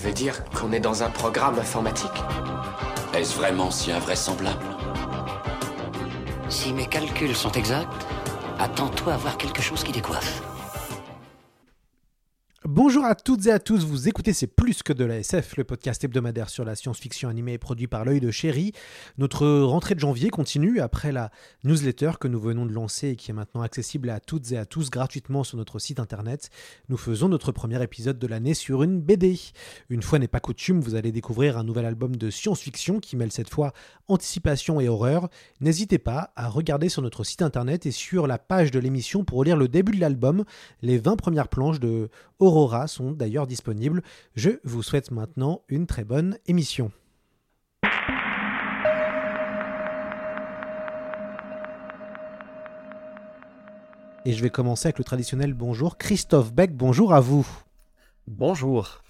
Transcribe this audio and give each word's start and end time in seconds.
Tu 0.00 0.06
veux 0.06 0.14
dire 0.14 0.42
qu'on 0.54 0.72
est 0.72 0.80
dans 0.80 1.02
un 1.02 1.10
programme 1.10 1.58
informatique 1.58 2.24
Est-ce 3.12 3.36
vraiment 3.36 3.70
si 3.70 3.92
invraisemblable 3.92 4.64
Si 6.48 6.72
mes 6.72 6.86
calculs 6.86 7.36
sont 7.36 7.52
exacts, 7.52 8.06
attends-toi 8.58 9.12
à 9.12 9.16
voir 9.18 9.36
quelque 9.36 9.60
chose 9.60 9.84
qui 9.84 9.92
décoiffe. 9.92 10.40
Bonjour 12.90 13.04
à 13.04 13.14
toutes 13.14 13.46
et 13.46 13.52
à 13.52 13.60
tous, 13.60 13.84
vous 13.84 14.08
écoutez 14.08 14.32
C'est 14.32 14.48
plus 14.48 14.82
que 14.82 14.92
de 14.92 15.04
la 15.04 15.18
SF, 15.18 15.56
le 15.56 15.62
podcast 15.62 16.02
hebdomadaire 16.02 16.50
sur 16.50 16.64
la 16.64 16.74
science-fiction 16.74 17.28
animée 17.28 17.56
produit 17.56 17.86
par 17.86 18.04
l'œil 18.04 18.18
de 18.18 18.32
chéri. 18.32 18.72
Notre 19.16 19.46
rentrée 19.60 19.94
de 19.94 20.00
janvier 20.00 20.28
continue 20.28 20.80
après 20.80 21.12
la 21.12 21.30
newsletter 21.62 22.14
que 22.18 22.26
nous 22.26 22.40
venons 22.40 22.66
de 22.66 22.72
lancer 22.72 23.10
et 23.10 23.14
qui 23.14 23.30
est 23.30 23.34
maintenant 23.34 23.62
accessible 23.62 24.10
à 24.10 24.18
toutes 24.18 24.50
et 24.50 24.58
à 24.58 24.66
tous 24.66 24.90
gratuitement 24.90 25.44
sur 25.44 25.56
notre 25.56 25.78
site 25.78 26.00
internet. 26.00 26.50
Nous 26.88 26.96
faisons 26.96 27.28
notre 27.28 27.52
premier 27.52 27.80
épisode 27.80 28.18
de 28.18 28.26
l'année 28.26 28.54
sur 28.54 28.82
une 28.82 29.00
BD. 29.00 29.38
Une 29.88 30.02
fois 30.02 30.18
n'est 30.18 30.26
pas 30.26 30.40
coutume, 30.40 30.80
vous 30.80 30.96
allez 30.96 31.12
découvrir 31.12 31.58
un 31.58 31.62
nouvel 31.62 31.86
album 31.86 32.16
de 32.16 32.28
science-fiction 32.28 32.98
qui 32.98 33.14
mêle 33.14 33.30
cette 33.30 33.50
fois 33.50 33.72
anticipation 34.08 34.80
et 34.80 34.88
horreur. 34.88 35.28
N'hésitez 35.60 35.98
pas 35.98 36.32
à 36.34 36.48
regarder 36.48 36.88
sur 36.88 37.02
notre 37.02 37.22
site 37.22 37.42
internet 37.42 37.86
et 37.86 37.92
sur 37.92 38.26
la 38.26 38.38
page 38.38 38.72
de 38.72 38.80
l'émission 38.80 39.22
pour 39.22 39.44
lire 39.44 39.56
le 39.56 39.68
début 39.68 39.94
de 39.94 40.00
l'album, 40.00 40.42
les 40.82 40.98
20 40.98 41.14
premières 41.14 41.46
planches 41.46 41.78
de 41.78 42.08
Aurora 42.40 42.79
sont 42.86 43.12
d'ailleurs 43.12 43.46
disponibles. 43.46 44.02
Je 44.34 44.50
vous 44.64 44.82
souhaite 44.82 45.10
maintenant 45.10 45.62
une 45.68 45.86
très 45.86 46.04
bonne 46.04 46.38
émission. 46.46 46.90
Et 54.26 54.32
je 54.32 54.42
vais 54.42 54.50
commencer 54.50 54.86
avec 54.86 54.98
le 54.98 55.04
traditionnel 55.04 55.54
bonjour. 55.54 55.96
Christophe 55.96 56.52
Beck, 56.52 56.76
bonjour 56.76 57.14
à 57.14 57.20
vous. 57.20 57.46
Bonjour. 58.26 59.02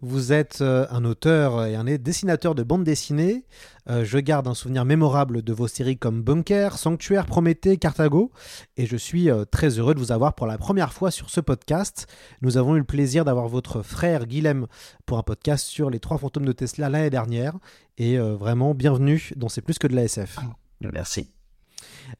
Vous 0.00 0.32
êtes 0.32 0.60
euh, 0.60 0.86
un 0.90 1.04
auteur 1.04 1.64
et 1.64 1.74
un 1.74 1.84
dessinateur 1.84 2.54
de 2.54 2.62
bande 2.62 2.84
dessinée. 2.84 3.44
Euh, 3.88 4.04
je 4.04 4.18
garde 4.18 4.46
un 4.46 4.54
souvenir 4.54 4.84
mémorable 4.84 5.42
de 5.42 5.52
vos 5.52 5.68
séries 5.68 5.96
comme 5.96 6.22
Bunker, 6.22 6.76
Sanctuaire, 6.76 7.26
Prométhée, 7.26 7.76
Carthago. 7.76 8.30
Et 8.76 8.86
je 8.86 8.96
suis 8.96 9.30
euh, 9.30 9.44
très 9.44 9.78
heureux 9.78 9.94
de 9.94 9.98
vous 9.98 10.12
avoir 10.12 10.34
pour 10.34 10.46
la 10.46 10.58
première 10.58 10.92
fois 10.92 11.10
sur 11.10 11.30
ce 11.30 11.40
podcast. 11.40 12.06
Nous 12.42 12.56
avons 12.56 12.76
eu 12.76 12.78
le 12.78 12.84
plaisir 12.84 13.24
d'avoir 13.24 13.48
votre 13.48 13.82
frère 13.82 14.26
Guilhem 14.26 14.66
pour 15.06 15.18
un 15.18 15.22
podcast 15.22 15.66
sur 15.66 15.90
les 15.90 16.00
trois 16.00 16.18
fantômes 16.18 16.46
de 16.46 16.52
Tesla 16.52 16.88
l'année 16.88 17.10
dernière. 17.10 17.54
Et 17.96 18.16
vraiment, 18.18 18.74
bienvenue 18.74 19.30
dans 19.34 19.48
C'est 19.48 19.62
plus 19.62 19.78
que 19.78 19.88
de 19.88 19.96
la 19.96 20.04
SF. 20.04 20.38
Merci. 20.80 21.37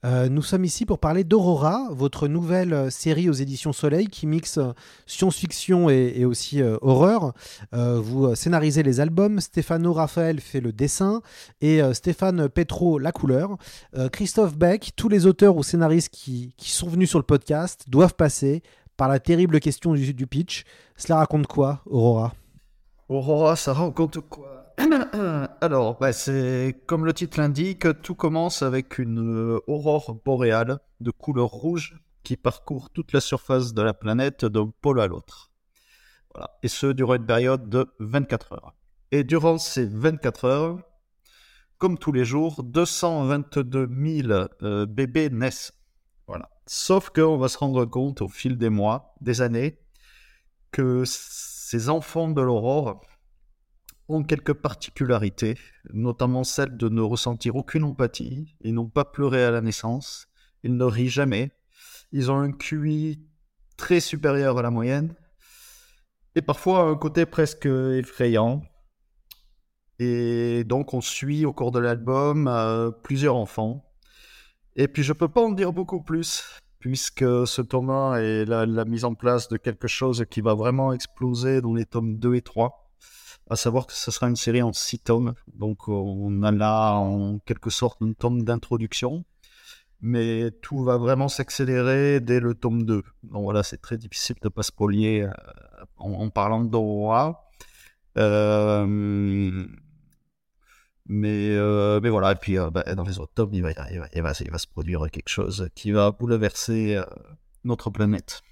Euh, 0.04 0.28
nous 0.28 0.42
sommes 0.42 0.64
ici 0.64 0.86
pour 0.86 0.98
parler 0.98 1.24
d'Aurora, 1.24 1.88
votre 1.90 2.28
nouvelle 2.28 2.72
euh, 2.72 2.90
série 2.90 3.28
aux 3.28 3.34
éditions 3.34 3.72
Soleil 3.72 4.08
qui 4.08 4.26
mixe 4.26 4.58
euh, 4.58 4.72
science-fiction 5.06 5.90
et, 5.90 6.24
aussi 6.24 6.62
horreur. 6.82 7.32
vous 7.72 8.34
scénarisez 8.34 8.82
les 8.82 9.00
albums, 9.00 9.40
Stefano 9.40 9.92
Raphaël 9.92 10.40
fait 10.40 10.60
le 10.60 10.72
dessin 10.72 11.22
et 11.60 11.80
Stéphane 11.94 12.48
Petro 12.48 12.98
la 12.98 13.12
couleur. 13.12 13.56
Christophe 14.12 14.56
Beck, 14.56 14.92
tous 14.96 15.08
les 15.08 15.26
auteurs 15.26 15.56
ou 15.56 15.62
scénaristes 15.62 16.10
qui, 16.10 16.54
sont 16.58 16.88
venus 16.88 17.08
sur 17.08 17.18
le 17.18 17.24
podcast 17.24 17.84
doivent 17.88 18.14
passer 18.14 18.62
par 18.96 19.08
la 19.08 19.20
terrible 19.20 19.60
question 19.60 19.94
du, 19.94 20.12
du 20.12 20.26
pitch. 20.26 20.64
Cela 20.96 21.18
raconte 21.18 21.46
quoi, 21.46 21.82
Aurora? 21.86 22.34
Aurora, 23.08 23.56
ça 23.56 23.72
raconte 23.72 24.20
quoi? 24.28 24.57
Alors, 25.60 25.98
bah, 25.98 26.12
c'est 26.12 26.80
comme 26.86 27.04
le 27.04 27.12
titre 27.12 27.38
l'indique, 27.38 27.86
tout 28.02 28.14
commence 28.14 28.62
avec 28.62 28.98
une 28.98 29.56
euh, 29.56 29.60
aurore 29.66 30.14
boréale 30.24 30.78
de 31.00 31.10
couleur 31.10 31.48
rouge 31.48 32.00
qui 32.22 32.36
parcourt 32.36 32.90
toute 32.90 33.12
la 33.12 33.20
surface 33.20 33.74
de 33.74 33.82
la 33.82 33.92
planète 33.92 34.44
d'un 34.44 34.72
pôle 34.80 35.00
à 35.00 35.06
l'autre. 35.06 35.50
Voilà. 36.32 36.50
Et 36.62 36.68
ce, 36.68 36.86
durant 36.86 37.14
une 37.14 37.26
période 37.26 37.68
de 37.68 37.86
24 37.98 38.52
heures. 38.52 38.74
Et 39.10 39.24
durant 39.24 39.58
ces 39.58 39.86
24 39.86 40.44
heures, 40.44 40.78
comme 41.78 41.98
tous 41.98 42.12
les 42.12 42.24
jours, 42.24 42.62
222 42.62 43.88
000 44.26 44.46
euh, 44.62 44.86
bébés 44.86 45.30
naissent. 45.30 45.72
Voilà. 46.28 46.50
Sauf 46.66 47.10
qu'on 47.10 47.38
va 47.38 47.48
se 47.48 47.58
rendre 47.58 47.84
compte 47.84 48.22
au 48.22 48.28
fil 48.28 48.56
des 48.58 48.68
mois, 48.68 49.14
des 49.20 49.40
années, 49.40 49.78
que 50.70 51.02
ces 51.06 51.88
enfants 51.88 52.28
de 52.28 52.42
l'aurore 52.42 53.00
ont 54.08 54.22
quelques 54.22 54.54
particularités, 54.54 55.58
notamment 55.92 56.44
celle 56.44 56.76
de 56.76 56.88
ne 56.88 57.02
ressentir 57.02 57.56
aucune 57.56 57.84
empathie, 57.84 58.56
ils 58.62 58.74
n'ont 58.74 58.88
pas 58.88 59.04
pleuré 59.04 59.44
à 59.44 59.50
la 59.50 59.60
naissance, 59.60 60.28
ils 60.62 60.76
ne 60.76 60.84
rient 60.84 61.10
jamais, 61.10 61.52
ils 62.12 62.30
ont 62.30 62.38
un 62.38 62.52
QI 62.52 63.20
très 63.76 64.00
supérieur 64.00 64.58
à 64.58 64.62
la 64.62 64.70
moyenne, 64.70 65.14
et 66.34 66.42
parfois 66.42 66.84
un 66.84 66.96
côté 66.96 67.26
presque 67.26 67.66
effrayant. 67.66 68.62
Et 69.98 70.64
donc 70.64 70.94
on 70.94 71.00
suit 71.00 71.44
au 71.44 71.52
cours 71.52 71.72
de 71.72 71.80
l'album 71.80 72.46
euh, 72.46 72.90
plusieurs 72.90 73.34
enfants. 73.34 73.84
Et 74.76 74.88
puis 74.88 75.02
je 75.02 75.12
peux 75.12 75.28
pas 75.28 75.42
en 75.42 75.50
dire 75.50 75.72
beaucoup 75.72 76.00
plus, 76.00 76.44
puisque 76.78 77.24
ce 77.46 77.60
tome 77.60 77.90
est 78.16 78.44
la, 78.44 78.64
la 78.64 78.84
mise 78.84 79.04
en 79.04 79.14
place 79.14 79.48
de 79.48 79.56
quelque 79.56 79.88
chose 79.88 80.24
qui 80.30 80.40
va 80.40 80.54
vraiment 80.54 80.92
exploser 80.92 81.60
dans 81.60 81.74
les 81.74 81.84
tomes 81.84 82.18
2 82.18 82.36
et 82.36 82.42
3 82.42 82.87
à 83.50 83.56
savoir 83.56 83.86
que 83.86 83.92
ce 83.92 84.10
sera 84.10 84.28
une 84.28 84.36
série 84.36 84.62
en 84.62 84.72
six 84.72 84.98
tomes. 84.98 85.34
Donc 85.54 85.88
on 85.88 86.42
a 86.42 86.50
là 86.52 86.94
en 86.94 87.38
quelque 87.40 87.70
sorte 87.70 88.02
un 88.02 88.12
tome 88.12 88.42
d'introduction, 88.42 89.24
mais 90.00 90.50
tout 90.62 90.84
va 90.84 90.96
vraiment 90.96 91.28
s'accélérer 91.28 92.20
dès 92.20 92.40
le 92.40 92.54
tome 92.54 92.84
2. 92.84 93.02
Donc 93.24 93.42
voilà, 93.42 93.62
c'est 93.62 93.80
très 93.80 93.98
difficile 93.98 94.36
de 94.42 94.46
ne 94.46 94.50
pas 94.50 94.62
spolier 94.62 95.22
euh, 95.22 95.30
en, 95.96 96.30
parlant 96.30 96.64
d'Aurora. 96.64 97.48
Euh, 98.16 99.66
mais, 101.10 101.50
euh, 101.56 102.00
mais 102.02 102.10
voilà, 102.10 102.32
et 102.32 102.34
puis 102.34 102.56
bah, 102.72 102.82
dans 102.94 103.04
les 103.04 103.18
autres 103.18 103.32
tomes, 103.34 103.54
il, 103.54 103.62
va, 103.62 103.70
il, 103.90 103.98
va, 103.98 104.08
il 104.12 104.50
va, 104.50 104.58
se 104.58 104.66
produire 104.66 105.10
quelque 105.10 105.28
chose 105.28 105.68
qui 105.74 105.90
va 105.90 106.10
bouleverser 106.10 107.00
notre 107.64 107.90
planète. 107.90 108.42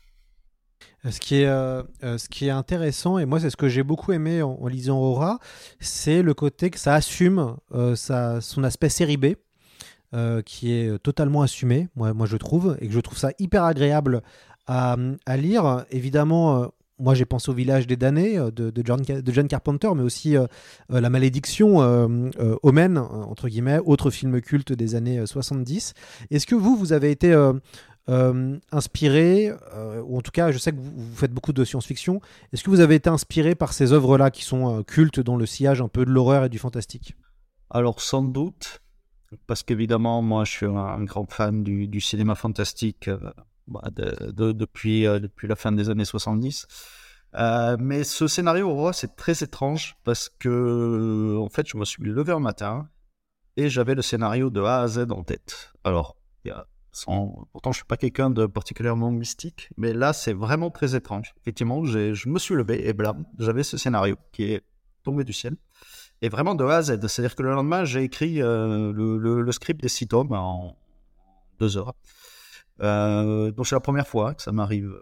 Euh, 1.06 1.10
ce 1.10 1.20
qui, 1.20 1.36
est, 1.36 1.46
euh, 1.46 1.82
euh, 2.04 2.18
ce 2.18 2.28
qui 2.28 2.46
est 2.46 2.50
intéressant, 2.50 3.18
et 3.18 3.24
moi 3.24 3.40
c'est 3.40 3.50
ce 3.50 3.56
que 3.56 3.68
j'ai 3.68 3.82
beaucoup 3.82 4.12
aimé 4.12 4.42
en, 4.42 4.66
lisant 4.66 4.98
Aura, 4.98 5.38
c'est 5.80 6.22
le 6.22 6.34
côté 6.34 6.70
que 6.70 6.78
ça 6.78 6.94
assume 6.94 7.56
son 7.70 8.64
aspect 8.64 8.88
série 8.88 9.16
B, 9.16 9.26
qui 10.44 10.72
est 10.72 10.98
totalement 11.02 11.42
assumé, 11.42 11.88
moi, 11.94 12.26
je 12.26 12.36
trouve, 12.36 12.76
et 12.80 12.86
que 12.86 12.92
je 12.92 13.00
trouve 13.00 13.18
ça 13.18 13.30
hyper 13.38 13.64
agréable 13.64 14.22
à, 14.66 14.96
lire. 15.36 15.84
Évidemment, 15.90 16.70
moi 16.98 17.14
j'ai 17.14 17.26
pensé 17.26 17.50
au 17.50 17.54
village 17.54 17.86
des 17.86 17.96
damnés 17.96 18.38
de, 18.50 18.72
John, 18.82 19.48
Carpenter, 19.48 19.90
mais 19.94 20.02
aussi 20.02 20.36
La 20.88 21.10
malédiction, 21.10 21.78
Omen, 22.62 22.98
entre 22.98 23.48
guillemets, 23.48 23.78
autre 23.84 24.10
film 24.10 24.40
culte 24.40 24.72
des 24.72 24.94
années 24.94 25.24
70. 25.26 25.92
Est-ce 26.30 26.46
que 26.46 26.54
vous, 26.54 26.76
vous 26.76 26.92
avez 26.92 27.10
été 27.10 27.34
euh, 28.08 28.56
inspiré, 28.70 29.52
euh, 29.74 30.00
ou 30.02 30.18
en 30.18 30.20
tout 30.20 30.30
cas, 30.30 30.52
je 30.52 30.58
sais 30.58 30.70
que 30.70 30.78
vous, 30.78 31.16
faites 31.16 31.32
beaucoup 31.32 31.52
de 31.52 31.64
science-fiction. 31.64 32.20
Est-ce 32.52 32.62
que 32.62 32.70
vous 32.70 32.78
avez 32.78 32.94
été 32.94 33.10
inspiré 33.10 33.56
par 33.56 33.72
ces 33.72 33.92
œuvres-là 33.92 34.30
qui 34.30 34.44
sont 34.44 34.78
euh, 34.78 34.82
cultes 34.84 35.18
dans 35.18 35.36
le 35.36 35.44
sillage 35.44 35.80
un 35.80 35.88
peu 35.88 36.04
de 36.04 36.10
l'horreur 36.12 36.44
et 36.44 36.48
du 36.48 36.58
fantastique? 36.58 37.16
Alors, 37.68 38.00
sans 38.00 38.22
doute, 38.22 38.80
parce 39.48 39.64
qu'évidemment, 39.64 40.22
moi, 40.22 40.44
je 40.44 40.52
suis 40.52 40.66
un 40.66 41.02
grand 41.02 41.28
fan 41.28 41.64
du, 41.64 42.00
cinéma 42.00 42.36
fantastique 42.36 43.10
bah, 43.66 43.90
depuis, 43.92 45.04
la 45.42 45.56
fin 45.56 45.72
des 45.72 45.90
années 45.90 46.04
70. 46.04 46.68
mais 47.80 48.04
ce 48.04 48.28
scénario, 48.28 48.92
c'est 48.92 49.16
très 49.16 49.42
étrange 49.42 49.96
parce 50.04 50.28
que, 50.28 51.36
en 51.40 51.48
fait, 51.48 51.66
je 51.68 51.76
me 51.76 51.84
suis 51.84 52.04
levé 52.04 52.32
un 52.32 52.38
matin 52.38 52.88
et 53.56 53.68
j'avais 53.68 53.96
le 53.96 54.02
scénario 54.02 54.48
de 54.48 54.62
A 54.62 54.82
à 54.82 54.86
Z 54.86 55.06
en 55.10 55.24
tête. 55.24 55.72
Alors, 55.82 56.14
il 56.44 56.48
y 56.48 56.50
a 56.52 56.68
Pourtant, 57.04 57.72
je 57.72 57.76
suis 57.76 57.84
pas 57.84 57.96
quelqu'un 57.96 58.30
de 58.30 58.46
particulièrement 58.46 59.10
mystique, 59.10 59.70
mais 59.76 59.92
là, 59.92 60.12
c'est 60.12 60.32
vraiment 60.32 60.70
très 60.70 60.96
étrange. 60.96 61.34
Effectivement, 61.42 61.84
je 61.84 62.28
me 62.28 62.38
suis 62.38 62.54
levé 62.54 62.88
et 62.88 62.92
blam, 62.92 63.24
j'avais 63.38 63.62
ce 63.62 63.76
scénario 63.76 64.16
qui 64.32 64.52
est 64.52 64.62
tombé 65.02 65.24
du 65.24 65.32
ciel. 65.32 65.56
Et 66.22 66.28
vraiment 66.30 66.54
de 66.54 66.64
A 66.64 66.76
à 66.76 66.82
Z. 66.82 67.06
C'est-à-dire 67.06 67.36
que 67.36 67.42
le 67.42 67.52
lendemain, 67.52 67.84
j'ai 67.84 68.02
écrit 68.02 68.40
euh, 68.40 68.92
le, 68.92 69.52
script 69.52 69.82
des 69.82 69.88
six 69.88 70.08
tomes 70.08 70.32
en 70.32 70.76
deux 71.58 71.76
heures. 71.76 71.94
Euh, 72.80 73.50
donc, 73.50 73.66
c'est 73.66 73.74
la 73.74 73.80
première 73.80 74.08
fois 74.08 74.34
que 74.34 74.42
ça 74.42 74.52
m'arrive. 74.52 74.92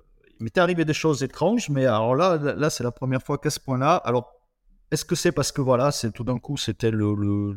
il 0.41 0.45
m'était 0.45 0.61
arrivé 0.61 0.85
des 0.85 0.93
choses 0.93 1.23
étranges, 1.23 1.71
mais 1.71 1.87
alors 1.87 2.17
là, 2.17 2.37
là, 2.37 2.71
c'est 2.71 2.83
la 2.83 2.91
première 2.91 3.23
fois 3.23 3.39
qu'à 3.39 3.51
ce 3.51 3.61
point-là. 3.61 3.97
Alors, 3.97 4.33
est-ce 4.91 5.05
que 5.05 5.15
c'est 5.15 5.33
parce 5.33 5.53
que 5.53 5.61
voilà, 5.61 5.93
c'est 5.93 6.11
tout 6.11 6.25
d'un 6.25 6.39
coup, 6.39 6.57
c'était 6.57 6.91
le, 6.91 7.15
le 7.15 7.57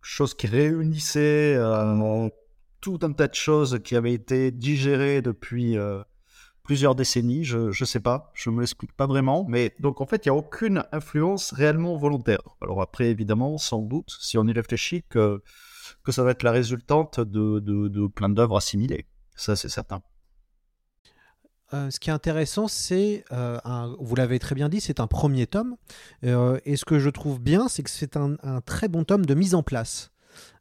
chose 0.00 0.34
qui 0.34 0.46
réunissait 0.46 1.54
euh, 1.56 2.28
tout 2.86 3.00
un 3.02 3.12
tas 3.12 3.26
de 3.26 3.34
choses 3.34 3.80
qui 3.82 3.96
avaient 3.96 4.12
été 4.12 4.52
digérées 4.52 5.20
depuis 5.20 5.76
euh, 5.76 6.04
plusieurs 6.62 6.94
décennies. 6.94 7.42
Je 7.42 7.66
ne 7.66 7.84
sais 7.84 7.98
pas, 7.98 8.30
je 8.32 8.48
me 8.48 8.60
l'explique 8.60 8.92
pas 8.92 9.08
vraiment. 9.08 9.44
Mais 9.48 9.74
donc 9.80 10.00
en 10.00 10.06
fait, 10.06 10.24
il 10.24 10.28
n'y 10.28 10.36
a 10.36 10.38
aucune 10.38 10.84
influence 10.92 11.52
réellement 11.52 11.96
volontaire. 11.96 12.42
Alors 12.62 12.80
après, 12.80 13.06
évidemment, 13.10 13.58
sans 13.58 13.82
doute, 13.82 14.16
si 14.20 14.38
on 14.38 14.46
y 14.46 14.52
réfléchit, 14.52 15.02
que, 15.08 15.42
que 16.04 16.12
ça 16.12 16.22
va 16.22 16.30
être 16.30 16.44
la 16.44 16.52
résultante 16.52 17.18
de, 17.18 17.58
de, 17.58 18.06
plein 18.06 18.28
d'œuvres 18.28 18.56
assimilées. 18.56 19.06
Ça, 19.34 19.56
c'est 19.56 19.68
certain. 19.68 20.00
Euh, 21.74 21.90
ce 21.90 21.98
qui 21.98 22.10
est 22.10 22.12
intéressant, 22.12 22.68
c'est, 22.68 23.24
euh, 23.32 23.58
vous 23.98 24.14
l'avez 24.14 24.38
très 24.38 24.54
bien 24.54 24.68
dit, 24.68 24.80
c'est 24.80 25.00
un 25.00 25.08
premier 25.08 25.48
tome. 25.48 25.74
Et 26.22 26.76
ce 26.76 26.84
que 26.84 27.00
je 27.00 27.10
trouve 27.10 27.40
bien, 27.40 27.66
c'est 27.66 27.82
que 27.82 27.90
c'est 27.90 28.16
un, 28.16 28.36
très 28.64 28.86
bon 28.86 29.02
tome 29.02 29.26
de 29.26 29.34
mise 29.34 29.56
en 29.56 29.64
place. 29.64 30.12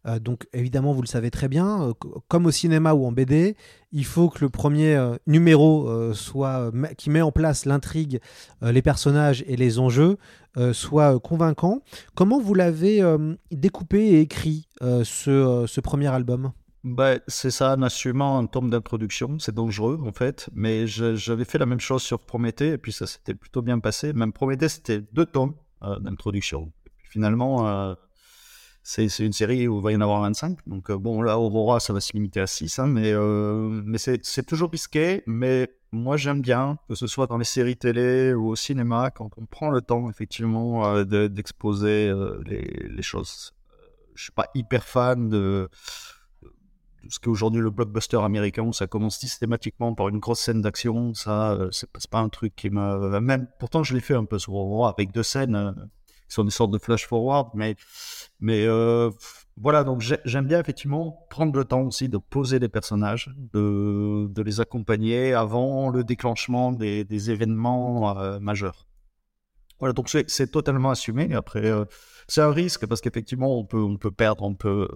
Euh, 0.05 0.19
donc 0.19 0.47
évidemment, 0.53 0.93
vous 0.93 1.01
le 1.01 1.07
savez 1.07 1.31
très 1.31 1.47
bien, 1.47 1.89
euh, 1.89 1.93
comme 2.27 2.45
au 2.45 2.51
cinéma 2.51 2.93
ou 2.93 3.05
en 3.05 3.11
BD, 3.11 3.55
il 3.91 4.05
faut 4.05 4.29
que 4.29 4.39
le 4.41 4.49
premier 4.49 4.95
euh, 4.95 5.15
numéro 5.27 6.13
soit 6.13 6.71
qui 6.97 7.09
met 7.09 7.21
en 7.21 7.31
place 7.31 7.65
l'intrigue, 7.65 8.19
les 8.61 8.81
personnages 8.81 9.43
et 9.47 9.55
les 9.55 9.79
enjeux 9.79 10.17
soit 10.73 11.19
convaincant. 11.19 11.81
Comment 12.15 12.39
vous 12.39 12.53
l'avez 12.53 13.01
découpé 13.51 13.99
et 13.99 14.21
écrit 14.21 14.67
ce, 14.81 15.65
ce 15.67 15.81
premier 15.81 16.07
album? 16.07 16.51
Bah, 16.83 17.15
c'est 17.27 17.51
ça, 17.51 17.75
en 17.75 17.81
assumant 17.81 18.37
un 18.37 18.45
tome 18.45 18.69
d'introduction. 18.69 19.39
C'est 19.39 19.55
dangereux, 19.55 19.99
en 20.05 20.11
fait. 20.11 20.49
Mais 20.53 20.87
j'avais 20.87 21.45
fait 21.45 21.57
la 21.57 21.65
même 21.65 21.79
chose 21.79 22.03
sur 22.03 22.19
Prométhée, 22.19 22.73
et 22.73 22.77
puis 22.77 22.91
ça 22.91 23.07
s'était 23.07 23.33
plutôt 23.33 23.61
bien 23.61 23.79
passé. 23.79 24.13
Même 24.13 24.33
Prométhée, 24.33 24.69
c'était 24.69 25.01
deux 25.13 25.25
tomes 25.25 25.55
d'introduction. 25.81 26.71
Finalement, 27.03 27.95
c'est 28.87 29.25
une 29.25 29.33
série 29.33 29.67
où 29.67 29.79
il 29.79 29.83
va 29.83 29.91
y 29.91 29.95
en 29.95 30.01
avoir 30.01 30.21
25. 30.21 30.59
Donc, 30.67 30.91
euh, 30.91 30.97
bon, 30.97 31.23
là, 31.23 31.39
Aurora, 31.39 31.79
ça 31.79 31.91
va 31.91 31.99
se 31.99 32.13
limiter 32.13 32.39
à 32.39 32.45
6. 32.45 32.77
Hein, 32.77 32.85
mais 32.85 33.13
euh, 33.13 33.81
c'est 33.97 34.45
toujours 34.45 34.69
risqué. 34.69 35.23
Mais 35.25 35.75
moi, 35.91 36.17
j'aime 36.17 36.39
bien, 36.39 36.77
que 36.87 36.93
ce 36.93 37.07
soit 37.07 37.25
dans 37.25 37.39
les 37.39 37.45
séries 37.45 37.77
télé 37.77 38.35
ou 38.35 38.49
au 38.49 38.55
cinéma, 38.55 39.09
quand 39.09 39.31
on 39.37 39.47
prend 39.47 39.71
le 39.71 39.81
temps, 39.81 40.07
effectivement, 40.07 40.85
euh, 40.85 41.03
d'exposer 41.29 42.13
les, 42.45 43.01
choses. 43.01 43.55
Je 44.13 44.25
suis 44.25 44.31
pas 44.31 44.49
hyper 44.53 44.83
fan 44.83 45.29
de, 45.29 45.67
ce 47.09 47.19
qu'est 47.19 47.29
aujourd'hui 47.29 47.61
le 47.61 47.71
blockbuster 47.71 48.17
américain, 48.21 48.61
où 48.61 48.71
ça 48.71 48.85
commence 48.85 49.17
systématiquement 49.17 49.95
par 49.95 50.09
une 50.09 50.19
grosse 50.19 50.41
scène 50.41 50.61
d'action. 50.61 51.15
Ça, 51.15 51.57
c'est 51.71 51.91
pas, 51.91 51.99
pas 52.11 52.19
un 52.19 52.29
truc 52.29 52.55
qui 52.55 52.69
m'a... 52.69 53.19
Même, 53.19 53.47
pourtant, 53.57 53.81
je 53.81 53.95
l'ai 53.95 53.99
fait 54.01 54.13
un 54.13 54.25
peu 54.25 54.37
sur 54.37 54.53
Aurora, 54.53 54.91
avec 54.91 55.11
deux 55.11 55.23
scènes 55.23 55.73
sont 56.27 56.43
des 56.43 56.51
sortes 56.51 56.71
de 56.71 56.77
flash 56.77 57.07
forward, 57.07 57.49
mais 57.53 57.75
euh, 58.65 59.11
voilà, 59.57 59.83
donc 59.83 60.01
j'aime 60.01 60.47
bien 60.47 60.59
effectivement 60.59 61.25
prendre 61.29 61.57
le 61.57 61.65
temps 61.65 61.81
aussi 61.81 62.09
de 62.09 62.17
poser 62.17 62.59
les 62.59 62.69
personnages, 62.69 63.33
de, 63.53 64.41
les 64.41 64.59
accompagner 64.59 65.33
avant 65.33 65.89
le 65.89 66.03
déclenchement 66.03 66.71
des, 66.71 67.31
événements 67.31 68.17
euh, 68.19 68.39
majeurs. 68.39 68.87
Voilà, 69.79 69.93
donc 69.93 70.09
c'est 70.09 70.51
totalement 70.51 70.89
assumé. 70.89 71.33
Après, 71.33 71.65
euh, 71.65 71.85
c'est 72.27 72.41
un 72.41 72.51
risque 72.51 72.85
parce 72.85 73.01
qu'effectivement, 73.01 73.57
on 73.57 73.65
peut, 73.65 74.11
perdre, 74.11 74.43
on 74.43 74.55
peut 74.55 74.87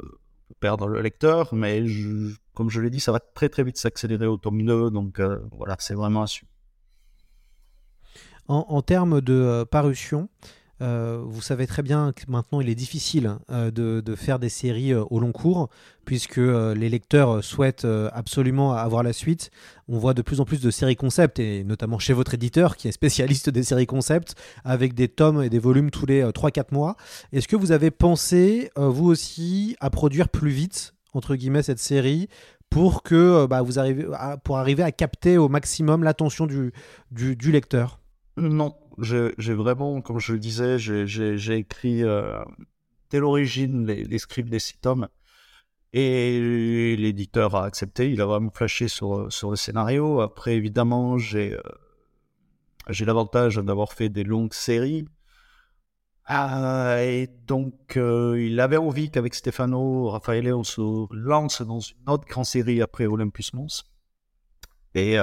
perdre 0.60 0.88
le 0.88 1.02
lecteur, 1.02 1.54
mais 1.54 1.84
comme 2.54 2.70
je 2.70 2.82
l'ai 2.82 2.90
dit, 2.90 3.00
ça 3.00 3.12
va 3.12 3.20
très 3.20 3.50
très 3.50 3.64
vite 3.64 3.78
s'accélérer 3.78 4.26
au 4.26 4.38
tome 4.38 4.66
2, 4.66 4.90
donc 4.90 5.22
voilà, 5.52 5.76
c'est 5.80 5.96
vraiment 5.96 6.24
assumé. 6.24 6.50
En 8.48 8.82
termes 8.82 9.22
de 9.22 9.64
parution, 9.70 10.28
euh, 10.82 11.22
vous 11.26 11.42
savez 11.42 11.68
très 11.68 11.84
bien 11.84 12.14
que 12.14 12.24
maintenant 12.30 12.62
il 12.62 12.70
est 12.70 12.76
difficile 12.76 13.36
euh, 13.52 13.72
de, 13.72 14.16
faire 14.16 14.40
des 14.40 14.50
séries 14.50 14.94
euh, 14.94 15.04
au 15.10 15.20
long 15.20 15.32
cours, 15.32 15.70
puisque 16.06 16.38
les 16.38 16.90
lecteurs 16.90 17.44
souhaitent 17.44 17.86
absolument 18.12 18.74
avoir 18.74 19.04
la 19.04 19.14
suite. 19.14 19.52
On 19.88 20.00
voit 20.00 20.16
de 20.16 20.24
plus 20.24 20.40
en 20.40 20.46
plus 20.46 20.60
de 20.60 20.72
séries 20.72 20.96
concept, 20.96 21.38
et 21.38 21.64
notamment 21.64 22.00
chez 22.00 22.14
votre 22.14 22.34
éditeur 22.34 22.78
qui 22.78 22.88
est 22.88 22.92
spécialiste 22.92 23.52
des 23.52 23.62
séries 23.62 23.86
concept, 23.86 24.34
avec 24.64 24.96
des 24.96 25.08
tomes 25.08 25.44
et 25.44 25.50
des 25.50 25.60
volumes 25.60 25.92
tous 25.92 26.08
les 26.08 26.24
3-4 26.24 26.74
mois. 26.74 26.96
Est-ce 27.32 27.48
que 27.48 27.56
vous 27.56 27.72
avez 27.72 27.92
pensé, 27.92 28.72
vous 28.76 29.06
aussi, 29.06 29.76
à 29.80 29.92
produire 29.92 30.30
plus 30.30 30.50
vite, 30.50 30.96
entre 31.14 31.36
guillemets, 31.36 31.62
cette 31.62 31.80
série 31.80 32.28
pour 32.72 33.04
que 33.04 33.46
bah, 33.46 33.62
vous 33.62 33.78
arrivez 33.78 34.08
pour 34.44 34.58
arriver 34.58 34.82
à 34.82 34.92
capter 34.92 35.38
au 35.38 35.48
maximum 35.48 36.04
l'attention 36.04 36.48
du 36.48 37.52
lecteur? 37.52 38.00
Non, 38.36 38.74
j'ai 39.02 39.54
vraiment, 39.54 40.02
comme 40.02 40.20
je 40.20 40.34
le 40.34 40.40
disais, 40.40 40.78
j'ai 40.80 41.56
écrit 41.56 42.04
euh, 42.04 42.44
dès 43.10 43.20
l'origine 43.20 43.86
les, 43.86 44.18
scripts 44.18 44.50
des 44.50 44.60
six 44.60 44.78
tomes. 44.78 45.08
Et 45.92 46.96
l'éditeur 46.98 47.56
a 47.56 47.66
accepté, 47.66 48.12
il 48.12 48.22
a 48.22 48.26
vraiment 48.26 48.52
flashé 48.52 48.88
sur, 48.88 49.28
le 49.50 49.56
scénario. 49.56 50.22
Après, 50.22 50.56
évidemment, 50.56 51.18
j'ai 51.18 51.54
euh, 51.54 53.06
l'avantage 53.06 53.56
d'avoir 53.58 53.94
fait 53.94 54.10
des 54.10 54.24
longues 54.24 54.54
séries. 54.54 55.06
Ah, 56.26 56.98
et 57.02 57.28
donc, 57.48 57.98
euh, 57.98 58.40
il 58.40 58.60
avait 58.60 58.78
envie 58.78 59.10
qu'avec 59.10 59.34
Stefano, 59.34 60.10
Raffaele, 60.10 60.54
on 60.54 60.64
se 60.64 60.82
lance 61.12 61.64
dans 61.64 61.80
une 61.80 61.98
autre 62.08 62.28
grande 62.28 62.46
série 62.46 62.84
après 62.84 63.08
Olympus 63.08 63.54
Mons. 63.54 63.84
Et 64.94 65.18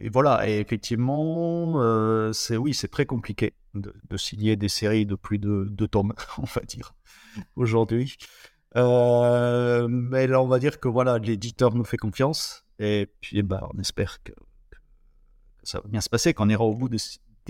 et 0.00 0.08
voilà, 0.08 0.48
et 0.48 0.58
effectivement, 0.58 1.74
euh, 1.76 2.32
c'est 2.32 2.56
oui, 2.56 2.72
c'est 2.72 2.88
très 2.88 3.04
compliqué 3.04 3.54
de, 3.74 3.92
signer 4.16 4.56
des 4.56 4.68
séries 4.68 5.04
de 5.04 5.14
plus 5.14 5.38
de 5.38 5.66
deux 5.70 5.88
tomes, 5.88 6.14
on 6.38 6.44
va 6.44 6.62
dire, 6.62 6.94
aujourd'hui. 7.56 8.16
Euh, 8.76 9.88
mais 9.88 10.26
là, 10.26 10.40
on 10.40 10.46
va 10.46 10.58
dire 10.58 10.80
que 10.80 10.88
voilà, 10.88 11.18
l'éditeur 11.18 11.74
nous 11.74 11.84
fait 11.84 11.98
confiance, 11.98 12.64
et 12.78 13.08
puis 13.20 13.42
bah, 13.42 13.68
on 13.74 13.78
espère 13.78 14.22
que, 14.22 14.32
ça 15.64 15.80
va 15.80 15.88
bien 15.88 16.00
se 16.00 16.08
passer, 16.08 16.32
qu'on 16.32 16.48
ira 16.48 16.64
au 16.64 16.74
bout 16.74 16.88
des, 16.88 16.98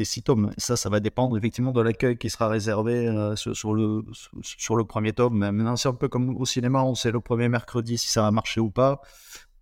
six 0.02 0.22
tomes. 0.22 0.50
ça, 0.56 0.76
ça 0.76 0.88
va 0.88 0.98
dépendre 0.98 1.36
effectivement 1.36 1.72
de 1.72 1.82
l'accueil 1.82 2.16
qui 2.16 2.30
sera 2.30 2.48
réservé 2.48 3.06
euh, 3.06 3.36
sur, 3.36 3.74
le, 3.74 4.02
sur, 4.42 4.74
le 4.74 4.84
premier 4.84 5.12
tome. 5.12 5.36
Maintenant, 5.36 5.76
c'est 5.76 5.88
un 5.88 5.94
peu 5.94 6.08
comme 6.08 6.36
au 6.36 6.46
cinéma, 6.46 6.82
on 6.82 6.94
sait 6.94 7.10
le 7.10 7.20
premier 7.20 7.48
mercredi 7.50 7.98
si 7.98 8.08
ça 8.08 8.22
va 8.22 8.30
marcher 8.30 8.60
ou 8.60 8.70
pas 8.70 9.02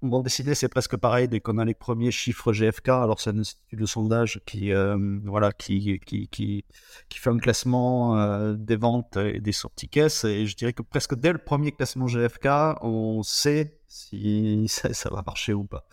on 0.03 0.09
va 0.09 0.23
décider, 0.23 0.55
c'est 0.55 0.69
presque 0.69 0.97
pareil 0.97 1.29
dès 1.29 1.41
qu'on 1.41 1.59
a 1.59 1.65
les 1.65 1.75
premiers 1.75 2.11
chiffres 2.11 2.53
GFK. 2.53 2.89
Alors, 2.89 3.21
c'est 3.21 3.31
un 3.31 3.39
institut 3.39 3.77
de 3.77 3.87
sondage 3.87 4.41
qui, 4.47 4.73
euh, 4.73 4.97
voilà, 5.25 5.53
qui, 5.53 6.01
qui, 6.05 6.29
qui, 6.29 6.65
qui, 7.09 7.19
fait 7.19 7.31
un 7.31 7.39
classement 7.39 8.17
euh, 8.19 8.55
des 8.55 8.77
ventes 8.77 9.17
et 9.17 9.41
des 9.41 9.53
sorties 9.53 9.89
caisses. 9.89 10.25
Et 10.25 10.47
je 10.47 10.57
dirais 10.57 10.73
que 10.73 10.83
presque 10.83 11.17
dès 11.17 11.33
le 11.33 11.39
premier 11.39 11.73
classement 11.73 12.07
GFK, 12.07 12.49
on 12.83 13.23
sait 13.23 13.81
si 13.89 14.67
ça, 14.69 15.11
va 15.11 15.23
marcher 15.27 15.53
ou 15.53 15.65
pas. 15.65 15.85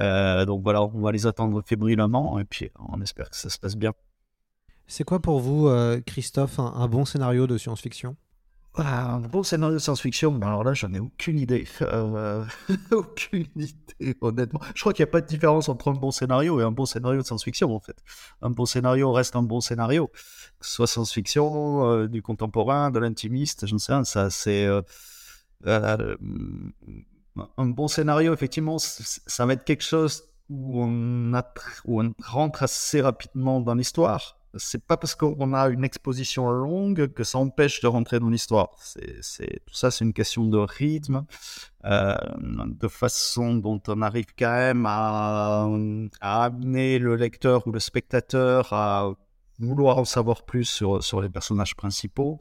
Euh, 0.00 0.44
donc 0.44 0.62
voilà, 0.62 0.82
on 0.82 1.00
va 1.00 1.12
les 1.12 1.26
attendre 1.26 1.62
fébrilement 1.64 2.38
et 2.38 2.44
puis 2.44 2.70
on 2.78 3.00
espère 3.00 3.30
que 3.30 3.36
ça 3.36 3.50
se 3.50 3.58
passe 3.58 3.76
bien. 3.76 3.92
C'est 4.86 5.04
quoi 5.04 5.20
pour 5.20 5.40
vous, 5.40 5.70
Christophe, 6.04 6.58
un 6.58 6.88
bon 6.88 7.06
scénario 7.06 7.46
de 7.46 7.56
science-fiction? 7.56 8.16
Ah, 8.76 9.14
un 9.14 9.20
bon 9.20 9.44
scénario 9.44 9.74
de 9.74 9.78
science-fiction, 9.78 10.40
alors 10.42 10.64
là, 10.64 10.74
j'en 10.74 10.92
ai 10.94 10.98
aucune 10.98 11.38
idée. 11.38 11.66
Euh, 11.82 12.44
aucune 12.90 13.46
idée, 13.56 14.16
honnêtement. 14.20 14.60
Je 14.74 14.80
crois 14.80 14.92
qu'il 14.92 15.04
n'y 15.04 15.08
a 15.08 15.12
pas 15.12 15.20
de 15.20 15.26
différence 15.26 15.68
entre 15.68 15.88
un 15.88 15.94
bon 15.94 16.10
scénario 16.10 16.60
et 16.60 16.64
un 16.64 16.72
bon 16.72 16.86
scénario 16.86 17.20
de 17.20 17.26
science-fiction, 17.26 17.74
en 17.74 17.78
fait. 17.78 17.96
Un 18.42 18.50
bon 18.50 18.64
scénario 18.64 19.12
reste 19.12 19.36
un 19.36 19.42
bon 19.42 19.60
scénario. 19.60 20.08
Que 20.08 20.66
ce 20.66 20.72
soit 20.72 20.86
science-fiction, 20.86 21.88
euh, 21.88 22.08
du 22.08 22.22
contemporain, 22.22 22.90
de 22.90 22.98
l'intimiste, 22.98 23.66
je 23.66 23.74
ne 23.74 23.78
sais 23.78 23.92
rien, 23.92 24.04
ça, 24.04 24.30
c'est. 24.30 24.66
Euh, 24.66 24.82
un 25.66 26.16
bon 27.66 27.88
scénario, 27.88 28.32
effectivement, 28.32 28.78
ça 28.78 29.46
va 29.46 29.52
être 29.52 29.64
quelque 29.64 29.84
chose 29.84 30.24
où 30.48 30.82
on 30.82 31.32
rentre 32.22 32.62
assez 32.62 33.00
rapidement 33.00 33.60
dans 33.60 33.74
l'histoire 33.74 34.43
c'est 34.56 34.84
pas 34.84 34.96
parce 34.96 35.14
qu'on 35.14 35.54
a 35.54 35.68
une 35.68 35.84
exposition 35.84 36.50
longue 36.50 37.12
que 37.12 37.24
ça 37.24 37.38
empêche 37.38 37.80
de 37.80 37.86
rentrer 37.86 38.20
dans 38.20 38.28
l'histoire. 38.28 38.70
C'est, 38.78 39.64
tout 39.66 39.74
ça, 39.74 39.90
c'est 39.90 40.04
une 40.04 40.12
question 40.12 40.44
de 40.46 40.58
rythme, 40.58 41.24
euh, 41.84 42.14
de 42.66 42.88
façon 42.88 43.54
dont 43.54 43.80
on 43.88 44.02
arrive 44.02 44.26
quand 44.38 44.52
même 44.52 44.86
à, 44.86 45.68
amener 46.20 46.98
le 46.98 47.16
lecteur 47.16 47.66
ou 47.66 47.72
le 47.72 47.80
spectateur 47.80 48.72
à 48.72 49.12
vouloir 49.58 49.98
en 49.98 50.04
savoir 50.04 50.44
plus 50.44 50.64
sur, 50.64 51.20
les 51.20 51.28
personnages 51.28 51.76
principaux. 51.76 52.38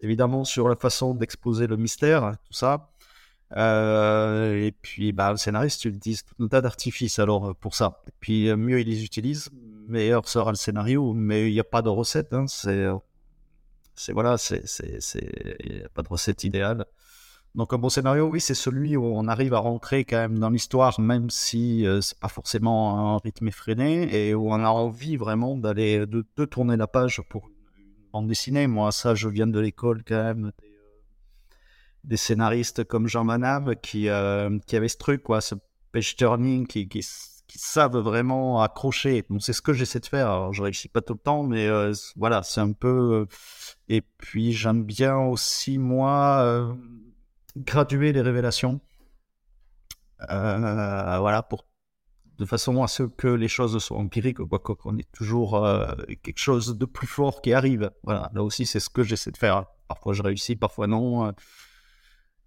Évidemment, 0.00 0.44
sur 0.44 0.68
la 0.68 0.76
façon 0.76 1.14
d'exposer 1.14 1.66
le 1.66 1.76
mystère, 1.76 2.32
tout 2.46 2.52
ça. 2.52 2.90
Euh, 3.56 4.64
et 4.64 4.72
puis, 4.72 5.12
bah, 5.12 5.30
le 5.30 5.36
scénariste 5.36 5.84
utilise 5.84 6.24
tout 6.24 6.42
un 6.42 6.48
tas 6.48 6.60
d'artifices 6.60 7.18
alors 7.18 7.54
pour 7.56 7.74
ça. 7.74 8.02
Et 8.08 8.12
puis, 8.20 8.48
euh, 8.48 8.56
mieux 8.56 8.80
il 8.80 8.88
les 8.88 9.04
utilise, 9.04 9.50
meilleur 9.88 10.28
sera 10.28 10.50
le 10.50 10.56
scénario. 10.56 11.12
Mais 11.14 11.48
il 11.48 11.52
n'y 11.52 11.60
a 11.60 11.64
pas 11.64 11.82
de 11.82 11.88
recette. 11.88 12.32
Hein. 12.32 12.46
C'est, 12.46 14.12
voilà, 14.12 14.38
c'est, 14.38 14.64
il 15.64 15.76
n'y 15.76 15.82
a 15.82 15.88
pas 15.88 16.02
de 16.02 16.08
recette 16.08 16.44
idéale. 16.44 16.84
Donc 17.54 17.72
un 17.72 17.78
bon 17.78 17.88
scénario, 17.88 18.28
oui, 18.28 18.40
c'est 18.40 18.54
celui 18.54 18.96
où 18.96 19.04
on 19.04 19.28
arrive 19.28 19.54
à 19.54 19.58
rentrer 19.58 20.04
quand 20.04 20.16
même 20.16 20.40
dans 20.40 20.50
l'histoire, 20.50 20.98
même 20.98 21.30
si 21.30 21.86
euh, 21.86 22.00
c'est 22.00 22.18
pas 22.18 22.28
forcément 22.28 23.14
un 23.14 23.18
rythme 23.18 23.46
effréné, 23.46 24.28
et 24.28 24.34
où 24.34 24.50
on 24.50 24.54
a 24.54 24.68
envie 24.68 25.16
vraiment 25.16 25.56
d'aller 25.56 26.04
de, 26.04 26.24
tourner 26.46 26.76
la 26.76 26.88
page 26.88 27.22
pour 27.30 27.46
une 27.46 28.10
bande 28.12 28.26
dessinée. 28.26 28.66
Moi, 28.66 28.90
ça, 28.90 29.14
je 29.14 29.28
viens 29.28 29.46
de 29.46 29.60
l'école 29.60 30.02
quand 30.02 30.20
même 30.20 30.50
des, 32.02 32.14
euh, 32.14 32.16
scénaristes 32.16 32.82
comme 32.82 33.06
Jean 33.06 33.22
Manab 33.22 33.76
qui 33.76 34.08
euh, 34.08 34.58
qui 34.66 34.74
avait 34.74 34.88
ce 34.88 34.96
truc, 34.96 35.22
quoi, 35.22 35.40
ce 35.40 35.54
page 35.92 36.16
turning 36.16 36.66
qui, 36.66 36.88
qui 36.88 37.04
qui 37.46 37.58
savent 37.58 37.98
vraiment 37.98 38.62
accrocher. 38.62 39.24
Donc 39.28 39.42
c'est 39.42 39.52
ce 39.52 39.62
que 39.62 39.72
j'essaie 39.72 40.00
de 40.00 40.06
faire. 40.06 40.26
Alors 40.30 40.52
je 40.52 40.62
réussis 40.62 40.88
pas 40.88 41.02
tout 41.02 41.14
le 41.14 41.18
temps, 41.18 41.42
mais 41.42 41.66
euh, 41.66 41.92
voilà, 42.16 42.42
c'est 42.42 42.60
un 42.60 42.72
peu. 42.72 42.88
euh, 42.88 43.26
Et 43.88 44.00
puis 44.00 44.52
j'aime 44.52 44.82
bien 44.84 45.16
aussi 45.16 45.78
moi 45.78 46.40
euh, 46.42 46.72
graduer 47.56 48.12
les 48.12 48.22
révélations. 48.22 48.80
Voilà 50.20 51.42
pour 51.48 51.66
de 52.38 52.44
façon 52.46 52.82
à 52.82 52.88
ce 52.88 53.04
que 53.04 53.28
les 53.28 53.46
choses 53.46 53.78
soient 53.78 53.98
empiriques, 53.98 54.38
quoi 54.38 54.58
qu'on 54.58 54.98
ait 54.98 55.06
toujours 55.12 55.64
quelque 56.22 56.38
chose 56.38 56.76
de 56.76 56.84
plus 56.86 57.06
fort 57.06 57.42
qui 57.42 57.52
arrive. 57.52 57.90
Voilà, 58.02 58.30
là 58.34 58.42
aussi 58.42 58.66
c'est 58.66 58.80
ce 58.80 58.90
que 58.90 59.02
j'essaie 59.02 59.30
de 59.30 59.36
faire. 59.36 59.66
Parfois 59.86 60.14
je 60.14 60.22
réussis, 60.22 60.56
parfois 60.56 60.86
non. 60.86 61.32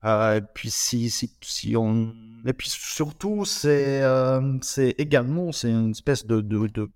Euh, 0.08 0.18
euh, 0.18 0.38
et 0.38 0.42
puis 0.42 0.72
si, 0.72 1.10
si, 1.10 1.32
si 1.42 1.76
on 1.76 2.14
et 2.46 2.54
puis 2.54 2.70
surtout 2.70 3.46
c'est 3.46 4.02
euh, 4.04 4.58
c'est 4.62 4.96
également 4.98 5.52
c'est 5.52 5.70
une 5.70 5.92
espèce 5.92 6.26
de 6.26 6.42
de, 6.42 6.90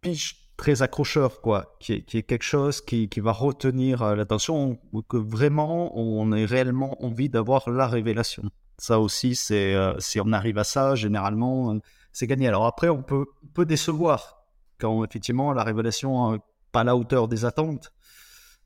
pitch 0.00 0.48
très 0.56 0.82
accrocheur 0.82 1.40
quoi 1.40 1.76
qui 1.80 1.94
est, 1.94 2.02
qui 2.02 2.18
est 2.18 2.22
quelque 2.22 2.44
chose 2.44 2.80
qui, 2.80 3.08
qui 3.08 3.20
va 3.20 3.32
retenir 3.32 4.02
euh, 4.02 4.14
l'attention 4.14 4.78
ou 4.92 5.02
que 5.02 5.16
vraiment 5.16 5.96
on 5.98 6.32
ait 6.32 6.44
réellement 6.44 7.02
envie 7.04 7.28
d'avoir 7.28 7.68
la 7.70 7.88
révélation 7.88 8.44
ça 8.78 9.00
aussi 9.00 9.34
c'est 9.34 9.74
si 9.98 10.20
on 10.20 10.32
arrive 10.32 10.58
à 10.58 10.64
ça 10.64 10.94
généralement 10.94 11.76
c'est 12.12 12.26
gagné 12.26 12.46
alors 12.48 12.66
après 12.66 12.88
on 12.88 13.02
peut 13.02 13.26
peut 13.54 13.66
décevoir 13.66 14.44
quand 14.78 15.04
effectivement 15.04 15.52
la 15.52 15.64
révélation 15.64 16.34
euh, 16.34 16.38
pas 16.70 16.80
à 16.80 16.84
la 16.84 16.96
hauteur 16.96 17.26
des 17.28 17.44
attentes 17.44 17.92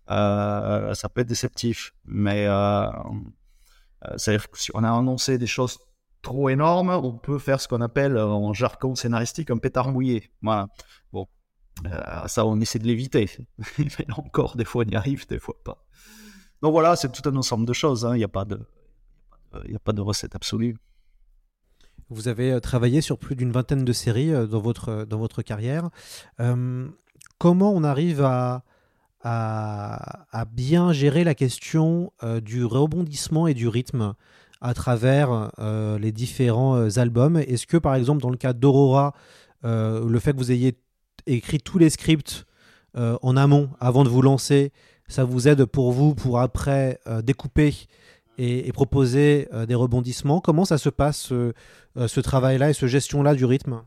ça 0.08 1.08
peut 1.12 1.22
être 1.22 1.26
déceptif. 1.26 1.92
Mais 2.04 2.46
c'est-à-dire 4.16 4.50
que 4.50 4.58
si 4.58 4.70
on 4.75 4.82
a 4.84 4.90
annoncé 4.90 5.38
des 5.38 5.46
choses 5.46 5.78
trop 6.22 6.48
énormes, 6.48 6.90
on 6.90 7.12
peut 7.12 7.38
faire 7.38 7.60
ce 7.60 7.68
qu'on 7.68 7.80
appelle 7.80 8.16
euh, 8.16 8.26
en 8.26 8.52
jargon 8.52 8.94
scénaristique 8.94 9.50
un 9.50 9.58
pétard 9.58 9.90
mouillé. 9.92 10.30
Voilà. 10.42 10.68
Bon, 11.12 11.26
Euh, 11.86 12.26
ça 12.26 12.46
on 12.46 12.58
essaie 12.60 12.78
de 12.78 12.86
l'éviter. 12.86 13.28
Mais 13.78 14.06
encore, 14.16 14.56
des 14.56 14.64
fois 14.64 14.84
on 14.86 14.90
y 14.90 14.96
arrive, 14.96 15.26
des 15.28 15.38
fois 15.38 15.56
pas. 15.64 15.84
Donc 16.62 16.72
voilà, 16.72 16.96
c'est 16.96 17.12
tout 17.12 17.28
un 17.28 17.36
ensemble 17.36 17.66
de 17.66 17.72
choses. 17.75 18.04
hein. 18.06 18.14
Il 18.14 18.18
n'y 18.18 18.25
a 18.25 18.28
pas 18.28 18.44
de, 18.46 18.58
n'y 19.68 19.76
a 19.76 19.78
pas 19.78 19.92
de 19.92 20.00
recette 20.00 20.34
absolue. 20.34 20.75
Vous 22.08 22.28
avez 22.28 22.52
euh, 22.52 22.60
travaillé 22.60 23.00
sur 23.00 23.18
plus 23.18 23.36
d'une 23.36 23.50
vingtaine 23.52 23.84
de 23.84 23.92
séries 23.92 24.32
euh, 24.32 24.46
dans 24.46 24.60
votre, 24.60 25.04
dans 25.04 25.18
votre 25.18 25.42
carrière. 25.42 25.90
Euh, 26.40 26.88
comment 27.38 27.72
on 27.72 27.82
arrive 27.84 28.22
à, 28.22 28.62
à, 29.28 30.45
bien 30.52 30.92
gérer 30.92 31.25
la 31.25 31.35
question 31.35 32.12
euh, 32.23 32.40
du 32.40 32.64
rebondissement 32.64 33.49
et 33.49 33.54
du 33.54 33.66
rythme 33.66 34.14
à 34.61 34.73
travers 34.73 35.50
euh, 35.59 35.99
les 35.99 36.12
différents 36.12 36.76
euh, 36.76 36.99
albums. 36.99 37.37
Est-ce 37.37 37.66
que, 37.66 37.76
par 37.76 37.97
exemple, 37.97 38.23
dans 38.23 38.30
le 38.30 38.37
cas 38.37 38.52
d'Aurora, 38.52 39.14
le 39.64 40.18
fait 40.21 40.33
que 40.33 40.37
vous 40.37 40.52
ayez 40.52 40.78
écrit 41.26 41.59
tous 41.59 41.78
les 41.78 41.90
scripts 41.90 42.47
en 42.95 43.37
amont 43.37 43.68
avant 43.80 44.04
de 44.04 44.09
vous 44.09 44.23
lancer, 44.23 44.71
ça 45.09 45.25
vous 45.25 45.49
aide 45.49 45.64
pour 45.64 45.90
vous 45.90 46.14
pour 46.14 46.38
après 46.38 47.00
découper 47.25 47.75
et, 48.38 48.71
proposer 48.71 49.49
des 49.66 49.75
rebondissements? 49.75 50.40
Comment 50.40 50.64
ça 50.64 50.78
se 50.78 50.88
passe, 50.88 51.33
ce 51.97 52.21
travail-là 52.21 52.71
et 52.71 52.75
ce 52.75 52.87
gestion-là 52.87 53.35
du 53.35 53.45
rythme? 53.45 53.83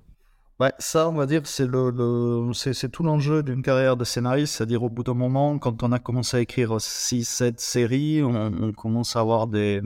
Ouais, 0.60 0.74
ça, 0.78 1.08
on 1.10 1.14
va 1.14 1.26
dire, 1.26 1.42
c'est 1.48 1.66
le, 1.66 1.90
le- 1.90 2.52
c'est, 2.54 2.90
tout 2.92 3.02
l'enjeu 3.04 3.44
d'une 3.44 3.62
carrière 3.62 3.96
de 3.96 4.04
scénariste, 4.04 4.56
c'est-à-dire 4.56 4.84
au 4.84 4.90
bout 4.90 5.04
d'un 5.04 5.14
moment, 5.14 5.58
quand 5.58 5.84
on 5.84 5.92
a 5.94 6.00
commencé 6.00 6.36
à 6.36 6.42
écrire 6.42 6.82
6, 6.82 7.24
7 7.24 7.60
séries, 7.62 8.22
on, 8.24 8.74
commence 8.74 9.16
à 9.16 9.22
avoir 9.22 9.48
des, 9.48 9.82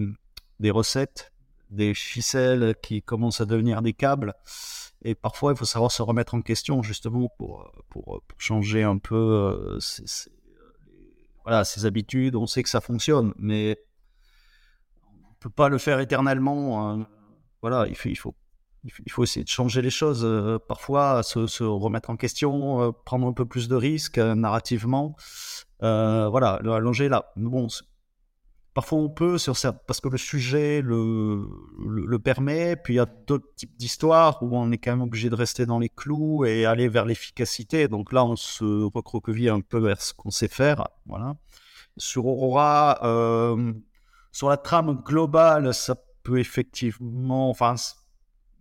des 0.59 0.71
recettes, 0.71 1.31
des 1.69 1.93
ficelles 1.93 2.75
qui 2.81 3.03
commencent 3.03 3.39
à 3.39 3.45
devenir 3.45 3.83
des 3.83 3.93
câbles. 3.93 4.33
Et 5.03 5.13
parfois, 5.13 5.51
il 5.51 5.57
faut 5.57 5.65
savoir 5.65 5.91
se 5.91 6.01
remettre 6.01 6.33
en 6.33 6.41
question, 6.41 6.81
justement, 6.81 7.29
pour, 7.37 7.71
pour, 7.89 8.23
pour 8.27 8.41
changer 8.41 8.81
un 8.81 8.97
peu 8.97 9.15
euh, 9.15 9.79
ses, 9.79 10.31
voilà, 11.43 11.65
ses 11.65 11.85
habitudes. 11.85 12.35
On 12.35 12.47
sait 12.47 12.63
que 12.63 12.69
ça 12.69 12.81
fonctionne, 12.81 13.33
mais 13.37 13.77
on 15.29 15.33
peut 15.39 15.49
pas 15.49 15.69
le 15.69 15.77
faire 15.77 15.99
éternellement. 15.99 16.89
hein. 16.89 17.07
Voilà, 17.61 17.85
il 17.87 17.95
faut, 17.95 18.09
il 18.09 18.15
faut 18.15 18.35
il 18.83 19.11
faut- 19.11 19.23
essayer 19.23 19.43
de 19.43 19.49
changer 19.49 19.81
les 19.81 19.89
choses, 19.89 20.23
euh, 20.25 20.59
parfois 20.59 21.23
se, 21.23 21.63
remettre 21.63 22.09
en 22.09 22.17
question, 22.17 22.81
euh, 22.81 22.91
prendre 23.05 23.27
un 23.27 23.33
peu 23.33 23.45
plus 23.45 23.67
de 23.67 23.75
risques 23.75 24.17
euh, 24.17 24.35
narrativement. 24.35 25.15
Voilà, 25.79 26.59
le 26.63 26.71
allonger 26.71 27.09
là. 27.09 27.31
Bon, 27.35 27.67
parfois 28.73 28.99
on 28.99 29.09
peut 29.09 29.37
sur 29.37 29.57
ça 29.57 29.73
parce 29.73 29.99
que 29.99 30.07
le 30.07 30.17
sujet 30.17 30.81
le, 30.81 31.45
le, 31.85 32.05
le 32.05 32.19
permet. 32.19 32.75
Puis 32.75 32.93
il 32.95 32.97
y 32.97 32.99
a 32.99 33.05
d'autres 33.05 33.53
types 33.55 33.75
d'histoires 33.77 34.41
où 34.41 34.57
on 34.57 34.71
est 34.71 34.77
quand 34.77 34.91
même 34.91 35.01
obligé 35.01 35.29
de 35.29 35.35
rester 35.35 35.65
dans 35.65 35.79
les 35.79 35.89
clous 35.89 36.45
et 36.45 36.65
aller 36.65 36.87
vers 36.87 37.05
l'efficacité. 37.05 37.87
Donc 37.87 38.13
là, 38.13 38.25
on 38.25 38.35
se 38.35 38.83
recroqueville 38.85 39.49
un 39.49 39.61
peu 39.61 39.79
vers 39.79 40.01
ce 40.01 40.13
qu'on 40.13 40.31
sait 40.31 40.47
faire. 40.47 40.87
Voilà. 41.05 41.35
Sur 41.97 42.25
Aurora, 42.25 42.99
sur 44.31 44.49
la 44.49 44.57
trame 44.57 45.01
globale, 45.05 45.73
ça 45.73 45.95
peut 46.23 46.39
effectivement, 46.39 47.49
enfin 47.49 47.75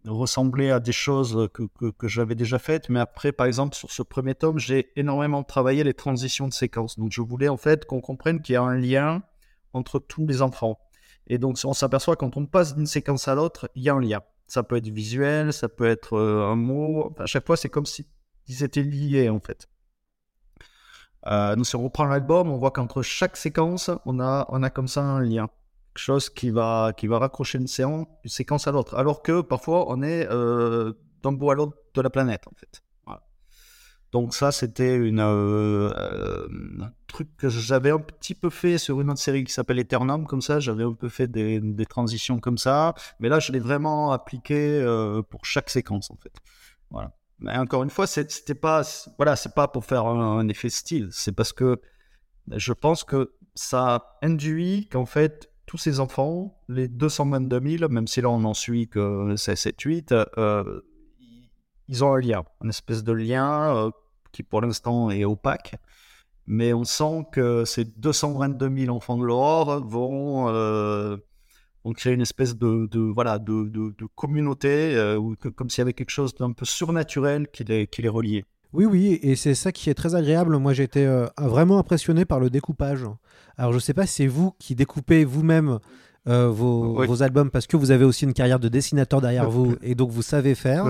ressembler 0.07 0.71
à 0.71 0.81
des 0.81 0.93
choses 0.93 1.49
que, 1.53 1.63
que, 1.79 1.91
que 1.91 2.09
j'avais 2.09 2.35
déjà 2.35 2.59
faites. 2.59 2.89
Mais 2.89 3.01
après, 3.01 3.33
par 3.33 3.47
exemple, 3.47 3.75
sur 3.75 3.91
ce 3.91 4.03
premier 4.03 4.35
tome, 4.35 4.59
j'ai 4.59 4.93
énormément 4.97 5.43
travaillé 5.43 5.85
les 5.85 5.95
transitions 5.95 6.49
de 6.49 6.53
séquences. 6.53 6.99
Donc, 6.99 7.13
je 7.13 7.21
voulais 7.21 7.49
en 7.49 7.57
fait 7.57 7.85
qu'on 7.87 8.01
comprenne 8.01 8.41
qu'il 8.43 8.55
y 8.55 8.57
a 8.57 8.63
un 8.63 8.77
lien 8.77 9.23
entre 9.73 9.99
tous 9.99 10.27
les 10.27 10.43
enfants. 10.43 10.79
Et 11.27 11.39
donc, 11.39 11.59
on 11.65 11.73
s'aperçoit 11.73 12.17
quand 12.17 12.37
on 12.37 12.47
passe 12.47 12.75
d'une 12.75 12.87
séquence 12.87 13.29
à 13.29 13.35
l'autre, 13.35 13.71
il 13.75 13.83
y 13.83 13.89
a 13.89 13.95
un 13.95 14.01
lien. 14.01 14.21
Ça 14.47 14.63
peut 14.63 14.77
être 14.77 14.89
visuel, 14.89 15.53
ça 15.53 15.69
peut 15.69 15.87
être 15.87 16.15
euh, 16.15 16.51
un 16.51 16.57
mot. 16.57 17.11
Enfin, 17.11 17.25
à 17.25 17.27
chaque 17.27 17.47
fois, 17.47 17.57
c'est 17.57 17.69
comme 17.69 17.87
si 17.87 18.07
ils 18.49 18.65
étaient 18.65 18.83
liés 18.83 19.29
en 19.29 19.41
fait. 19.41 19.69
Euh, 21.27 21.55
donc, 21.55 21.67
si 21.67 21.77
on 21.77 21.85
reprend 21.85 22.05
l'album, 22.05 22.51
on 22.51 22.59
voit 22.59 22.73
qu'entre 22.73 23.03
chaque 23.03 23.37
séquence, 23.37 23.91
on 24.05 24.19
a, 24.19 24.47
on 24.49 24.63
a 24.63 24.71
comme 24.71 24.89
ça 24.89 25.03
un 25.03 25.21
lien 25.21 25.49
quelque 25.93 26.03
chose 26.03 26.31
qui 26.31 26.51
va, 26.51 26.93
qui 26.97 27.07
va 27.07 27.19
raccrocher 27.19 27.59
une, 27.59 27.67
séance, 27.67 28.07
séquence 28.25 28.67
à 28.67 28.73
l'autre. 28.73 28.97
Alors 28.97 29.23
que 29.23 29.43
parfois, 29.43 29.91
on 29.91 30.03
est 30.03 30.27
euh, 30.31 30.93
d'un 31.23 31.33
bout 31.33 31.51
à 31.51 31.55
l'autre 31.55 31.77
de 31.95 32.01
la 32.01 32.09
planète, 32.09 32.47
en 32.47 32.55
fait. 32.57 32.83
Voilà. 33.05 33.23
Donc 34.11 34.35
ça, 34.35 34.53
c'était 34.53 34.95
une, 34.95 35.21
euh, 35.21 35.93
euh, 35.95 36.49
un 36.81 36.93
truc 37.07 37.29
que 37.37 37.49
j'avais 37.51 37.91
un 37.91 37.99
petit 37.99 38.35
peu 38.35 38.49
fait 38.49 38.79
sur 38.79 39.01
une 39.03 39.11
autre 39.11 39.21
série 39.21 39.45
qui 39.45 39.53
s'appelle 39.53 39.79
Eternum, 39.79 40.27
comme 40.27 40.41
ça. 40.41 40.61
J'avais 40.61 40.85
un 40.85 40.95
peu 40.95 41.11
fait 41.11 41.29
des, 41.29 41.87
transitions 41.87 42.41
comme 42.41 42.59
ça. 42.59 42.95
Mais 43.21 43.29
là, 43.29 43.39
je 43.39 43.53
l'ai 43.53 43.61
vraiment 43.61 44.13
appliqué 44.13 44.83
pour 45.29 45.45
chaque 45.45 45.69
séquence, 45.69 46.11
en 46.11 46.17
fait. 46.17 46.33
Voilà. 46.91 47.13
Mais 47.39 47.57
encore 47.57 47.83
une 47.83 47.91
fois, 47.91 48.07
c'était 48.07 48.55
pas, 48.55 48.83
voilà, 49.19 49.37
c'est 49.37 49.55
pas 49.55 49.69
pour 49.69 49.85
faire 49.85 50.07
un 50.07 50.49
effet 50.49 50.71
style. 50.71 51.09
C'est 51.11 51.33
parce 51.33 51.53
que 51.53 51.81
je 52.51 52.73
pense 52.73 53.05
que 53.05 53.35
ça 53.55 54.17
induit 54.23 54.89
qu'en 54.89 55.07
fait, 55.07 55.52
tous 55.73 55.79
ces 55.79 56.01
enfants, 56.01 56.55
les 56.69 56.87
222 56.87 57.79
000, 57.79 57.91
même 57.91 58.07
si 58.07 58.21
là 58.21 58.29
on 58.29 58.41
n'en 58.41 58.53
suit 58.53 58.89
que 58.89 59.35
7, 59.37 59.81
8, 59.81 60.13
euh, 60.37 60.83
ils 61.89 62.05
ont 62.05 62.13
un 62.13 62.21
lien, 62.21 62.45
une 62.63 62.69
espèce 62.69 63.03
de 63.03 63.13
lien 63.15 63.75
euh, 63.75 63.91
qui 64.33 64.43
pour 64.43 64.61
l'instant 64.61 65.09
est 65.09 65.25
opaque. 65.25 65.77
Mais 66.47 66.75
on 66.75 66.85
sent 66.85 67.25
que 67.33 67.65
ces 67.65 67.87
222 67.87 68.85
000 68.85 68.95
enfants 68.95 69.17
de 69.17 69.25
vont, 69.25 70.51
euh, 70.51 71.17
vont 71.85 71.93
créer 71.95 72.13
une 72.13 72.21
espèce 72.21 72.55
de, 72.55 73.11
voilà, 73.11 73.39
de, 73.39 73.95
communauté, 74.15 74.95
euh, 74.95 75.19
que, 75.41 75.49
comme 75.49 75.71
s'il 75.71 75.81
y 75.81 75.87
avait 75.87 75.95
quelque 75.95 76.11
chose 76.11 76.35
d'un 76.35 76.53
peu 76.53 76.67
surnaturel 76.67 77.49
qui 77.49 77.65
les, 77.65 77.87
qui 77.87 78.03
les 78.03 78.11
reliait. 78.11 78.45
Oui, 78.75 78.87
oui, 78.87 79.19
et 79.23 79.37
c'est 79.37 79.55
ça 79.55 79.71
qui 79.71 79.91
est 79.91 79.95
très 79.95 80.15
agréable. 80.15 80.57
Moi, 80.57 80.79
été 80.79 81.07
euh, 81.07 81.27
vraiment 81.39 81.79
impressionné 81.79 82.25
par 82.25 82.41
le 82.41 82.49
découpage. 82.49 83.05
Alors, 83.63 83.73
je 83.73 83.79
sais 83.79 83.95
pas 83.95 84.07
si 84.07 84.15
c'est 84.15 84.27
vous 84.27 84.53
qui 84.59 84.75
découpez 84.75 85.25
vous-même 85.25 85.79
euh, 86.27 86.49
vos, 86.49 86.99
Oui. 86.99 87.07
vos 87.07 87.23
albums 87.23 87.49
parce 87.49 87.69
que 87.69 87.77
vous 87.77 87.93
avez 87.93 88.05
aussi 88.05 88.25
une 88.25 88.33
carrière 88.33 88.59
de 88.59 88.69
dessinateur 88.69 89.21
derrière 89.21 89.49
vous 89.49 89.77
et 89.83 89.95
donc 89.95 90.11
vous 90.11 90.23
savez 90.23 90.57
faire. 90.57 90.85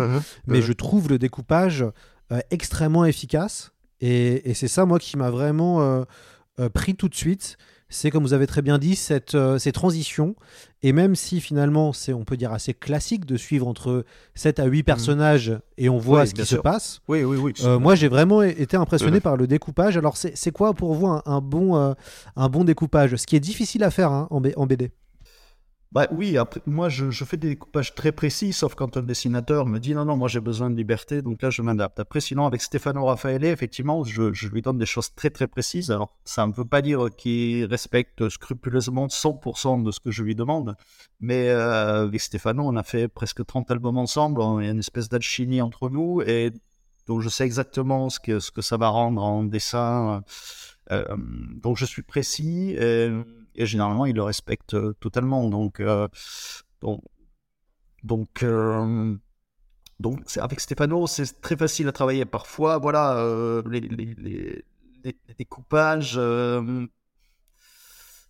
Mais 0.46 0.54
Ouais. 0.56 0.62
je 0.62 0.72
trouve 0.72 1.10
le 1.10 1.18
découpage 1.18 1.84
euh, 2.32 2.40
extrêmement 2.50 3.04
efficace. 3.04 3.72
Et, 4.00 4.48
et 4.50 4.54
c'est 4.54 4.68
ça, 4.68 4.86
moi, 4.86 4.98
qui 4.98 5.18
m'a 5.18 5.28
vraiment 5.30 6.04
euh, 6.60 6.68
pris 6.68 6.94
tout 6.94 7.08
de 7.08 7.14
suite. 7.14 7.56
C'est, 7.94 8.10
comme 8.10 8.22
vous 8.22 8.32
avez 8.32 8.46
très 8.46 8.62
bien 8.62 8.78
dit, 8.78 8.96
cette, 8.96 9.34
euh, 9.34 9.58
ces 9.58 9.70
transitions. 9.70 10.34
Et 10.82 10.92
même 10.94 11.14
si 11.14 11.40
finalement, 11.42 11.92
c'est, 11.92 12.14
on 12.14 12.24
peut 12.24 12.38
dire, 12.38 12.50
assez 12.52 12.72
classique 12.72 13.26
de 13.26 13.36
suivre 13.36 13.66
entre 13.66 14.04
7 14.34 14.60
à 14.60 14.64
8 14.64 14.82
personnages 14.82 15.52
et 15.76 15.90
on 15.90 15.98
voit 15.98 16.22
Oui, 16.22 16.28
ce 16.28 16.32
qui 16.34 16.46
se 16.46 16.56
passe, 16.56 17.02
Oui, 17.06 17.22
oui, 17.22 17.36
oui. 17.36 17.52
euh, 17.64 17.78
moi, 17.78 17.94
j'ai 17.94 18.08
vraiment 18.08 18.42
été 18.42 18.78
impressionné 18.78 19.20
par 19.20 19.36
le 19.36 19.46
découpage. 19.46 19.98
Alors, 19.98 20.16
c'est 20.16 20.34
c'est 20.36 20.52
quoi 20.52 20.72
pour 20.72 20.94
vous 20.94 21.06
un, 21.06 21.22
un 21.26 21.42
bon, 21.42 21.94
un 22.36 22.48
bon 22.48 22.64
découpage? 22.64 23.16
Ce 23.16 23.26
qui 23.26 23.36
est 23.36 23.40
difficile 23.40 23.84
à 23.84 23.90
faire 23.90 24.10
hein, 24.10 24.26
en, 24.30 24.40
B- 24.40 24.54
en 24.56 24.66
BD. 24.66 24.90
Bah 25.92 26.08
oui, 26.10 26.38
moi 26.64 26.88
je, 26.88 27.10
fais 27.10 27.36
des 27.36 27.50
découpages 27.50 27.94
très 27.94 28.12
précis, 28.12 28.54
sauf 28.54 28.74
quand 28.74 28.96
un 28.96 29.02
dessinateur 29.02 29.66
me 29.66 29.78
dit 29.78 29.94
non, 29.94 30.06
non, 30.06 30.16
moi 30.16 30.26
j'ai 30.26 30.40
besoin 30.40 30.70
de 30.70 30.74
liberté, 30.74 31.20
donc 31.20 31.42
là 31.42 31.50
je 31.50 31.60
m'adapte. 31.60 32.00
Après, 32.00 32.22
sinon, 32.22 32.46
avec 32.46 32.62
Stefano 32.62 33.04
Raffaele, 33.04 33.44
effectivement, 33.44 34.02
je, 34.02 34.48
lui 34.48 34.62
donne 34.62 34.78
des 34.78 34.86
choses 34.86 35.14
très 35.14 35.28
très 35.28 35.46
précises. 35.46 35.90
Alors, 35.90 36.16
ça 36.24 36.46
ne 36.46 36.52
veut 36.54 36.64
pas 36.64 36.80
dire 36.80 37.10
qu'il 37.14 37.66
respecte 37.66 38.26
scrupuleusement 38.30 39.08
100% 39.08 39.82
de 39.82 39.90
ce 39.90 40.00
que 40.00 40.10
je 40.10 40.22
lui 40.22 40.34
demande, 40.34 40.76
mais 41.20 41.50
euh, 41.50 42.04
avec 42.04 42.22
Stefano, 42.22 42.62
on 42.64 42.76
a 42.76 42.82
fait 42.84 43.08
presque 43.08 43.44
30 43.44 43.70
albums 43.70 43.98
ensemble, 43.98 44.40
il 44.60 44.64
y 44.64 44.68
a 44.68 44.72
une 44.72 44.78
espèce 44.78 45.10
d'alchimie 45.10 45.60
entre 45.60 45.90
nous, 45.90 46.22
et 46.22 46.52
donc 47.06 47.20
je 47.20 47.28
sais 47.28 47.44
exactement 47.44 48.08
ce 48.08 48.18
que, 48.18 48.40
ce 48.40 48.50
que 48.50 48.62
ça 48.62 48.78
va 48.78 48.88
rendre 48.88 49.22
en 49.22 49.44
dessin. 49.44 50.24
Euh, 50.90 51.04
donc 51.62 51.76
je 51.76 51.84
suis 51.84 52.02
précis. 52.02 52.74
Et, 52.78 53.10
et 53.54 53.66
généralement 53.66 54.06
il 54.06 54.16
le 54.16 54.22
respecte 54.22 54.74
euh, 54.74 54.94
totalement. 55.00 55.48
Donc, 55.48 55.80
euh, 55.80 56.08
donc, 56.80 57.02
donc, 58.02 58.42
euh, 58.42 59.16
donc 60.00 60.20
avec 60.36 60.60
Stefano, 60.60 61.06
c'est 61.06 61.40
très 61.40 61.56
facile 61.56 61.88
à 61.88 61.92
travailler. 61.92 62.24
Parfois, 62.24 62.78
voilà, 62.78 63.24
les, 63.66 64.64
découpages. 65.38 66.20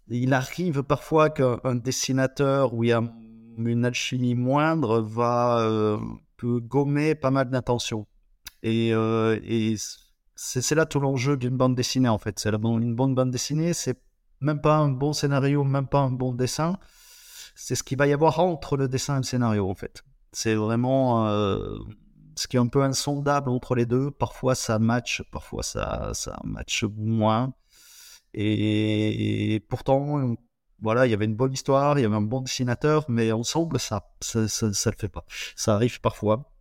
il 0.09 0.35
arrive 0.35 0.83
parfois 0.83 1.31
qu'un 1.31 1.75
dessinateur 1.75 2.75
où 2.75 2.85
il 2.85 2.89
y 2.89 2.93
a 2.93 3.03
une 3.59 3.85
alchimie 3.85 4.35
moindre 4.35 5.01
va 5.01 5.99
peut 6.37 6.61
gommer 6.61 7.15
pas 7.15 7.31
mal 7.31 7.49
d'intentions. 7.49 8.07
Et, 8.63 8.89
et 8.91 9.77
c'est 10.35 10.75
là 10.75 10.85
tout 10.85 11.01
l'enjeu 11.01 11.39
d'une 11.39 11.57
bande 11.57 11.75
dessinée 11.75 12.11
en 12.11 12.19
fait. 12.19 12.39
C'est 12.39 12.53
une 12.53 12.95
bonne 12.95 13.15
bande 13.15 13.31
dessinée, 13.31 13.73
c'est 13.73 13.99
même 14.43 14.61
pas 14.61 14.77
un 14.77 14.89
bon 14.89 15.13
scénario, 15.13 15.65
même 15.65 15.87
pas 15.87 16.01
un 16.01 16.11
bon 16.11 16.33
dessin. 16.33 16.79
C'est 17.55 17.75
ce 17.75 17.83
qu'il 17.83 17.99
va 17.99 18.07
y 18.07 18.13
avoir 18.13 18.41
entre 18.41 18.77
le 18.77 18.89
dessin 18.89 19.15
et 19.15 19.19
le 19.19 19.23
scénario, 19.25 19.69
en 19.69 19.75
fait. 19.75 20.03
C'est 20.33 20.55
vraiment 20.55 21.29
euh, 21.29 21.79
ce 22.37 22.49
qui 22.49 22.57
est 22.57 22.61
un 22.61 22.67
peu 22.67 22.83
insondable 22.83 23.51
entre 23.51 23.75
les 23.75 23.87
deux. 23.87 24.11
Parfois 24.11 24.55
ça 24.55 24.79
match, 24.79 25.23
parfois 25.31 25.63
ça, 25.63 26.11
ça 26.15 26.41
match 26.45 26.85
moins. 26.85 27.53
Et, 28.35 29.63
pourtant, 29.69 30.37
voilà, 30.81 31.07
il 31.07 31.11
y 31.11 31.15
avait 31.15 31.27
une 31.27 31.37
bonne 31.37 31.53
histoire, 31.53 31.99
il 31.99 32.03
y 32.03 32.05
avait 32.07 32.17
un 32.17 32.23
bon 32.23 32.41
dessinateur, 32.41 33.05
mais 33.09 33.31
ensemble, 33.31 33.79
ça, 33.79 34.11
ça, 34.21 34.49
ça, 34.49 34.73
ça 34.73 34.91
le 34.91 34.97
fait 34.97 35.09
pas. 35.09 35.25
Ça 35.55 35.75
arrive 35.75 36.01
parfois. 36.01 36.52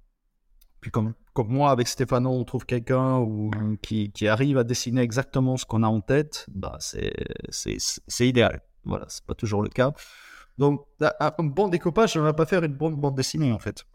Puis 0.81 0.89
comme, 0.89 1.13
comme 1.33 1.49
moi, 1.49 1.69
avec 1.69 1.87
Stéphano, 1.87 2.31
on 2.31 2.43
trouve 2.43 2.65
quelqu'un 2.65 3.25
qui, 3.83 4.11
qui, 4.11 4.27
arrive 4.27 4.57
à 4.57 4.63
dessiner 4.63 5.01
exactement 5.01 5.55
ce 5.55 5.65
qu'on 5.65 5.83
a 5.83 5.87
en 5.87 6.01
tête, 6.01 6.47
bah 6.51 6.77
c'est, 6.79 7.13
idéal. 8.19 8.61
Voilà, 8.83 9.05
c'est 9.07 9.23
pas 9.23 9.35
toujours 9.35 9.61
le 9.61 9.69
cas. 9.69 9.93
Donc, 10.57 10.85
un 10.99 11.43
bon 11.43 11.67
découpage 11.67 12.15
ne 12.15 12.21
va 12.21 12.33
pas 12.33 12.47
faire 12.47 12.63
une 12.63 12.73
bonne 12.73 12.95
bande 12.95 13.15
dessinée, 13.15 13.51
en 13.51 13.59
fait. 13.59 13.85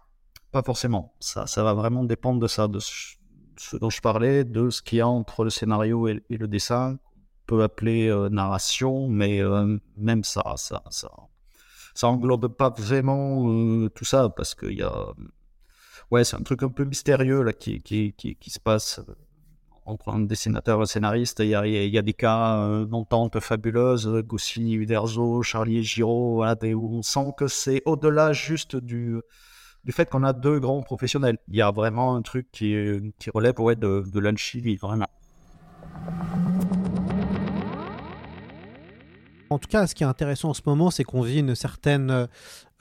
Pas 0.53 0.63
forcément. 0.63 1.15
Ça, 1.19 1.47
ça 1.49 1.65
va 1.65 1.75
vraiment 1.75 2.05
dépendre 2.05 2.41
de 2.41 2.47
ça, 2.47 2.69
de 2.69 2.79
ce 2.79 3.77
dont 3.77 3.91
je 3.91 4.01
parlais, 4.01 4.45
de 4.45 4.71
ce 4.71 4.81
qu'il 4.81 4.99
y 4.99 5.01
a 5.01 5.09
entre 5.09 5.43
le 5.43 5.51
scénario 5.51 6.07
et, 6.07 6.23
le 6.31 6.47
dessin. 6.47 6.99
On 6.99 7.47
peut 7.47 7.63
appeler 7.65 8.09
euh, 8.09 8.29
narration, 8.29 9.09
mais 9.09 9.41
euh, 9.41 9.79
même 9.97 10.23
ça, 10.23 10.55
ça, 10.57 10.83
ça, 10.91 11.11
ça 11.95 12.09
englobe 12.09 12.49
pas 12.49 12.71
vraiment 12.71 13.49
euh, 13.49 13.89
tout 13.91 14.05
ça, 14.05 14.29
parce 14.29 14.55
qu'il 14.55 14.79
y 14.79 14.83
a 14.83 15.15
ouais, 16.11 16.25
c'est 16.25 16.37
un 16.37 16.43
truc 16.43 16.63
un 16.63 16.69
peu 16.69 16.85
mystérieux 16.85 17.43
là 17.43 17.53
qui, 17.53 17.81
qui, 17.83 18.13
qui, 18.15 18.51
se 18.51 18.61
passe 18.61 19.01
euh, 19.01 19.15
entre 19.85 20.09
un 20.11 20.21
dessinateur 20.21 20.79
et 20.79 20.83
un 20.83 20.87
scénariste. 20.87 21.41
Il 21.41 21.49
y 21.49 21.55
a, 21.55 21.67
il 21.67 21.91
y 21.91 21.99
a 21.99 22.03
des 22.03 22.15
cas 22.15 22.59
euh, 22.59 22.85
d'entente 22.85 23.41
fabuleuses, 23.41 24.09
Goscinny, 24.27 24.75
Uderzo, 24.75 25.43
Charlie 25.43 25.83
Giraud, 25.83 26.37
voilà, 26.37 26.57
où 26.75 26.97
on 26.99 27.03
sent 27.03 27.33
que 27.37 27.49
c'est 27.49 27.83
au-delà 27.85 28.33
juste 28.33 28.77
du, 28.77 29.21
du 29.85 29.93
fait 29.93 30.09
qu'on 30.09 30.25
a 30.25 30.33
deux 30.33 30.59
grands 30.59 30.83
professionnels. 30.83 31.39
Il 31.49 31.57
y 31.57 31.63
a 31.63 31.71
vraiment 31.71 32.17
un 32.17 32.23
truc 32.23 32.49
qui, 32.53 32.75
qui 33.19 33.31
relève 33.31 33.59
ouais, 33.61 33.77
de, 33.77 34.05
de 34.07 34.21
l'alchimie, 34.21 34.77
vraiment. 34.77 35.09
En 39.51 39.59
tout 39.59 39.69
cas, 39.69 39.87
ce 39.87 39.95
qui 39.95 40.03
est 40.03 40.07
intéressant 40.07 40.51
en 40.51 40.55
ce 40.55 40.63
moment, 40.67 40.91
c'est 40.91 41.05
qu'on 41.05 41.23
vit 41.23 41.39
une 41.39 41.55
certaine 41.55 42.29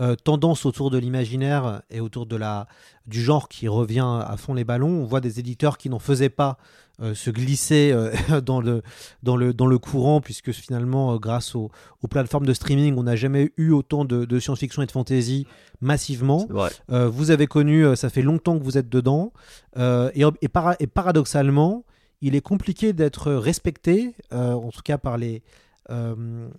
euh, 0.01 0.15
tendance 0.15 0.65
autour 0.65 0.91
de 0.91 0.97
l'imaginaire 0.97 1.81
et 1.89 2.01
autour 2.01 2.25
de 2.25 2.35
la, 2.35 2.67
du 3.07 3.21
genre 3.21 3.47
qui 3.47 3.69
revient 3.69 4.05
à 4.05 4.35
fond 4.37 4.53
les 4.53 4.65
ballons. 4.65 4.89
On 4.89 5.05
voit 5.05 5.21
des 5.21 5.39
éditeurs 5.39 5.77
qui 5.77 5.89
n'en 5.89 5.99
faisaient 5.99 6.29
pas 6.29 6.57
euh, 7.01 7.13
se 7.13 7.29
glisser 7.29 7.91
euh, 7.93 8.41
dans, 8.41 8.59
le, 8.59 8.81
dans, 9.23 9.37
le, 9.37 9.53
dans 9.53 9.67
le 9.67 9.77
courant, 9.77 10.19
puisque 10.19 10.51
finalement, 10.51 11.15
grâce 11.15 11.55
aux, 11.55 11.71
plateformes 12.09 12.45
de 12.45 12.53
streaming, 12.53 12.95
on 12.97 13.03
n'a 13.03 13.15
jamais 13.15 13.53
eu 13.55 13.71
autant 13.71 14.03
de, 14.03 14.39
science-fiction 14.39 14.81
et 14.81 14.85
de 14.85 14.91
fantasy 14.91 15.47
massivement. 15.81 16.47
vous 16.89 17.31
avez 17.31 17.47
connu, 17.47 17.95
ça 17.95 18.09
fait 18.09 18.21
longtemps 18.21 18.59
que 18.59 18.63
vous 18.63 18.77
êtes 18.77 18.89
dedans, 18.89 19.33
et, 19.77 20.21
et, 20.21 20.47
et, 20.79 20.87
paradoxalement, 20.87 21.83
il 22.21 22.35
est 22.35 22.41
compliqué 22.41 22.93
d'être 22.93 23.31
respecté, 23.31 24.13
en 24.31 24.69
tout 24.69 24.83
cas 24.83 24.99
par 24.99 25.17
les 25.17 25.41
euh, 25.89 26.49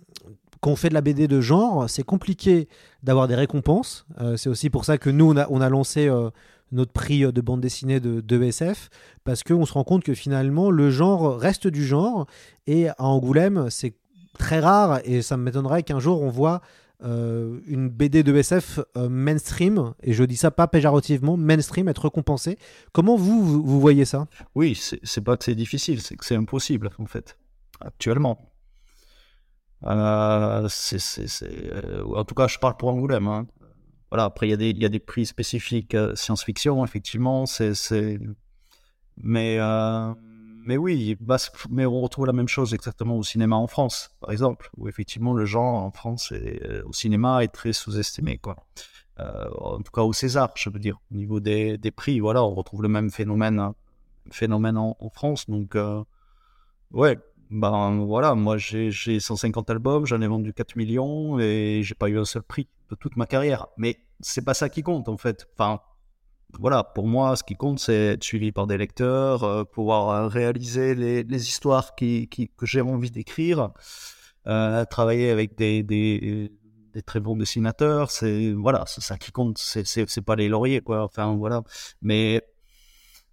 on 0.65 0.75
fait 0.75 0.89
de 0.89 0.93
la 0.93 1.01
BD 1.01 1.27
de 1.29 1.39
genre, 1.39 1.89
c'est 1.89 2.03
compliqué 2.03 2.67
d'avoir 3.01 3.27
des 3.27 3.35
récompenses. 3.35 4.05
Euh, 4.19 4.35
c'est 4.35 4.49
aussi 4.49 4.69
pour 4.69 4.83
ça 4.83 4.97
que 4.97 5.09
nous, 5.09 5.33
on 5.49 5.61
a, 5.61 5.69
lancé 5.69 6.09
euh, 6.09 6.29
notre 6.73 6.91
prix 6.91 7.21
de 7.31 7.41
bande 7.41 7.61
dessinée 7.61 8.01
de, 8.01 8.19
de 8.19 8.43
SF, 8.43 8.89
parce 9.23 9.43
qu'on 9.43 9.65
se 9.65 9.71
rend 9.71 9.85
compte 9.85 10.03
que 10.03 10.13
finalement, 10.13 10.69
le 10.69 10.89
genre 10.89 11.37
reste 11.37 11.67
du 11.67 11.85
genre. 11.85 12.27
Et 12.65 12.89
à 12.89 13.03
Angoulême, 13.03 13.69
c'est 13.69 13.95
très 14.37 14.59
rare, 14.59 14.99
et 15.05 15.21
ça 15.21 15.37
m'étonnerait 15.37 15.83
qu'un 15.83 15.99
jour, 15.99 16.21
on 16.21 16.29
voit 16.29 16.61
une 17.01 17.89
BD 17.89 18.23
de 18.23 18.35
SF 18.35 18.79
mainstream, 18.95 19.93
et 20.01 20.13
je 20.13 20.23
dis 20.23 20.35
ça 20.35 20.51
pas 20.51 20.67
péjorativement, 20.67 21.37
mainstream, 21.37 21.87
être 21.87 22.05
récompensée. 22.05 22.57
Comment 22.91 23.15
vous, 23.15 23.63
vous 23.63 23.79
voyez 23.79 24.03
ça? 24.03 24.27
Oui, 24.55 24.77
c'est 25.03 25.21
pas 25.21 25.37
que 25.37 25.45
c'est 25.45 25.55
difficile, 25.55 26.01
c'est 26.01 26.17
que 26.17 26.25
c'est 26.25 26.35
impossible, 26.35 26.89
en 26.97 27.05
fait, 27.05 27.37
actuellement. 27.79 28.46
Euh, 29.85 30.67
c'est, 30.69 30.99
euh, 31.71 32.03
en 32.15 32.23
tout 32.23 32.35
cas, 32.35 32.47
je 32.47 32.57
parle 32.57 32.77
pour 32.77 32.89
Angoulême. 32.89 33.27
Hein. 33.27 33.47
Voilà, 34.11 34.25
après, 34.25 34.47
il 34.47 34.61
y, 34.61 34.85
a 34.85 34.89
des, 34.89 34.99
prix 34.99 35.25
spécifiques 35.25 35.93
euh, 35.93 36.15
science-fiction, 36.15 36.83
effectivement. 36.83 37.45
C'est, 37.45 38.19
mais, 39.17 39.57
mais 40.65 40.77
oui, 40.77 41.17
bah, 41.19 41.37
mais 41.69 41.85
on 41.85 42.01
retrouve 42.01 42.25
la 42.25 42.33
même 42.33 42.47
chose 42.47 42.73
exactement 42.73 43.17
au 43.17 43.23
cinéma 43.23 43.55
en 43.55 43.67
France, 43.67 44.11
par 44.19 44.31
exemple, 44.31 44.69
où 44.77 44.87
effectivement 44.87 45.33
le 45.33 45.45
genre 45.45 45.83
en 45.83 45.91
France 45.91 46.33
au 46.85 46.93
cinéma 46.93 47.43
est 47.43 47.49
très 47.49 47.73
sous-estimé. 47.73 48.39
En 49.17 49.79
tout 49.79 49.91
cas, 49.91 50.03
au 50.03 50.13
César, 50.13 50.51
je 50.55 50.69
veux 50.69 50.79
dire, 50.79 50.99
au 51.11 51.15
niveau 51.15 51.39
des, 51.39 51.91
prix, 51.95 52.19
voilà, 52.19 52.43
on 52.43 52.53
retrouve 52.53 52.83
le 52.83 52.89
même 52.89 53.09
phénomène, 53.09 53.59
hein, 53.59 53.75
en 54.99 55.09
France. 55.09 55.49
Donc, 55.49 55.75
ouais, 56.91 57.17
ben 57.49 58.03
voilà, 58.05 58.35
moi 58.35 58.57
j'ai 58.57 58.91
150 58.91 59.69
albums, 59.69 60.05
j'en 60.05 60.21
ai 60.21 60.27
vendu 60.27 60.53
4 60.53 60.75
millions 60.75 61.39
et 61.39 61.81
j'ai 61.83 61.95
pas 61.95 62.09
eu 62.09 62.19
un 62.19 62.25
seul 62.25 62.43
prix 62.43 62.67
de 62.89 62.95
toute 62.95 63.15
ma 63.15 63.25
carrière. 63.25 63.67
Mais 63.77 63.97
c'est 64.19 64.43
pas 64.43 64.53
ça 64.53 64.69
qui 64.69 64.83
compte 64.83 65.07
en 65.09 65.17
fait. 65.17 65.47
Enfin, 65.53 65.79
voilà, 66.59 66.83
pour 66.83 67.07
moi, 67.07 67.35
ce 67.35 67.43
qui 67.43 67.55
compte, 67.55 67.79
c'est 67.79 68.13
être 68.13 68.23
suivi 68.23 68.51
par 68.51 68.67
des 68.67 68.77
lecteurs, 68.77 69.43
euh, 69.43 69.63
pouvoir 69.63 70.09
euh, 70.09 70.27
réaliser 70.27 70.95
les, 70.95 71.47
histoires 71.47 71.95
qui, 71.95 72.29
que 72.29 72.65
j'ai 72.65 72.81
envie 72.81 73.11
d'écrire, 73.11 73.71
euh, 74.47 74.85
travailler 74.85 75.29
avec 75.29 75.57
des, 75.57 75.83
des, 75.83 76.51
des, 76.93 77.01
très 77.01 77.19
bons 77.19 77.35
dessinateurs. 77.35 78.11
C'est 78.11 78.53
voilà, 78.53 78.85
c'est 78.87 79.01
ça 79.01 79.17
qui 79.17 79.31
compte. 79.31 79.57
C'est 79.57 80.21
pas 80.21 80.35
les 80.35 80.49
lauriers, 80.49 80.81
quoi. 80.81 81.03
Enfin 81.03 81.35
voilà. 81.35 81.63
Mais 82.01 82.41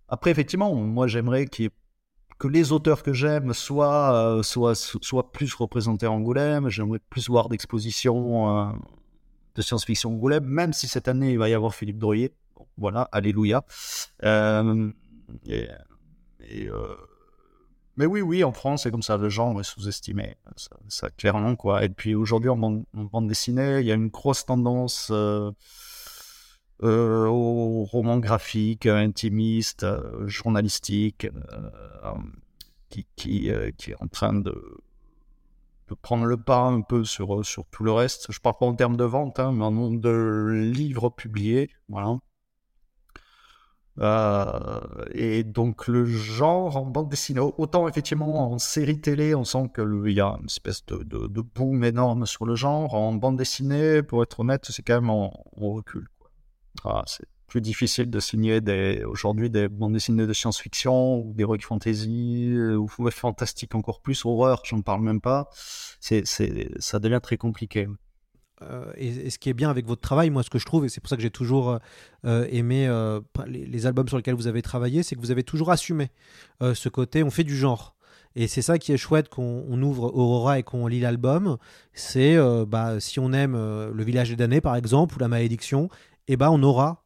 après, 0.08 0.30
effectivement, 0.30 0.74
moi, 0.74 1.06
j'aimerais 1.06 1.46
qu'il 1.46 1.64
y 1.64 1.68
ait 1.68 1.72
que 2.44 2.48
les 2.48 2.72
auteurs 2.72 3.02
que 3.02 3.14
j'aime 3.14 3.54
soient, 3.54 4.12
euh, 4.12 4.42
soient, 4.42 4.74
soient, 4.74 5.32
plus 5.32 5.54
représentés 5.54 6.06
en 6.06 6.16
Angoulême. 6.16 6.68
J'aimerais 6.68 6.98
plus 7.08 7.26
voir 7.30 7.48
d'expositions 7.48 8.68
euh, 8.68 8.72
de 9.54 9.62
science-fiction 9.62 10.10
Angoulême, 10.10 10.44
même 10.44 10.74
si 10.74 10.86
cette 10.86 11.08
année 11.08 11.32
il 11.32 11.38
va 11.38 11.48
y 11.48 11.54
avoir 11.54 11.74
Philippe 11.74 11.98
Droyer. 11.98 12.34
voilà, 12.76 13.08
alléluia. 13.12 13.64
Euh, 14.24 14.92
mais 17.96 18.04
oui, 18.04 18.20
oui, 18.20 18.44
en 18.44 18.52
France, 18.52 18.82
c'est 18.82 18.90
comme 18.90 19.02
ça, 19.02 19.16
le 19.16 19.30
genre 19.30 19.58
est 19.58 19.64
sous-estimé. 19.64 20.36
Ça, 20.88 21.08
clairement, 21.16 21.56
quoi. 21.56 21.82
Et 21.82 21.88
puis 21.88 22.14
aujourd'hui, 22.14 22.50
en 22.50 22.58
bande, 22.58 23.26
dessinée, 23.26 23.80
il 23.80 23.86
y 23.86 23.90
a 23.90 23.94
une 23.94 24.08
grosse 24.08 24.44
tendance 24.44 25.10
au 26.88 27.84
roman 27.84 28.18
graphique, 28.18 28.86
intimiste, 28.86 29.84
euh, 29.84 30.26
journalistique, 30.26 31.26
euh, 31.26 32.12
qui, 32.90 33.06
qui, 33.16 33.48
est 33.48 33.74
en 34.00 34.06
train 34.08 34.34
de, 34.34 34.54
prendre 36.02 36.24
le 36.24 36.36
pas 36.36 36.60
un 36.60 36.80
peu 36.80 37.04
sur, 37.04 37.44
sur 37.44 37.64
tout 37.66 37.84
le 37.84 37.92
reste. 37.92 38.30
Je 38.30 38.40
parle 38.40 38.56
pas 38.58 38.66
en 38.66 38.74
termes 38.74 38.96
de 38.96 39.04
vente, 39.04 39.38
hein, 39.40 39.52
mais 39.52 39.64
en 39.64 39.70
nombre 39.70 40.00
de 40.00 40.70
livres 40.72 41.10
publiés. 41.10 41.70
Voilà. 41.88 42.18
Euh, 44.00 44.80
et 45.12 45.44
donc 45.44 45.86
le 45.86 46.04
genre 46.04 46.76
en 46.76 46.84
bande 46.84 47.08
dessinée, 47.08 47.38
autant 47.40 47.86
effectivement 47.86 48.52
en 48.52 48.58
série 48.58 49.00
télé, 49.00 49.36
on 49.36 49.44
sent 49.44 49.70
qu'il 49.72 50.10
y 50.10 50.20
a 50.20 50.36
une 50.40 50.46
espèce 50.46 50.84
de, 50.86 50.96
de, 51.04 51.28
de, 51.28 51.40
boom 51.40 51.84
énorme 51.84 52.26
sur 52.26 52.44
le 52.44 52.56
genre. 52.56 52.94
En 52.94 53.12
bande 53.12 53.36
dessinée, 53.36 54.02
pour 54.02 54.22
être 54.22 54.40
honnête, 54.40 54.66
c'est 54.68 54.82
quand 54.82 55.00
même 55.00 55.10
en, 55.10 55.32
recul. 55.56 56.08
Ah, 56.84 57.02
c'est 57.06 57.26
plus 57.54 57.60
difficile 57.60 58.10
de 58.10 58.18
signer 58.18 58.60
aujourd'hui 59.04 59.48
des 59.48 59.68
bandes 59.68 59.92
dessinées 59.92 60.26
de 60.26 60.32
science-fiction 60.32 61.18
ou 61.18 61.34
des 61.34 61.44
rock 61.44 61.62
fantasy 61.62 62.48
euh, 62.52 62.76
ou 62.76 62.88
fantastique 62.88 63.76
encore 63.76 64.00
plus, 64.00 64.24
horreur, 64.24 64.62
j'en 64.64 64.80
parle 64.80 65.02
même 65.02 65.20
pas. 65.20 65.48
C'est, 66.00 66.26
c'est, 66.26 66.70
ça 66.80 66.98
devient 66.98 67.20
très 67.22 67.36
compliqué. 67.36 67.86
Euh, 68.62 68.92
et, 68.96 69.30
ce 69.30 69.38
qui 69.38 69.50
est 69.50 69.54
bien 69.54 69.70
avec 69.70 69.86
votre 69.86 70.00
travail, 70.00 70.30
moi, 70.30 70.42
ce 70.42 70.50
que 70.50 70.58
je 70.58 70.66
trouve, 70.66 70.84
et 70.84 70.88
c'est 70.88 71.00
pour 71.00 71.08
ça 71.08 71.14
que 71.14 71.22
j'ai 71.22 71.30
toujours 71.30 71.78
euh, 72.24 72.46
aimé 72.50 72.88
les, 73.46 73.86
albums 73.86 74.08
sur 74.08 74.16
lesquels 74.16 74.34
vous 74.34 74.48
avez 74.48 74.62
travaillé, 74.62 75.04
c'est 75.04 75.14
que 75.14 75.20
vous 75.20 75.30
avez 75.30 75.44
toujours 75.44 75.70
assumé 75.70 76.10
ce 76.60 76.88
côté, 76.88 77.22
on 77.22 77.30
fait 77.30 77.44
du 77.44 77.56
genre. 77.56 77.94
Et 78.36 78.48
c'est 78.48 78.62
ça 78.62 78.80
qui 78.80 78.90
est 78.92 78.96
chouette 78.96 79.28
qu'on 79.28 79.80
ouvre 79.80 80.12
Aurora 80.12 80.58
et 80.58 80.64
qu'on 80.64 80.88
lit 80.88 80.98
l'album. 80.98 81.56
C'est 81.92 82.36
bah, 82.66 82.98
si 82.98 83.20
on 83.20 83.32
aime 83.32 83.54
Le 83.54 84.02
Village 84.02 84.30
des 84.30 84.36
damnés, 84.36 84.60
par 84.60 84.74
exemple, 84.74 85.14
ou 85.14 85.18
La 85.20 85.28
Malédiction, 85.28 85.88
eh 86.28 86.36
ben 86.36 86.50
on 86.50 86.62
aura 86.62 87.04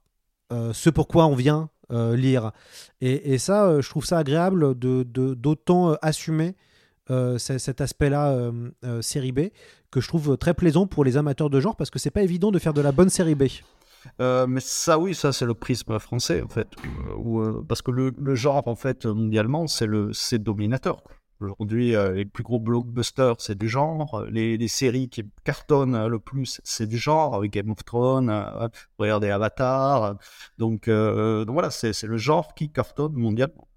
ce 0.50 0.90
pourquoi 0.90 1.26
on 1.26 1.34
vient 1.34 1.70
lire. 1.90 2.52
Et, 3.00 3.34
et 3.34 3.38
ça, 3.38 3.80
je 3.80 3.88
trouve 3.88 4.04
ça 4.04 4.18
agréable 4.18 4.78
de 4.78 5.02
d'autant 5.02 5.94
assumer 6.00 6.56
cet 7.38 7.80
aspect-là 7.80 8.50
série 9.02 9.32
B 9.32 9.40
que 9.90 10.00
je 10.00 10.08
trouve 10.08 10.36
très 10.36 10.54
plaisant 10.54 10.86
pour 10.86 11.04
les 11.04 11.16
amateurs 11.16 11.50
de 11.50 11.60
genre 11.60 11.76
parce 11.76 11.90
que 11.90 11.98
c'est 11.98 12.10
pas 12.10 12.22
évident 12.22 12.50
de 12.50 12.58
faire 12.58 12.74
de 12.74 12.80
la 12.80 12.92
bonne 12.92 13.08
série 13.08 13.34
B. 13.34 13.44
Euh, 14.20 14.46
mais 14.46 14.60
ça, 14.60 14.98
oui, 14.98 15.14
ça 15.14 15.32
c'est 15.32 15.44
le 15.44 15.54
prisme 15.54 15.98
français 15.98 16.42
en 16.42 16.48
fait, 16.48 16.68
euh, 16.84 17.40
euh, 17.40 17.64
parce 17.68 17.82
que 17.82 17.90
le, 17.90 18.34
genre 18.34 18.66
en 18.66 18.76
fait 18.76 19.06
mondialement 19.06 19.66
c'est 19.66 19.86
le 19.86 20.12
c'est 20.12 20.38
dominateur. 20.38 21.02
Aujourd'hui, 21.40 21.94
les 22.14 22.24
plus 22.24 22.42
gros 22.42 22.58
blockbusters 22.58 23.36
c'est 23.38 23.56
du 23.56 23.68
genre, 23.68 24.24
les, 24.28 24.68
séries 24.68 25.08
qui 25.08 25.24
cartonnent 25.44 26.06
le 26.06 26.18
plus 26.18 26.60
c'est 26.64 26.86
du 26.86 26.98
genre, 26.98 27.44
Game 27.46 27.70
of 27.70 27.84
Thrones, 27.84 28.70
regardez 28.98 29.30
Avatar, 29.30 30.16
donc, 30.58 30.88
voilà, 30.88 31.70
c'est 31.70 32.02
le 32.02 32.16
genre 32.16 32.54
qui 32.54 32.70
cartonne 32.70 33.12
mondialement. 33.12 33.68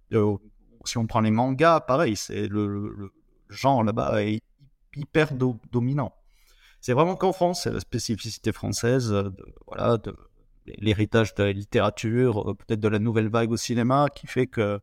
si 0.86 0.97
on 0.97 1.06
prend 1.06 1.21
les 1.21 1.32
mangas, 1.32 1.82
pareil, 1.82 2.15
c'est 2.15 2.47
le, 2.47 3.12
genre 3.50 3.84
là-bas 3.84 4.24
est 4.24 4.41
hyper 4.95 5.34
dominant. 5.71 6.13
C'est 6.80 6.93
vraiment 6.93 7.15
qu'en 7.15 7.32
France, 7.32 7.63
c'est 7.63 7.71
la 7.71 7.80
spécificité 7.80 8.52
française, 8.52 9.12
euh, 9.13 9.24
de, 9.30 9.45
voilà, 9.67 9.97
de 9.97 10.15
l'héritage 10.65 11.36
de 11.36 11.43
la 11.43 11.52
littérature, 11.52 12.50
euh, 12.50 12.56
peut-être 12.56 12.80
de 12.80 12.88
la 12.88 13.00
nouvelle 13.00 13.30
vague 13.30 13.52
au 13.52 13.58
cinéma, 13.58 14.08
qui 14.13 14.26
fait 14.26 14.47
que 14.47 14.80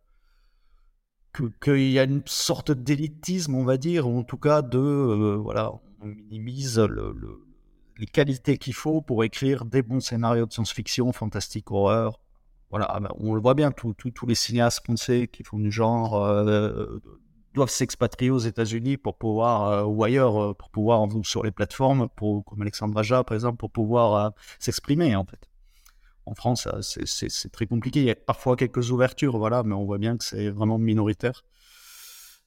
qu'il 1.61 1.90
y 1.90 1.98
a 1.98 2.05
une 2.05 2.22
sorte 2.27 2.70
d'élitisme, 2.70 3.55
on 3.55 3.64
va 3.64 3.77
dire, 3.77 4.09
ou 4.09 4.18
en 4.18 4.22
tout 4.22 4.37
cas 4.37 4.62
de 4.62 4.79
euh, 4.79 5.37
voilà, 5.37 5.72
on 6.01 6.07
minimise 6.07 6.79
le, 6.79 7.14
les 7.96 8.07
qualités 8.07 8.59
qu'il 8.59 8.74
faut 8.74 9.01
pour 9.01 9.24
écrire 9.24 9.64
des 9.64 9.83
bons 9.83 10.01
scénarios 10.01 10.46
de 10.46 10.53
science-fiction, 10.53 11.12
fantastique, 11.12 11.70
horreur. 11.70 12.20
Voilà, 12.70 12.87
ah 12.90 13.01
ben, 13.01 13.11
on 13.18 13.35
le 13.35 13.40
voit 13.40 13.55
bien, 13.55 13.72
tous 13.72 13.94
les 14.27 14.35
cinéastes 14.35 14.85
français 14.85 15.27
qui 15.27 15.42
font 15.42 15.59
du 15.59 15.72
genre 15.72 16.14
doivent 17.55 17.70
s'expatrier 17.70 18.31
aux 18.31 18.38
États-Unis 18.38 18.96
pour 18.96 19.16
pouvoir, 19.16 19.70
euh, 19.70 19.85
ou 19.85 20.05
ailleurs, 20.05 20.42
euh, 20.42 20.55
pour 20.55 20.70
pouvoir, 20.70 21.07
sur 21.24 21.42
les 21.42 21.51
plateformes, 21.51 22.09
comme 22.16 22.62
Alexandre 22.62 22.98
Aja, 22.98 23.24
par 23.24 23.35
exemple, 23.35 23.59
pour 23.59 23.70
pouvoir 23.70 24.14
euh, 24.14 24.31
s'exprimer, 24.59 25.16
en 25.16 25.24
fait. 25.24 25.47
En 26.28 26.34
France, 26.34 26.68
c'est 26.82 27.52
très 27.52 27.66
compliqué. 27.66 28.00
Il 28.00 28.06
y 28.06 28.10
a 28.10 28.14
parfois 28.14 28.56
quelques 28.56 28.90
ouvertures, 28.90 29.38
voilà, 29.38 29.62
mais 29.62 29.74
on 29.74 29.84
voit 29.84 29.98
bien 29.98 30.16
que 30.16 30.24
c'est 30.24 30.50
vraiment 30.50 30.78
minoritaire. 30.78 31.44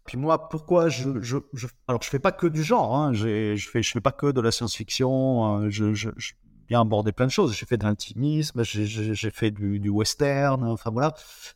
Puis 0.06 0.18
moi, 0.18 0.50
pourquoi 0.50 0.90
je, 0.90 1.22
je, 1.22 1.38
je, 1.54 1.68
alors 1.88 2.02
je 2.02 2.10
fais 2.10 2.20
pas 2.20 2.32
que 2.32 2.48
du 2.48 2.64
genre, 2.64 2.96
hein, 2.96 3.14
je 3.14 3.56
fais 3.72 3.84
je 3.84 3.92
fais 3.92 4.02
pas 4.02 4.12
que 4.12 4.32
de 4.32 4.42
la 4.42 4.52
science-fiction, 4.52 5.70
je, 5.70 5.94
je, 5.94 6.10
je 6.18 6.34
bien 6.72 6.82
aborder 6.82 7.12
plein 7.12 7.26
de 7.26 7.32
choses. 7.32 7.54
J'ai 7.54 7.66
fait 7.66 7.78
de 7.78 7.84
l'intimisme, 7.84 8.64
j'ai 8.64 9.32
fait 9.32 9.52
du, 9.52 9.90
western, 9.90 10.64
enfin 10.64 10.90
voilà, 10.90 11.14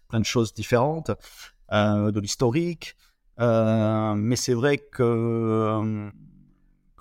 plein 0.10 0.20
de 0.20 0.26
choses 0.26 0.54
différentes, 0.54 1.12
de 1.72 2.20
l'historique. 2.20 2.96
Euh, 3.40 4.14
mais 4.16 4.36
c'est 4.36 4.54
vrai 4.54 4.78
que, 4.78 5.04
euh, 5.04 6.10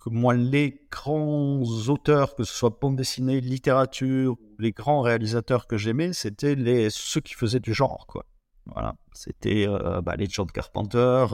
que 0.04 0.10
moi, 0.10 0.34
les 0.34 0.86
grands 0.90 1.62
auteurs, 1.88 2.34
que 2.34 2.44
ce 2.44 2.52
soit 2.52 2.78
bande 2.80 2.96
dessinée, 2.96 3.40
littérature, 3.40 4.36
les 4.58 4.72
grands 4.72 5.00
réalisateurs 5.00 5.66
que 5.66 5.76
j'aimais, 5.76 6.12
c'était 6.12 6.54
les 6.54 6.90
ceux 6.90 7.20
qui 7.20 7.34
faisaient 7.34 7.60
du 7.60 7.72
genre, 7.72 8.06
quoi. 8.06 8.26
Voilà, 8.66 8.94
c'était 9.12 9.66
euh, 9.68 10.00
bah, 10.00 10.16
les 10.16 10.26
John 10.26 10.46
Carpenter. 10.50 11.26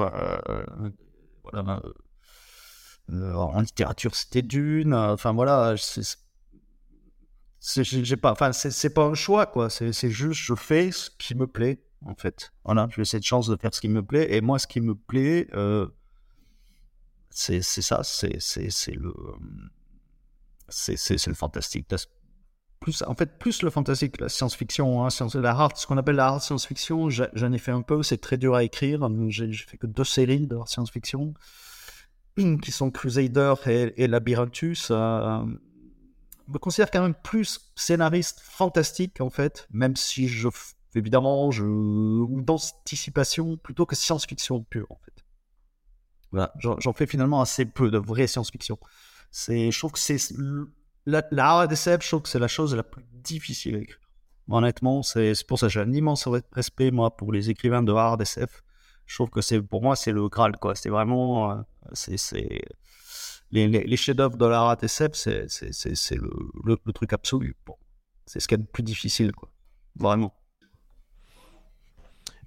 voilà, 1.42 1.80
en 3.08 3.60
littérature, 3.60 4.14
c'était 4.14 4.42
Dune. 4.42 4.94
Enfin 4.94 5.32
voilà, 5.32 5.74
pas, 8.22 8.32
enfin 8.32 8.52
c'est 8.52 8.94
pas 8.94 9.04
un 9.04 9.14
choix 9.14 9.46
quoi. 9.46 9.70
C'est 9.70 10.10
juste 10.10 10.40
je 10.40 10.54
fais 10.54 10.90
ce 10.92 11.10
qui 11.18 11.34
me 11.34 11.46
plaît 11.46 11.82
en 12.06 12.14
fait. 12.14 12.52
Voilà, 12.64 12.88
j'ai 12.94 13.04
cette 13.04 13.24
chance 13.24 13.48
de 13.48 13.56
faire 13.56 13.74
ce 13.74 13.80
qui 13.80 13.88
me 13.88 14.02
plaît. 14.02 14.34
Et 14.34 14.40
moi, 14.40 14.58
ce 14.58 14.66
qui 14.66 14.80
me 14.80 14.94
plaît, 14.94 15.48
euh, 15.54 15.86
c'est 17.30 17.62
ça, 17.62 18.02
c'est 18.02 18.94
le, 18.94 19.14
c'est 20.68 21.26
le 21.26 21.34
fantastique. 21.34 21.86
Plus, 22.80 23.02
en 23.06 23.14
fait, 23.14 23.38
plus 23.38 23.62
le 23.62 23.70
fantastique, 23.70 24.20
la 24.20 24.28
science-fiction, 24.28 25.04
hein, 25.04 25.08
la 25.34 25.68
ce 25.74 25.86
qu'on 25.86 25.98
appelle 25.98 26.16
la 26.16 26.26
hard 26.26 26.40
science-fiction, 26.40 27.10
j'en 27.10 27.52
ai 27.52 27.58
fait 27.58 27.72
un 27.72 27.82
peu, 27.82 28.02
c'est 28.02 28.18
très 28.18 28.38
dur 28.38 28.54
à 28.54 28.64
écrire. 28.64 29.06
J'ai 29.28 29.52
fait 29.52 29.76
que 29.76 29.86
deux 29.86 30.04
séries 30.04 30.46
de 30.46 30.58
science-fiction, 30.66 31.34
qui 32.62 32.72
sont 32.72 32.90
Crusader 32.90 33.54
et, 33.66 34.06
Labyrinthus. 34.06 34.88
Euh, 34.90 35.44
je 36.48 36.52
me 36.52 36.58
considère 36.58 36.90
quand 36.90 37.02
même 37.02 37.14
plus 37.14 37.70
scénariste 37.76 38.40
fantastique, 38.40 39.20
en 39.20 39.30
fait, 39.30 39.68
même 39.70 39.94
si 39.94 40.28
évidemment, 40.94 41.50
je... 41.50 41.64
ou 41.64 42.40
d'anticipation 42.40 43.56
plutôt 43.56 43.86
que 43.86 43.94
science-fiction 43.94 44.64
pure, 44.64 44.90
en 44.90 44.98
fait. 45.04 45.19
Voilà, 46.32 46.52
j'en 46.58 46.92
fais 46.92 47.06
finalement 47.06 47.40
assez 47.40 47.64
peu 47.64 47.90
de 47.90 47.98
vraie 47.98 48.26
science-fiction. 48.26 48.78
Je 49.32 49.76
trouve 49.76 49.92
que 49.92 49.98
c'est 49.98 50.18
la, 51.06 51.26
la 51.30 51.66
je 51.70 52.08
trouve 52.08 52.22
que 52.22 52.28
c'est 52.28 52.38
la 52.38 52.48
chose 52.48 52.74
la 52.74 52.82
plus 52.82 53.04
difficile 53.12 53.76
à 53.76 53.78
écrire. 53.78 53.98
Honnêtement, 54.48 55.02
c'est 55.02 55.46
pour 55.46 55.58
ça 55.58 55.66
que 55.66 55.72
j'ai 55.72 55.80
un 55.80 55.92
immense 55.92 56.28
respect 56.52 56.90
moi 56.90 57.16
pour 57.16 57.32
les 57.32 57.50
écrivains 57.50 57.82
de 57.82 57.92
hard 57.92 58.20
SF. 58.20 58.62
Je 59.06 59.14
trouve 59.16 59.30
que 59.30 59.40
c'est 59.40 59.60
pour 59.60 59.82
moi 59.82 59.96
c'est 59.96 60.12
le 60.12 60.28
graal 60.28 60.56
quoi. 60.56 60.74
C'est 60.74 60.88
vraiment 60.88 61.50
euh, 61.50 61.62
c'est 61.92 62.62
les, 63.52 63.66
les, 63.66 63.96
chefs-d'œuvre 63.96 64.36
de 64.36 64.46
la 64.46 64.76
SF, 64.80 65.10
c'est 65.14 66.14
le, 66.14 66.30
le, 66.64 66.78
le, 66.84 66.92
truc 66.92 67.12
absolu. 67.12 67.56
C'est 68.26 68.38
ce 68.38 68.46
qui 68.46 68.54
est 68.54 68.58
le 68.58 68.64
plus 68.64 68.84
difficile 68.84 69.32
quoi. 69.32 69.50
Vraiment 69.96 70.32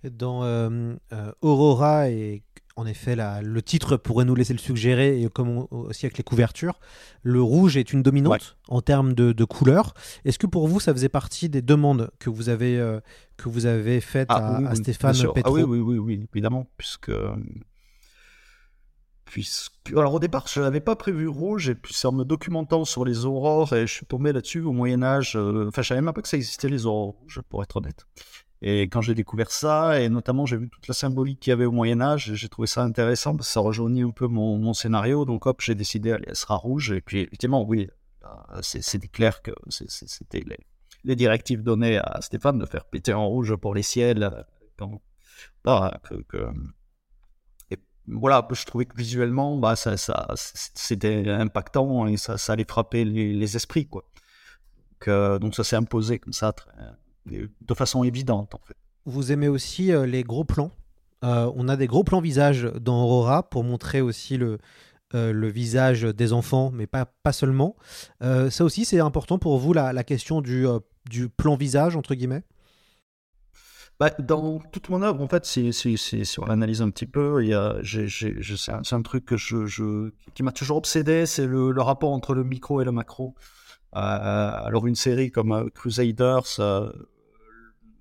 dans 0.10 0.44
euh, 0.44 0.96
euh, 1.14 1.32
Aurora 1.42 2.10
et 2.10 2.44
en 2.76 2.88
effet, 2.88 3.16
le 3.16 3.62
titre 3.62 3.98
pourrait 3.98 4.26
nous 4.26 4.34
laisser 4.34 4.54
le 4.54 4.60
suggérer, 4.60 5.22
et 5.22 5.30
comme 5.30 5.68
aussi 5.70 6.06
avec 6.06 6.18
les 6.18 6.24
couvertures, 6.24 6.80
le 7.22 7.42
rouge 7.42 7.78
est 7.78 7.94
une 7.94 8.02
dominante 8.02 8.58
en 8.68 8.82
termes 8.82 9.14
de, 9.14 9.32
de 9.32 9.44
couleur. 9.44 9.94
Est-ce 10.26 10.40
que 10.40 10.48
pour 10.48 10.68
vous, 10.68 10.80
ça 10.80 10.92
faisait 10.92 11.10
partie 11.10 11.50
des 11.50 11.62
demandes 11.62 12.10
que 12.18 12.32
vous 12.32 12.50
avez, 12.50 12.80
euh, 12.80 13.00
que 13.38 13.48
vous 13.48 13.68
avez 13.68 14.02
faites 14.02 14.30
ah 14.32 14.58
à, 14.68 14.76
Stéphane 14.76 15.14
Petro 15.14 15.42
ah, 15.46 15.52
oui, 15.52 15.62
oui, 15.62 15.80
oui, 15.80 15.98
oui, 15.98 16.28
évidemment, 16.34 16.68
puisque... 16.78 17.12
Puisque... 19.26 19.92
Alors 19.96 20.14
au 20.14 20.20
départ, 20.20 20.48
je 20.48 20.60
n'avais 20.60 20.80
pas 20.80 20.96
prévu 20.96 21.28
rouge, 21.28 21.70
et 21.70 21.76
puis 21.76 21.94
c'est 21.94 22.08
en 22.08 22.12
me 22.12 22.24
documentant 22.24 22.86
sur 22.86 23.06
les 23.06 23.26
aurores, 23.26 23.74
et 23.74 23.88
je 23.88 23.94
suis 23.94 24.06
tombé 24.06 24.32
là-dessus 24.32 24.62
au 24.62 24.74
Moyen-Âge. 24.74 25.36
Enfin, 25.36 25.82
je 25.82 25.88
savais 25.88 26.02
même 26.02 26.14
pas 26.14 26.22
que 26.22 26.28
ça 26.28 26.38
existait 26.38 26.70
les 26.70 26.86
aurores 26.86 27.16
rouges, 27.22 27.42
pour 27.50 27.64
être 27.64 27.78
honnête. 27.78 28.06
Et 28.66 28.84
quand 28.84 29.02
j'ai 29.02 29.14
découvert 29.14 29.52
ça, 29.52 30.00
et 30.00 30.08
notamment 30.08 30.46
j'ai 30.46 30.56
vu 30.56 30.70
toute 30.70 30.88
la 30.88 30.94
symbolique 30.94 31.42
qu'il 31.42 31.52
y 31.52 31.54
avait 31.54 31.66
au 31.66 31.74
Moyen 31.74 32.00
Âge, 32.00 32.34
j'ai 32.34 32.48
trouvé 32.48 32.66
ça 32.66 32.82
intéressant 32.82 33.36
parce 33.36 33.50
que 33.50 33.54
ça 33.54 33.60
rejoignit 33.60 34.04
un 34.04 34.12
peu 34.12 34.28
mon, 34.28 34.74
scénario. 34.74 35.26
Donc 35.26 35.46
hop, 35.46 35.60
j'ai 35.60 35.76
décidé, 35.76 36.14
allez, 36.14 36.24
elle 36.28 36.36
sera 36.38 36.56
rouge. 36.56 36.94
Et 36.94 37.02
puis 37.02 37.20
effectivement, 37.20 37.66
oui, 37.66 37.90
euh, 38.24 38.60
c'était 38.62 39.10
clair 39.10 39.42
que 39.42 39.52
c'était 39.68 40.46
les, 41.04 41.16
directives 41.18 41.62
données 41.62 41.98
à 41.98 42.22
Stéphane 42.22 42.58
de 42.58 42.66
faire 42.66 42.86
péter 42.86 43.14
en 43.14 43.28
rouge 43.28 43.54
pour 43.58 43.76
les 43.76 43.84
ciels. 43.84 44.46
Euh, 44.82 46.52
et 47.70 47.78
voilà, 48.08 48.48
je 48.50 48.66
trouvais 48.66 48.86
que 48.86 48.96
visuellement, 48.96 49.58
bah, 49.58 49.76
ça, 49.76 49.98
c'était 50.38 51.30
impactant 51.30 52.08
et 52.08 52.16
ça, 52.16 52.38
allait 52.48 52.66
frapper 52.66 53.04
les, 53.04 53.56
esprits. 53.58 53.88
Quoi. 53.88 54.06
Donc, 54.94 55.08
euh, 55.10 55.38
donc 55.38 55.54
ça 55.54 55.66
s'est 55.66 55.76
imposé 55.76 56.18
comme 56.20 56.32
ça. 56.32 56.56
De 57.26 57.74
façon 57.74 58.04
évidente 58.04 58.56
en 58.56 58.62
fait. 58.66 58.76
Vous 59.06 59.32
aimez 59.32 59.48
aussi 59.48 59.92
euh, 59.92 60.06
les 60.06 60.24
gros 60.24 60.44
plans. 60.44 60.72
Euh, 61.24 61.52
on 61.56 61.68
a 61.68 61.76
des 61.76 61.88
gros 61.88 62.04
plans 62.04 62.22
visage 62.22 62.64
dans 62.82 63.04
Aurora 63.04 63.50
pour 63.50 63.64
montrer 63.64 64.02
aussi 64.02 64.38
le, 64.38 64.58
euh, 65.14 65.32
le 65.32 65.48
visage 65.48 66.04
des 66.04 66.34
enfants, 66.34 66.72
mais 66.74 66.88
pas, 66.88 67.06
pas 67.24 67.32
seulement. 67.32 67.76
ça 68.22 68.64
aussi, 68.64 68.86
c'est 68.86 69.00
important 69.00 69.38
pour 69.38 69.58
vous, 69.58 69.74
la, 69.74 69.94
la 69.94 70.04
question 70.04 70.42
du, 70.42 70.66
du, 71.10 71.30
plan 71.30 71.56
visage, 71.56 71.96
entre 71.96 72.16
guillemets? 72.16 72.44
Bah, 74.00 74.10
dans 74.20 74.60
toute 74.60 74.90
mon 74.90 75.02
œuvre, 75.02 75.22
en 75.22 75.28
fait, 75.28 75.46
si, 75.46 75.72
si, 75.72 75.98
si, 75.98 76.26
si 76.26 76.40
on 76.40 76.46
l'analyse 76.46 76.82
un 76.82 76.90
petit 76.90 77.06
peu, 77.06 77.44
il 77.44 77.50
y 77.50 77.54
a, 77.54 77.78
j'ai, 77.82 78.08
j'ai, 78.08 78.36
je- 78.42 78.56
c'est, 78.56 78.72
un, 78.72 79.02
truc 79.02 79.24
que 79.24 79.38
je, 79.38 79.66
je, 79.66 80.10
qui 80.34 80.44
m'a 80.44 80.52
toujours 80.52 80.78
obsédé, 80.78 81.26
c'est 81.26 81.46
le, 81.46 81.72
le 81.72 81.82
rapport 81.82 82.12
entre 82.12 82.34
le 82.34 82.44
micro 82.44 82.82
et 82.82 82.86
le 82.86 82.92
macro. 82.92 83.36
Euh, 83.96 84.00
alors 84.00 84.88
une 84.88 84.96
série 84.96 85.30
comme 85.30 85.52
euh, 85.52 85.70
Crusaders, 85.70 86.60
euh, 86.60 86.92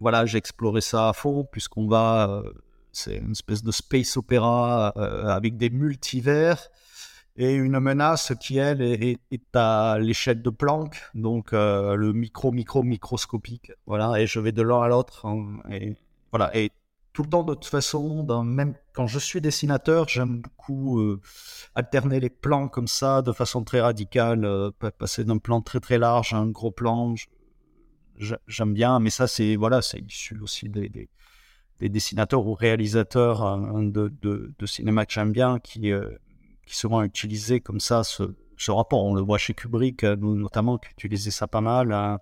voilà, 0.03 0.27
j'ai 0.27 0.39
exploré 0.39 0.81
ça 0.83 1.09
à 1.09 1.13
fond, 1.15 1.49
puisqu'on 1.51 1.87
va, 1.89 2.29
euh, 2.29 2.53
c'est 2.93 3.17
une 3.19 3.33
espèce 3.33 3.63
de 3.63 3.73
space 3.73 4.17
opéra 4.19 4.93
euh, 4.97 5.29
avec 5.29 5.57
des 5.57 5.71
multivers 5.71 6.69
et 7.37 7.55
une 7.55 7.79
menace 7.81 8.33
qui, 8.41 8.59
elle, 8.59 8.83
est, 8.83 9.19
à 9.55 9.97
l'échelle 9.99 10.43
de 10.43 10.51
Planck, 10.51 11.01
donc 11.15 11.53
euh, 11.55 11.95
le 11.97 12.13
micro, 12.13 12.53
micro, 12.53 12.83
microscopique. 12.83 13.73
Voilà, 13.87 14.21
et 14.21 14.27
je 14.27 14.39
vais 14.41 14.53
de 14.53 14.63
l'un 14.63 14.83
à 14.83 14.89
l'autre. 14.89 15.25
hein, 15.27 15.61
et 15.71 15.97
voilà, 16.31 16.55
et 16.57 16.71
tout 17.15 17.23
le 17.23 17.29
temps, 17.31 17.43
de 17.43 17.55
toute 17.55 17.67
façon, 17.67 18.25
même 18.45 18.75
quand 18.93 19.07
je 19.07 19.19
suis 19.19 19.41
dessinateur, 19.41 20.09
j'aime 20.09 20.41
beaucoup 20.43 21.19
alterner 21.75 22.21
les 22.21 22.31
plans 22.31 22.69
comme 22.69 22.89
ça, 22.89 23.23
de 23.23 23.33
façon 23.33 23.65
très 23.65 23.81
radicale, 23.81 24.47
pa- 24.79 24.91
passer 24.91 25.25
d'un 25.25 25.39
plan 25.39 25.61
très 25.61 25.81
très 25.81 25.99
large 25.99 26.33
à 26.35 26.39
un 26.39 26.49
gros 26.49 26.71
plan. 26.71 27.15
J'aime 28.47 28.75
bien, 28.75 29.01
mais 29.01 29.11
ça, 29.11 29.27
c'est 29.27 29.57
voilà, 29.57 29.83
c'est 29.83 29.99
issu 30.01 30.39
aussi 30.41 30.69
des, 30.69 30.89
des, 30.89 31.09
des 31.81 31.89
dessinateurs 31.89 32.47
ou 32.47 32.55
réalisateurs 32.55 33.43
hein, 33.43 33.83
de, 33.83 34.13
de, 34.23 34.67
cinéma 34.67 35.07
que 35.07 35.13
j'aime 35.13 35.33
bien, 35.33 35.59
qui, 35.59 35.93
euh, 35.93 36.09
qui 36.67 36.77
souvent 36.77 37.03
utilisaient 37.03 37.61
comme 37.61 37.81
ça 37.81 38.05
ce, 38.05 38.35
ce 38.57 38.71
rapport. 38.71 39.05
On 39.05 39.15
le 39.15 39.23
voit 39.23 39.39
chez 39.39 39.55
Kubrick, 39.55 40.05
euh, 40.05 40.17
notamment, 40.17 40.79
qui 40.79 40.89
utilisait 40.93 41.31
ça 41.31 41.47
pas 41.49 41.61
mal, 41.61 41.93
hein, 41.93 42.19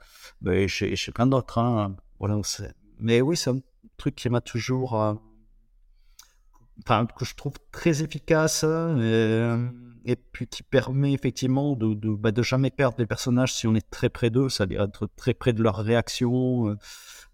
chez, 0.66 0.94
plein 1.14 1.26
d'autres. 1.26 1.58
hein. 1.58 1.96
Voilà, 2.18 2.40
mais 2.98 3.20
oui, 3.20 3.36
c'est 3.36 3.50
un 3.50 3.60
truc 3.96 4.14
qui 4.16 4.28
m'a 4.28 4.40
toujours. 4.40 5.00
euh, 5.00 5.14
Enfin, 6.84 7.06
que 7.06 7.24
je 7.26 7.34
trouve 7.34 7.52
très 7.72 8.02
efficace 8.02 8.64
hein, 8.64 8.98
euh, 8.98 9.68
et 10.10 10.16
puis 10.16 10.46
qui 10.46 10.62
permet 10.62 11.12
effectivement 11.12 11.76
de, 11.76 11.94
de, 11.94 12.10
bah, 12.10 12.30
jamais 12.42 12.70
perdre 12.70 12.96
les 12.98 13.06
personnages 13.06 13.54
si 13.54 13.66
on 13.66 13.74
est 13.74 13.90
très 13.90 14.08
près 14.08 14.30
d'eux, 14.30 14.48
c'est-à-dire 14.48 14.82
être 14.82 15.08
très 15.16 15.34
près 15.34 15.52
de 15.52 15.62
leurs 15.62 15.76
réactions. 15.76 16.68
euh. 16.68 16.76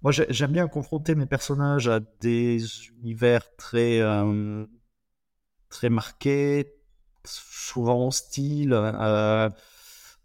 Moi, 0.03 0.12
j'ai- 0.12 0.27
j'aime 0.31 0.53
bien 0.53 0.69
confronter 0.69 1.15
mes 1.15 1.27
personnages 1.27 1.89
à 1.89 2.01
des 2.21 2.62
univers 3.03 3.45
très, 3.57 4.01
euh, 4.01 4.67
très 5.71 5.89
marqués, 5.89 6.75
souvent 7.25 8.07
hostiles, 8.09 8.73
euh, 8.75 9.49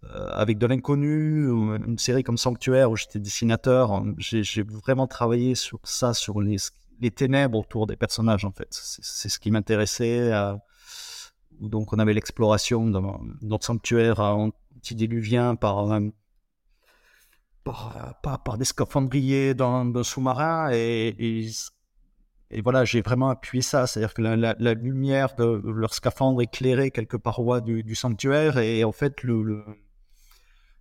euh, 0.04 0.28
avec 0.32 0.58
de 0.58 0.66
l'inconnu. 0.68 1.48
Une 1.48 1.98
série 1.98 2.24
comme 2.24 2.38
Sanctuaire 2.38 2.92
où 2.92 2.98
j'étais 2.98 3.20
dessinateur, 3.20 4.04
j'ai 4.18 4.64
vraiment 4.64 5.08
travaillé 5.08 5.56
sur 5.56 5.80
ça, 5.84 6.14
sur 6.14 6.42
les, 6.42 6.58
ténèbres 7.16 7.60
autour 7.60 7.88
des 7.88 7.96
personnages 7.96 8.46
en 8.46 8.52
fait. 8.52 8.68
C'est 8.72 9.30
ce 9.30 9.40
qui 9.40 9.52
m'intéressait. 9.52 10.32
Où 11.62 11.70
donc 11.70 11.94
on 11.94 12.00
avait 12.00 12.14
l'exploration 12.14 12.88
dans, 12.88 13.22
dans 13.42 13.62
Sanctuaire 13.62 14.20
antidiluviens 14.20 15.56
par, 15.56 15.92
euh, 15.92 16.10
par, 17.64 18.20
pas 18.22 18.38
par 18.40 18.58
des 18.58 18.66
scaphandriers 18.66 19.54
dans 19.54 19.86
d'un 19.86 20.04
sous-marin 20.04 20.72
et, 20.74 21.16
et, 22.54 22.62
voilà, 22.62 22.84
j'ai 22.84 23.02
vraiment 23.02 23.30
appuyé 23.30 23.62
ça, 23.62 23.88
c'est-à-dire 23.88 24.14
que 24.14 24.22
la, 24.22 24.74
lumière 24.74 25.36
de 25.36 25.62
leur 25.72 25.94
scaphandre 25.94 26.42
éclairait 26.42 26.92
quelques 26.92 27.18
parois 27.18 27.62
du, 27.62 27.96
sanctuaire 27.96 28.58
et 28.58 28.84
en 28.84 28.92
fait 28.92 29.24
le, 29.24 29.64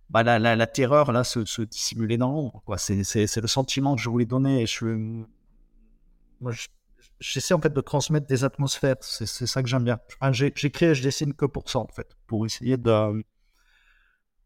bah, 0.09 0.23
la, 0.23 0.67
terreur 0.67 1.13
là 1.13 1.23
se, 1.23 1.61
dissimulait 1.61 2.17
dans 2.17 2.31
l'ombre. 2.31 2.61
C'est, 2.77 3.37
le 3.37 3.47
sentiment 3.47 3.95
que 3.95 4.01
je 4.01 4.09
voulais 4.09 4.25
donner. 4.25 4.65
Je- 4.65 5.05
j'essaie 7.21 7.53
en 7.53 7.61
fait 7.61 7.73
de 7.73 7.81
transmettre 7.81 8.27
des 8.27 8.43
atmosphères. 8.43 8.97
C'est, 9.01 9.25
ça 9.25 9.63
que 9.63 9.69
j'aime 9.69 9.83
bien. 9.85 9.99
Enfin, 10.19 10.33
j'écris 10.33 10.85
et 10.87 10.95
je 10.95 11.03
dessine 11.03 11.33
que 11.33 11.45
pour 11.45 11.69
ça 11.69 11.79
en 11.79 11.87
fait, 11.87 12.17
pour 12.27 12.45
essayer 12.45 12.77
de 12.77 13.23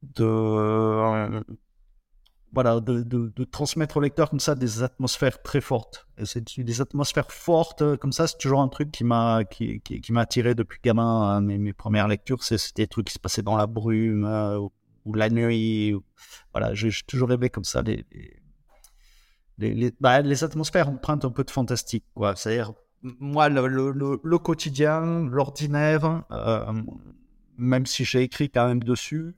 de 0.03 0.23
euh, 0.23 1.41
voilà 2.53 2.79
de, 2.79 3.01
de, 3.03 3.43
transmettre 3.43 3.97
au 3.97 4.01
lecteur 4.01 4.29
comme 4.29 4.39
ça 4.39 4.55
des 4.55 4.83
atmosphères 4.83 5.41
très 5.41 5.61
fortes. 5.61 6.07
C'est 6.23 6.59
des 6.59 6.81
atmosphères 6.81 7.31
fortes 7.31 7.81
euh, 7.81 7.97
comme 7.97 8.11
ça. 8.11 8.27
C'est 8.27 8.37
toujours 8.37 8.61
un 8.61 8.67
truc 8.69 8.91
qui 8.91 9.03
m'a 9.03 9.43
qui, 9.45 9.81
qui, 9.81 10.01
attiré 10.17 10.53
depuis 10.55 10.79
gamin. 10.83 11.23
hein. 11.23 11.41
Mes, 11.41 11.57
mes 11.57 11.73
premières 11.73 12.07
lectures, 12.07 12.43
c'était 12.43 12.83
des 12.83 12.87
trucs 12.87 13.07
qui 13.07 13.13
se 13.13 13.19
passaient 13.19 13.41
dans 13.41 13.57
la 13.57 13.67
brume. 13.67 14.25
euh, 14.25 14.59
ou, 15.05 15.13
la 15.13 15.29
nuit, 15.29 15.93
voilà, 16.51 16.73
j'ai 16.73 16.89
toujours 17.05 17.29
rêvé 17.29 17.49
comme 17.51 17.63
ça, 17.63 17.83
les, 19.57 19.73
les- 19.73 19.93
bah, 19.99 20.21
les 20.21 20.43
atmosphères 20.43 20.89
empruntent 20.89 21.25
un 21.25 21.31
peu 21.31 21.43
de 21.43 21.51
fantastique, 21.51 22.05
quoi. 22.13 22.35
C'est-à-dire, 22.35 22.73
moi, 23.03 23.49
le, 23.49 23.67
le, 23.67 24.19
le, 24.23 24.37
quotidien, 24.39 25.25
l'ordinaire, 25.29 26.23
euh, 26.31 26.73
même 27.57 27.85
si 27.85 28.03
j'ai 28.05 28.21
écrit 28.23 28.49
quand 28.49 28.67
même 28.67 28.83
dessus, 28.83 29.35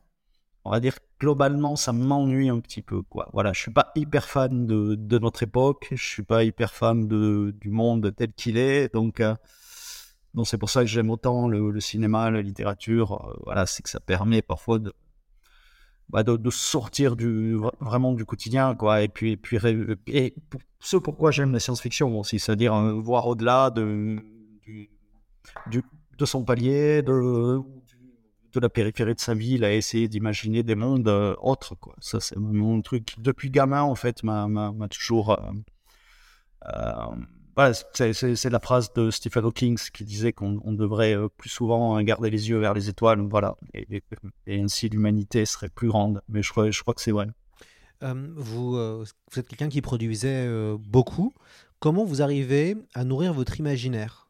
on 0.66 0.72
va 0.72 0.80
dire 0.80 0.98
globalement, 1.20 1.76
ça 1.76 1.94
m'ennuie 1.94 2.50
un 2.50 2.60
petit 2.60 2.82
peu, 2.82 3.02
quoi. 3.04 3.30
Voilà, 3.34 3.54
je 3.54 3.62
suis 3.62 3.72
pas 3.72 3.92
hyper 3.96 4.26
fan 4.26 4.68
de, 4.68 4.96
de 4.96 5.20
notre 5.20 5.44
époque, 5.44 5.90
je 5.92 6.04
suis 6.04 6.24
pas 6.24 6.44
hyper 6.44 6.74
fan 6.74 7.08
de, 7.08 7.56
du 7.62 7.70
monde 7.72 8.14
tel 8.16 8.34
qu'il 8.34 8.58
est, 8.58 8.94
donc, 8.94 9.22
euh, 9.22 9.36
c'est 10.44 10.58
pour 10.58 10.70
ça 10.70 10.82
que 10.82 10.88
j'aime 10.88 11.10
autant 11.10 11.48
le, 11.48 11.72
le 11.72 11.80
cinéma, 11.80 12.30
la 12.30 12.42
littérature, 12.42 13.14
euh, 13.28 13.34
voilà, 13.46 13.66
c'est 13.66 13.82
que 13.84 13.90
ça 13.90 14.00
permet 14.00 14.42
parfois 14.42 14.80
de, 14.80 14.94
bah, 16.10 16.24
de, 16.24 16.50
sortir 16.50 17.16
du, 17.16 17.58
vraiment 17.80 18.14
du 18.14 18.26
quotidien, 18.26 18.76
quoi. 18.76 19.02
Et 19.02 19.08
puis, 19.08 19.32
et 19.34 19.38
puis, 19.38 19.58
et 20.08 20.36
ce 20.80 20.98
pourquoi 20.98 21.32
j'aime 21.32 21.52
la 21.52 21.60
science-fiction 21.60 22.18
aussi, 22.20 22.40
c'est-à-dire 22.40 22.74
euh, 22.74 22.94
voir 22.94 23.28
au-delà 23.28 23.70
de, 23.72 24.18
du, 24.66 25.84
de 26.18 26.26
son 26.26 26.44
palier, 26.44 27.02
de, 27.02 27.60
de 28.54 28.60
la 28.60 28.70
périphérie 28.70 29.16
de 29.16 29.20
sa 29.20 29.34
ville, 29.34 29.64
à 29.66 29.74
essayer 29.74 30.08
d'imaginer 30.08 30.64
des 30.64 30.76
mondes 30.76 31.08
euh, 31.08 31.36
autres, 31.42 31.76
quoi. 31.76 31.96
Ça, 32.00 32.20
c'est 32.20 32.38
mon 32.38 32.82
truc 32.82 33.16
depuis 33.20 33.50
gamin, 33.50 33.82
en 33.82 33.96
fait, 33.96 34.24
m'a, 34.24 34.72
toujours. 34.90 35.38
euh, 36.66 37.16
c'est, 37.94 38.50
la 38.50 38.60
phrase 38.60 38.94
de 38.94 39.10
Stephen 39.10 39.44
Hawking 39.44 39.78
qui 39.94 40.04
disait 40.04 40.32
qu'on 40.32 40.60
on 40.64 40.74
devrait 40.74 41.16
euh, 41.16 41.28
plus 41.28 41.50
souvent 41.50 42.00
garder 42.02 42.30
les 42.30 42.50
yeux 42.50 42.60
vers 42.60 42.74
les 42.74 42.90
étoiles, 42.90 43.22
voilà, 43.22 43.58
et, 43.74 44.04
ainsi 44.48 44.90
l'humanité 44.90 45.46
serait 45.46 45.70
plus 45.70 45.88
grande. 45.88 46.22
Mais 46.30 46.44
je 46.44 46.52
crois, 46.52 46.70
je 46.70 46.82
crois 46.82 46.94
que 46.94 47.02
c'est 47.02 47.12
vrai. 47.12 47.28
Euh, 48.04 48.28
vous, 48.36 48.76
euh, 48.76 49.04
vous 49.32 49.40
êtes 49.40 49.48
quelqu'un 49.48 49.70
qui 49.70 49.82
produisait 49.82 50.48
beaucoup. 50.80 51.34
Comment 51.80 52.06
vous 52.06 52.22
arrivez 52.22 52.76
à 52.94 53.04
nourrir 53.04 53.34
votre 53.34 53.60
imaginaire? 53.60 54.27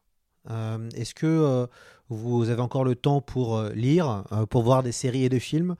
Euh, 0.50 0.88
Est-ce 0.94 1.14
que 1.14 1.26
euh, 1.26 1.66
vous 2.08 2.48
avez 2.48 2.62
encore 2.62 2.84
le 2.84 2.94
temps 2.94 3.20
pour 3.20 3.56
euh, 3.56 3.70
lire, 3.72 4.24
pour 4.50 4.62
voir 4.62 4.82
des 4.82 4.92
séries 4.92 5.24
et 5.24 5.28
des 5.28 5.40
films? 5.40 5.76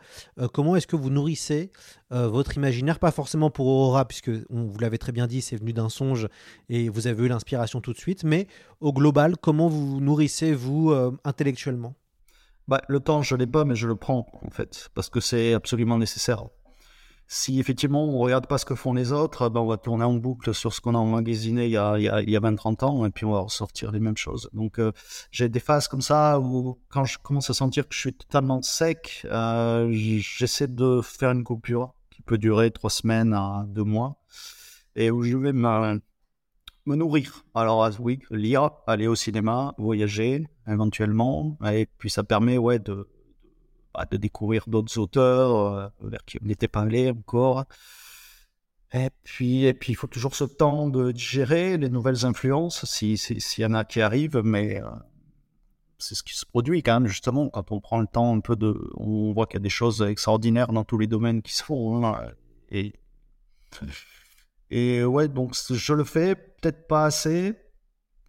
Comment 0.53 0.77
est-ce 0.77 0.87
que 0.87 0.97
vous 0.97 1.11
nourrissez 1.11 1.71
votre 2.11 2.57
imaginaire? 2.57 2.99
Pas 2.99 3.11
forcément 3.11 3.51
pour 3.51 3.67
Aurora, 3.67 4.07
puisque 4.07 4.31
on, 4.51 4.65
vous 4.65 4.79
l'avez 4.79 4.99
très 4.99 5.13
bien 5.13 5.27
dit, 5.27 5.41
c'est 5.41 5.57
venu 5.57 5.73
d'un 5.73 5.89
songe 5.89 6.29
et 6.69 6.89
vous 6.89 7.07
avez 7.07 7.25
eu 7.25 7.29
l'inspiration 7.29 7.81
tout 7.81 7.93
de 7.93 7.99
suite. 7.99 8.25
Mais 8.25 8.47
au 8.81 8.93
global, 8.93 9.37
comment 9.41 9.69
vous 9.69 10.01
nourrissez 10.01 10.53
vous 10.53 10.93
intellectuellement? 11.25 11.95
Bah, 12.67 12.83
le 12.89 13.01
temps, 13.01 13.23
je 13.23 13.35
l'ai 13.35 13.47
pas, 13.47 13.65
mais 13.65 13.75
je 13.75 13.87
le 13.87 13.97
prends, 13.97 14.27
en 14.43 14.51
fait, 14.51 14.91
parce 14.95 15.09
que 15.09 15.21
c'est 15.21 15.55
absolument 15.55 15.97
nécessaire. 15.97 16.45
Si 17.31 17.61
effectivement 17.61 18.07
on 18.07 18.19
regarde 18.21 18.47
pas 18.47 18.57
ce 18.57 18.65
que 18.65 18.75
font 18.75 18.95
les 18.95 19.13
autres, 19.13 19.51
ben 19.51 19.61
on 19.61 19.67
va 19.67 19.77
tourner 19.77 20.05
en 20.05 20.15
boucle 20.15 20.55
sur 20.55 20.73
ce 20.73 20.81
qu'on 20.81 20.95
a 20.95 20.99
emmagasiné 20.99 21.67
il 21.67 21.73
y 21.73 21.77
a, 21.77 21.99
il 21.99 22.05
y 22.05 22.09
a, 22.09 22.23
il 22.23 22.31
y 22.31 22.37
a 22.37 22.41
20-30 22.41 22.85
ans, 22.87 23.05
et 23.05 23.11
puis 23.11 23.27
on 23.27 23.33
va 23.33 23.41
ressortir 23.41 23.93
les 23.93 24.01
mêmes 24.01 24.17
choses. 24.17 24.49
Donc 24.55 24.79
euh, 24.79 24.93
j'ai 25.31 25.51
des 25.51 25.61
phases 25.61 25.89
comme 25.89 26.01
ça 26.01 26.41
où 26.41 26.79
quand 26.89 27.05
je 27.05 27.19
commence 27.19 27.51
à 27.51 27.55
sentir 27.55 27.87
que 27.87 27.95
je 27.95 28.01
suis 28.01 28.15
totalement 28.15 28.63
sec, 28.63 29.27
euh, 29.27 29.91
j'essaie 29.93 30.69
de 30.69 31.03
faire 31.03 31.33
une 31.33 31.45
coupure 31.45 31.93
qui 32.11 32.23
peut 32.23 32.39
durer 32.39 32.71
trois 32.71 32.89
semaines 32.89 33.35
à 33.35 33.67
deux 33.69 33.85
mois, 33.85 34.17
et 34.97 35.11
où 35.11 35.23
je 35.23 35.37
vais 35.37 35.53
me, 35.53 36.01
me 36.87 36.97
nourrir. 36.97 37.45
Alors 37.55 37.85
ah, 37.85 37.91
oui, 38.01 38.21
lire, 38.31 38.71
aller 38.87 39.07
au 39.07 39.15
cinéma, 39.15 39.75
voyager 39.77 40.47
éventuellement, 40.67 41.59
et 41.71 41.89
puis 41.99 42.09
ça 42.09 42.25
permet 42.25 42.57
ouais 42.57 42.79
de 42.79 43.07
de 44.07 44.17
découvrir 44.17 44.65
d'autres 44.67 44.99
auteurs 44.99 45.57
euh, 45.57 45.89
vers 46.03 46.25
qui 46.25 46.39
on 46.43 46.47
n'était 46.47 46.69
pas 46.69 46.83
allé 46.83 47.11
encore. 47.11 47.65
Et 48.95 49.11
puis, 49.23 49.65
et 49.65 49.75
puis, 49.75 49.93
il 49.93 49.97
faut 49.97 50.07
toujours 50.07 50.35
ce 50.35 50.45
temps 50.45 50.89
de 50.89 51.13
digérer 51.13 51.77
les 51.77 51.91
nouvelles 51.91 52.25
influences, 52.25 52.87
s'il 52.87 53.19
si, 53.19 53.39
s'il 53.41 53.63
y 53.63 53.67
en 53.67 53.75
a 53.75 53.85
qui 53.85 54.01
arrivent, 54.01 54.41
mais 54.43 54.83
euh, 54.83 54.89
c'est 55.99 56.15
ce 56.15 56.23
qui 56.23 56.35
se 56.35 56.47
produit 56.47 56.83
quand 56.83 57.01
même, 57.01 57.09
justement, 57.09 57.51
quand 57.51 57.71
on 57.71 57.81
prend 57.81 58.01
le 58.01 58.07
temps 58.07 58.35
un 58.35 58.41
peu 58.41 58.57
de... 58.57 58.75
On 58.97 59.33
voit 59.35 59.47
qu'il 59.47 59.59
y 59.59 59.63
a 59.63 59.63
des 59.63 59.69
choses 59.69 60.01
extraordinaires 60.01 60.73
dans 60.73 60.85
tous 60.85 60.97
les 60.97 61.07
domaines 61.07 61.43
qui 61.43 61.55
se 61.55 61.63
font. 61.63 62.15
et, 62.71 62.95
et 64.71 65.05
ouais, 65.05 65.29
donc 65.29 65.55
je 65.71 65.93
le 65.93 66.05
fais, 66.05 66.35
peut-être 66.35 66.87
pas 66.87 67.05
assez, 67.05 67.55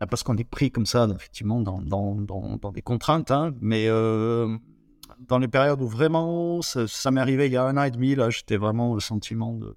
parce 0.10 0.23
qu'on 0.23 0.36
est 0.36 0.43
pris 0.43 0.71
comme 0.71 0.86
ça, 0.86 1.08
effectivement, 1.15 1.62
dans, 1.62 1.82
dans, 1.82 2.15
dans, 2.15 2.58
dans 2.58 2.71
des 2.73 2.82
contraintes, 2.82 3.32
hein, 3.32 3.55
mais... 3.62 3.88
Euh, 3.88 4.58
dans 5.19 5.39
les 5.39 5.47
périodes 5.47 5.82
où 5.82 5.88
vraiment 5.88 6.62
ça, 6.62 7.12
m'est 7.12 7.21
arrivé 7.21 7.47
il 7.47 7.53
y 7.53 7.58
a 7.58 7.65
un 7.65 7.77
an 7.77 7.84
et 7.84 7.91
demi, 7.91 8.15
là, 8.15 8.29
j'étais 8.29 8.58
vraiment 8.58 8.93
le 8.93 8.99
sentiment 8.99 9.53
de, 9.53 9.75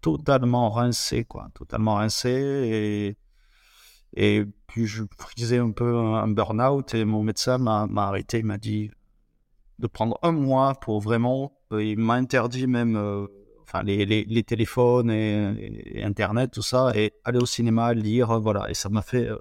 totalement 0.00 0.70
rincé, 0.70 1.24
quoi, 1.24 1.48
totalement 1.54 1.94
rincé. 1.94 3.16
Et, 4.16 4.44
puis 4.66 4.86
je 4.86 5.04
frisais 5.18 5.58
un 5.58 5.70
peu 5.70 5.96
un 5.96 6.28
burn-out 6.28 6.94
et 6.94 7.04
mon 7.04 7.22
médecin 7.22 7.58
m'a 7.58 7.88
arrêté, 7.96 8.38
il 8.38 8.44
m'a 8.44 8.58
dit 8.58 8.90
de 9.78 9.86
prendre 9.86 10.18
un 10.22 10.32
mois 10.32 10.74
pour 10.74 11.00
vraiment, 11.00 11.52
il 11.72 11.98
m'a 11.98 12.14
interdit 12.14 12.66
même 12.66 13.28
enfin 13.64 13.82
les, 13.82 14.42
téléphones 14.44 15.10
et, 15.10 16.02
Internet, 16.02 16.52
tout 16.52 16.62
ça, 16.62 16.92
et 16.94 17.12
aller 17.24 17.38
au 17.38 17.46
cinéma, 17.46 17.94
lire, 17.94 18.38
voilà. 18.40 18.70
Et 18.70 18.74
ça 18.74 18.88
m'a 18.88 19.02
fait 19.02 19.28
euh, 19.28 19.38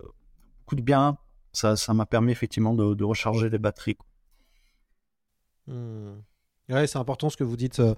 beaucoup 0.59 0.75
de 0.75 0.81
bien. 0.81 1.17
Ça, 1.51 1.75
m'a 1.93 2.05
permis 2.05 2.31
effectivement 2.31 2.73
de, 2.73 3.03
recharger 3.03 3.49
les 3.49 3.59
batteries. 3.59 3.97
Hmm. 5.67 6.13
Ouais, 6.69 6.87
c'est 6.87 6.97
important 6.97 7.29
ce 7.29 7.35
que 7.35 7.43
vous 7.43 7.57
dites 7.57 7.79
euh, 7.79 7.93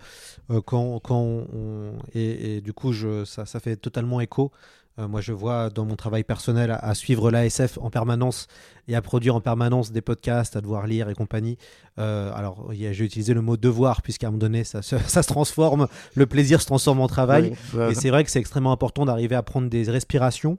euh, 0.49 0.59
quand, 0.59 0.99
quand 0.99 1.19
on, 1.19 1.97
et, 2.13 2.57
et, 2.57 2.61
du 2.61 2.73
coup 2.73 2.93
je, 2.93 3.23
ça, 3.23 3.45
ça 3.45 3.59
fait 3.59 3.75
totalement 3.75 4.19
écho 4.21 4.51
euh, 4.97 5.07
moi, 5.07 5.19
je 5.19 5.33
vois 5.33 5.69
dans 5.69 5.85
mon 5.85 5.95
travail 5.95 6.23
personnel 6.23 6.77
à, 6.79 6.95
suivre 6.95 7.29
l'ASF 7.29 7.77
en 7.81 7.89
permanence 7.89 8.47
et 8.87 8.95
à 8.95 9.01
produire 9.01 9.35
en 9.35 9.41
permanence 9.41 9.91
des 9.91 10.01
podcasts, 10.01 10.55
à 10.55 10.61
devoir 10.61 10.87
lire 10.87 11.09
et 11.09 11.13
compagnie. 11.13 11.57
Euh, 11.99 12.31
alors, 12.33 12.71
j'ai 12.71 13.03
utilisé 13.03 13.33
le 13.33 13.41
mot 13.41 13.57
devoir, 13.57 14.01
puisqu'à 14.01 14.27
un 14.27 14.31
moment 14.31 14.39
donné, 14.39 14.63
ça, 14.63 14.81
ça, 14.81 14.99
se 14.99 15.27
transforme, 15.27 15.87
le 16.15 16.25
plaisir 16.25 16.61
se 16.61 16.67
transforme 16.67 17.01
en 17.01 17.07
travail. 17.07 17.53
Et 17.89 17.93
c'est 17.93 18.09
vrai 18.09 18.23
que 18.23 18.31
c'est 18.31 18.39
extrêmement 18.39 18.71
important 18.71 19.05
d'arriver 19.05 19.35
à 19.35 19.43
prendre 19.43 19.69
des 19.69 19.83
respirations 19.89 20.57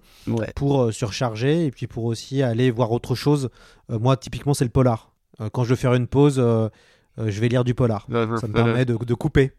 pour 0.55 0.83
euh, 0.83 0.93
surcharger 0.93 1.67
et 1.67 1.71
puis 1.71 1.87
pour 1.87 2.05
aussi 2.05 2.43
aller 2.43 2.71
voir 2.71 2.93
autre 2.93 3.15
chose. 3.15 3.49
moi, 3.89 4.17
typiquement, 4.17 4.53
c'est 4.53 4.65
le 4.65 4.71
polar. 4.71 5.13
quand 5.53 5.65
je 5.65 5.71
veux 5.71 5.77
faire 5.77 5.95
une 5.95 6.07
pause, 6.07 6.43
je 7.19 7.41
vais 7.41 7.49
lire 7.49 7.65
du 7.65 7.75
polar. 7.75 8.07
Ça 8.11 8.47
me 8.47 8.53
permet 8.53 8.85
de, 8.85 8.97
de 8.97 9.15
couper. 9.15 9.53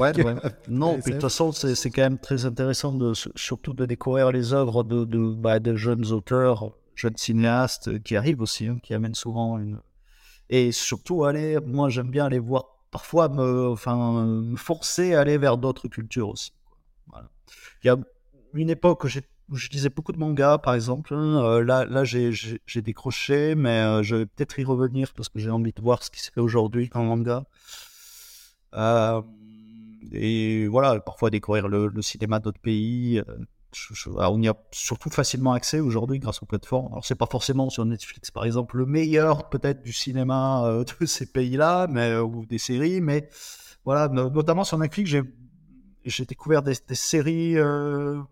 ouais, 0.00 0.24
ouais. 0.24 0.34
Non, 0.68 0.96
de 0.98 1.02
toute 1.02 1.20
façon, 1.20 1.52
c'est 1.52 1.90
quand 1.90 2.02
même 2.02 2.18
très 2.18 2.46
intéressant, 2.46 2.92
de, 2.92 3.12
surtout 3.34 3.72
de 3.72 3.84
découvrir 3.84 4.30
les 4.30 4.52
œuvres 4.52 4.84
de, 4.84 5.04
de, 5.04 5.34
bah, 5.34 5.58
de 5.58 5.74
jeunes 5.74 6.12
auteurs, 6.12 6.72
jeunes 6.94 7.16
cinéastes 7.16 8.00
qui 8.02 8.16
arrivent 8.16 8.42
aussi, 8.42 8.66
hein, 8.66 8.78
qui 8.82 8.94
amènent 8.94 9.14
souvent 9.14 9.58
une. 9.58 9.80
Et 10.50 10.72
surtout, 10.72 11.24
aller, 11.24 11.58
moi 11.64 11.88
j'aime 11.88 12.10
bien 12.10 12.26
aller 12.26 12.38
voir, 12.38 12.64
parfois 12.90 13.28
me, 13.28 13.68
enfin, 13.68 14.24
me 14.24 14.56
forcer 14.56 15.14
à 15.14 15.20
aller 15.20 15.38
vers 15.38 15.58
d'autres 15.58 15.88
cultures 15.88 16.28
aussi. 16.28 16.52
Voilà. 17.08 17.28
Il 17.82 17.86
y 17.88 17.90
a 17.90 17.96
une 18.54 18.70
époque 18.70 19.04
où, 19.04 19.08
où 19.08 19.20
je 19.52 19.68
lisais 19.70 19.88
beaucoup 19.88 20.12
de 20.12 20.18
mangas, 20.18 20.58
par 20.58 20.74
exemple. 20.74 21.14
Hein, 21.14 21.42
euh, 21.44 21.64
là, 21.64 22.04
j'ai 22.04 22.82
décroché, 22.82 23.54
mais 23.54 23.80
euh, 23.80 24.02
je 24.02 24.16
vais 24.16 24.26
peut-être 24.26 24.58
y 24.58 24.64
revenir 24.64 25.12
parce 25.14 25.28
que 25.28 25.38
j'ai 25.38 25.50
envie 25.50 25.72
de 25.72 25.82
voir 25.82 26.02
ce 26.02 26.10
qui 26.10 26.20
se 26.20 26.30
fait 26.30 26.40
aujourd'hui 26.40 26.90
en 26.94 27.04
manga. 27.04 27.44
Euh, 28.74 29.22
et 30.12 30.66
voilà, 30.68 31.00
parfois 31.00 31.30
découvrir 31.30 31.68
le, 31.68 31.90
cinéma 32.02 32.38
d'autres 32.38 32.60
pays. 32.60 33.18
Euh, 33.18 33.36
on 34.16 34.42
y 34.42 34.48
a 34.48 34.54
surtout 34.72 35.10
facilement 35.10 35.52
accès 35.52 35.80
aujourd'hui 35.80 36.18
grâce 36.18 36.42
aux 36.42 36.46
plateformes. 36.46 36.88
Alors 36.88 37.04
c'est 37.04 37.14
pas 37.14 37.26
forcément 37.26 37.70
sur 37.70 37.84
Netflix 37.84 38.32
par 38.32 38.44
exemple 38.44 38.78
le 38.78 38.84
meilleur 38.86 39.48
peut-être 39.48 39.82
du 39.82 39.92
cinéma 39.92 40.82
de 41.00 41.06
ces 41.06 41.26
pays-là, 41.26 41.86
mais 41.88 42.16
ou 42.16 42.46
des 42.46 42.58
séries, 42.58 43.00
mais 43.00 43.28
voilà, 43.84 44.08
notamment 44.08 44.64
sur 44.64 44.76
Netflix 44.78 45.14
j'ai 46.04 46.24
découvert 46.24 46.62
des, 46.62 46.74
séries 46.94 47.56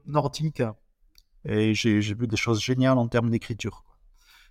nordiques 0.06 0.62
et 1.48 1.74
j'ai 1.74 2.00
vu 2.00 2.26
des 2.26 2.36
choses 2.36 2.60
géniales 2.62 2.98
en 2.98 3.08
termes 3.08 3.30
d'écriture. 3.30 3.84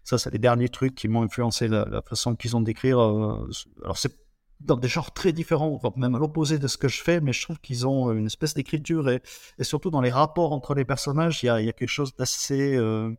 Ça, 0.03 0.17
c'est 0.17 0.31
les 0.31 0.39
derniers 0.39 0.69
trucs 0.69 0.95
qui 0.95 1.07
m'ont 1.07 1.23
influencé 1.23 1.67
la, 1.67 2.01
façon 2.01 2.35
qu'ils 2.35 2.55
ont 2.55 2.61
d'écrire. 2.61 2.99
alors 2.99 3.97
c'est 3.97 4.17
dans 4.59 4.77
des 4.77 4.87
genres 4.87 5.13
très 5.13 5.33
différents, 5.33 5.79
même 5.97 6.15
à 6.15 6.19
l'opposé 6.19 6.57
de 6.57 6.67
ce 6.67 6.77
que 6.77 6.87
je 6.87 7.01
fais, 7.01 7.21
mais 7.21 7.31
je 7.33 7.41
trouve 7.43 7.59
qu'ils 7.59 7.85
ont 7.87 8.11
une 8.11 8.25
espèce 8.25 8.53
d'écriture 8.53 9.09
et, 9.09 9.21
surtout 9.61 9.91
dans 9.91 10.01
les 10.01 10.09
rapports 10.09 10.51
entre 10.51 10.73
les 10.73 10.85
personnages, 10.85 11.43
il 11.43 11.47
y 11.47 11.49
a, 11.49 11.73
quelque 11.73 11.87
chose 11.87 12.15
d'assez 12.15 12.75
euh, 12.75 13.13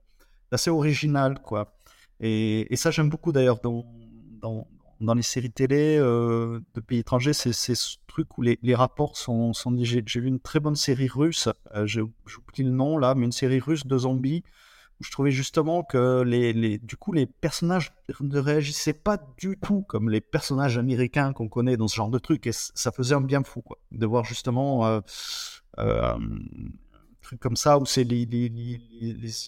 original, 0.67 1.41
quoi. 1.41 1.79
Et, 2.21 2.75
ça, 2.75 2.91
j'aime 2.91 3.09
beaucoup 3.09 3.33
d'ailleurs 3.33 3.61
dans, 5.01 5.15
les 5.15 5.23
séries 5.23 5.51
télé 5.51 5.97
euh, 5.99 6.61
de 6.75 6.81
pays 6.81 6.99
étrangers, 6.99 7.33
c'est 7.33 7.53
ce 7.53 7.97
truc 8.07 8.39
où 8.39 8.43
les, 8.43 8.59
les 8.63 8.75
rapports 8.75 9.17
sont, 9.17 9.53
sont 9.53 9.77
J'ai 9.83 10.03
vu 10.03 10.29
une 10.29 10.41
très 10.41 10.61
bonne 10.61 10.77
série 10.77 11.09
russe, 11.09 11.49
euh, 11.75 11.87
j'oublie 11.87 12.65
le 12.65 12.71
nom 12.71 12.99
là, 12.99 13.15
mais 13.15 13.27
une 13.27 13.33
série 13.33 13.61
russe 13.61 13.87
de 13.87 13.99
zombies 13.99 14.43
je 15.01 15.11
trouvais 15.11 15.31
justement 15.31 15.83
que 15.83 16.23
les, 16.23 16.53
les, 16.53 16.79
du 16.79 16.97
coup 16.97 17.13
les 17.13 17.27
personnages 17.27 17.93
ne 18.21 18.39
réagissaient 18.39 18.93
pas 18.93 19.19
du 19.39 19.57
tout 19.57 19.83
comme 19.83 20.11
les 20.11 20.21
personnages 20.21 20.77
américains 20.79 21.33
qu'on 21.33 21.49
connaît 21.49 21.77
dans 21.77 21.89
ce 21.89 21.97
genre 21.97 22.11
de 22.11 22.19
truc 22.19 22.47
et 22.47 22.53
ça 22.53 22.93
faisait 22.93 23.15
un 23.15 23.21
bien 23.21 23.43
fou 23.45 23.63
de 23.93 24.07
voir 24.07 24.25
justement 24.25 24.87
euh, 24.87 25.01
euh, 25.79 26.15
un 26.15 26.19
truc 27.23 27.41
comme 27.41 27.57
ça 27.57 27.79
où 27.79 27.87
c'est 27.87 28.05
l'identité 28.05 29.39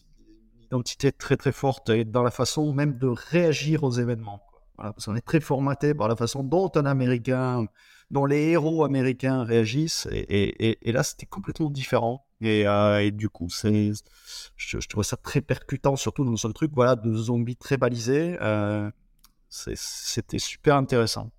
très 1.12 1.36
très 1.36 1.52
forte 1.52 1.90
et 1.90 2.04
dans 2.04 2.22
la 2.22 2.30
façon 2.30 2.72
même 2.72 2.96
de 2.98 3.08
réagir 3.08 3.82
aux 3.82 3.92
événements. 3.92 4.40
Voilà, 4.80 4.94
parce 4.94 5.04
qu'on 5.04 5.14
est 5.14 5.20
très 5.20 5.40
formaté 5.40 5.92
par 5.92 6.08
la 6.08 6.16
façon 6.16 6.42
dont 6.42 6.72
un 6.74 6.86
américain 6.86 7.66
dont 8.10 8.24
les 8.24 8.48
héros 8.48 8.82
américains 8.82 9.44
réagissent 9.44 10.08
et, 10.10 10.78
là 10.86 11.02
c'était 11.02 11.26
complètement 11.26 11.68
différent 11.68 12.24
et, 12.40 12.66
euh, 12.66 13.10
du 13.10 13.28
coup, 13.28 13.48
je, 13.50 13.92
je 14.56 14.88
trouvais 14.88 15.04
ça 15.04 15.18
très 15.18 15.42
percutant, 15.42 15.96
surtout 15.96 16.24
dans 16.24 16.36
ce 16.36 16.48
truc 16.48 16.72
voilà, 16.74 16.96
de 16.96 17.14
zombies 17.14 17.56
très 17.56 17.76
balisés. 17.76 18.38
Euh, 18.40 18.90
c'était 19.50 20.38
super 20.38 20.76
intéressant. 20.76 21.30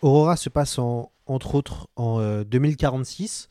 Aurora 0.00 0.36
se 0.36 0.48
passe 0.48 0.78
en, 0.78 1.12
entre 1.26 1.54
autres 1.54 1.88
en 1.96 2.42
2046. 2.42 3.50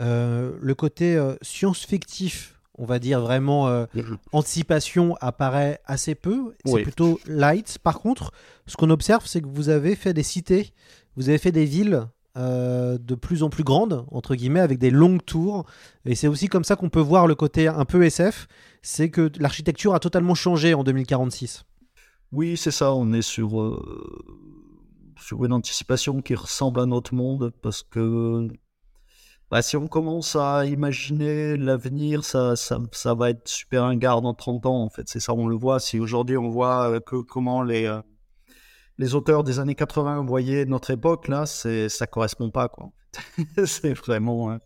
Euh, 0.00 0.58
le 0.60 0.74
côté 0.74 1.18
science-fictif 1.40 2.57
on 2.78 2.84
va 2.84 2.98
dire 2.98 3.20
vraiment 3.20 3.68
euh, 3.68 3.86
anticipation 4.32 5.16
apparaît 5.20 5.80
assez 5.84 6.14
peu. 6.14 6.54
C'est 6.64 6.82
plutôt 6.82 7.20
light. 7.26 7.78
Par 7.82 8.00
contre, 8.00 8.32
ce 8.66 8.76
qu'on 8.76 8.90
observe, 8.90 9.26
c'est 9.26 9.42
que 9.42 9.48
vous 9.48 9.68
avez 9.68 9.96
fait 9.96 10.14
des 10.14 10.22
cités, 10.22 10.72
vous 11.16 11.28
avez 11.28 11.38
fait 11.38 11.52
des 11.52 11.64
villes 11.64 12.06
euh, 12.36 12.98
de 12.98 13.16
plus 13.16 13.42
en 13.42 13.50
plus 13.50 13.64
grandes, 13.64 14.06
entre 14.12 14.36
guillemets, 14.36 14.60
avec 14.60 14.78
des 14.78 14.90
longues 14.90 15.24
tours. 15.24 15.66
Et 16.04 16.14
c'est 16.14 16.28
aussi 16.28 16.46
comme 16.46 16.62
ça 16.62 16.76
qu'on 16.76 16.88
peut 16.88 17.00
voir 17.00 17.26
le 17.26 17.34
côté 17.34 17.66
un 17.66 17.84
peu 17.84 18.04
SF, 18.04 18.46
c'est 18.80 19.10
que 19.10 19.30
l'architecture 19.40 19.92
a 19.92 19.98
totalement 19.98 20.36
changé 20.36 20.72
en 20.72 20.84
2046. 20.84 21.64
Oui, 22.30 22.56
c'est 22.56 22.70
ça, 22.70 22.94
on 22.94 23.12
est 23.12 23.22
sur, 23.22 23.60
euh, 23.60 24.24
sur 25.20 25.44
une 25.44 25.52
anticipation 25.52 26.20
qui 26.20 26.36
ressemble 26.36 26.80
à 26.80 26.86
notre 26.86 27.14
monde, 27.14 27.52
parce 27.60 27.82
que 27.82 28.46
bah, 29.50 29.62
si 29.62 29.76
on 29.78 29.86
commence 29.86 30.36
à 30.36 30.66
imaginer 30.66 31.56
l'avenir, 31.56 32.22
ça, 32.22 32.54
va 33.14 33.30
être 33.30 33.48
super 33.48 33.84
ringard 33.84 34.20
dans 34.20 34.34
30 34.34 34.66
ans, 34.66 34.82
en 34.82 34.90
fait. 34.90 35.08
C'est 35.08 35.20
ça, 35.20 35.32
on 35.32 35.46
le 35.46 35.56
voit. 35.56 35.80
Si 35.80 35.98
aujourd'hui 35.98 36.36
on 36.36 36.50
voit 36.50 36.90
euh, 36.90 37.00
comment 37.00 37.62
les, 37.62 37.86
euh, 37.86 38.02
les 38.98 39.14
auteurs 39.14 39.44
des 39.44 39.58
années 39.58 39.74
80 39.74 40.24
voyaient 40.26 40.66
notre 40.66 40.90
époque, 40.90 41.28
là, 41.28 41.46
c'est, 41.46 41.88
ça 41.88 42.06
correspond 42.06 42.50
pas, 42.50 42.68
quoi. 42.68 42.90
c'est 43.64 43.94
vraiment. 43.94 44.58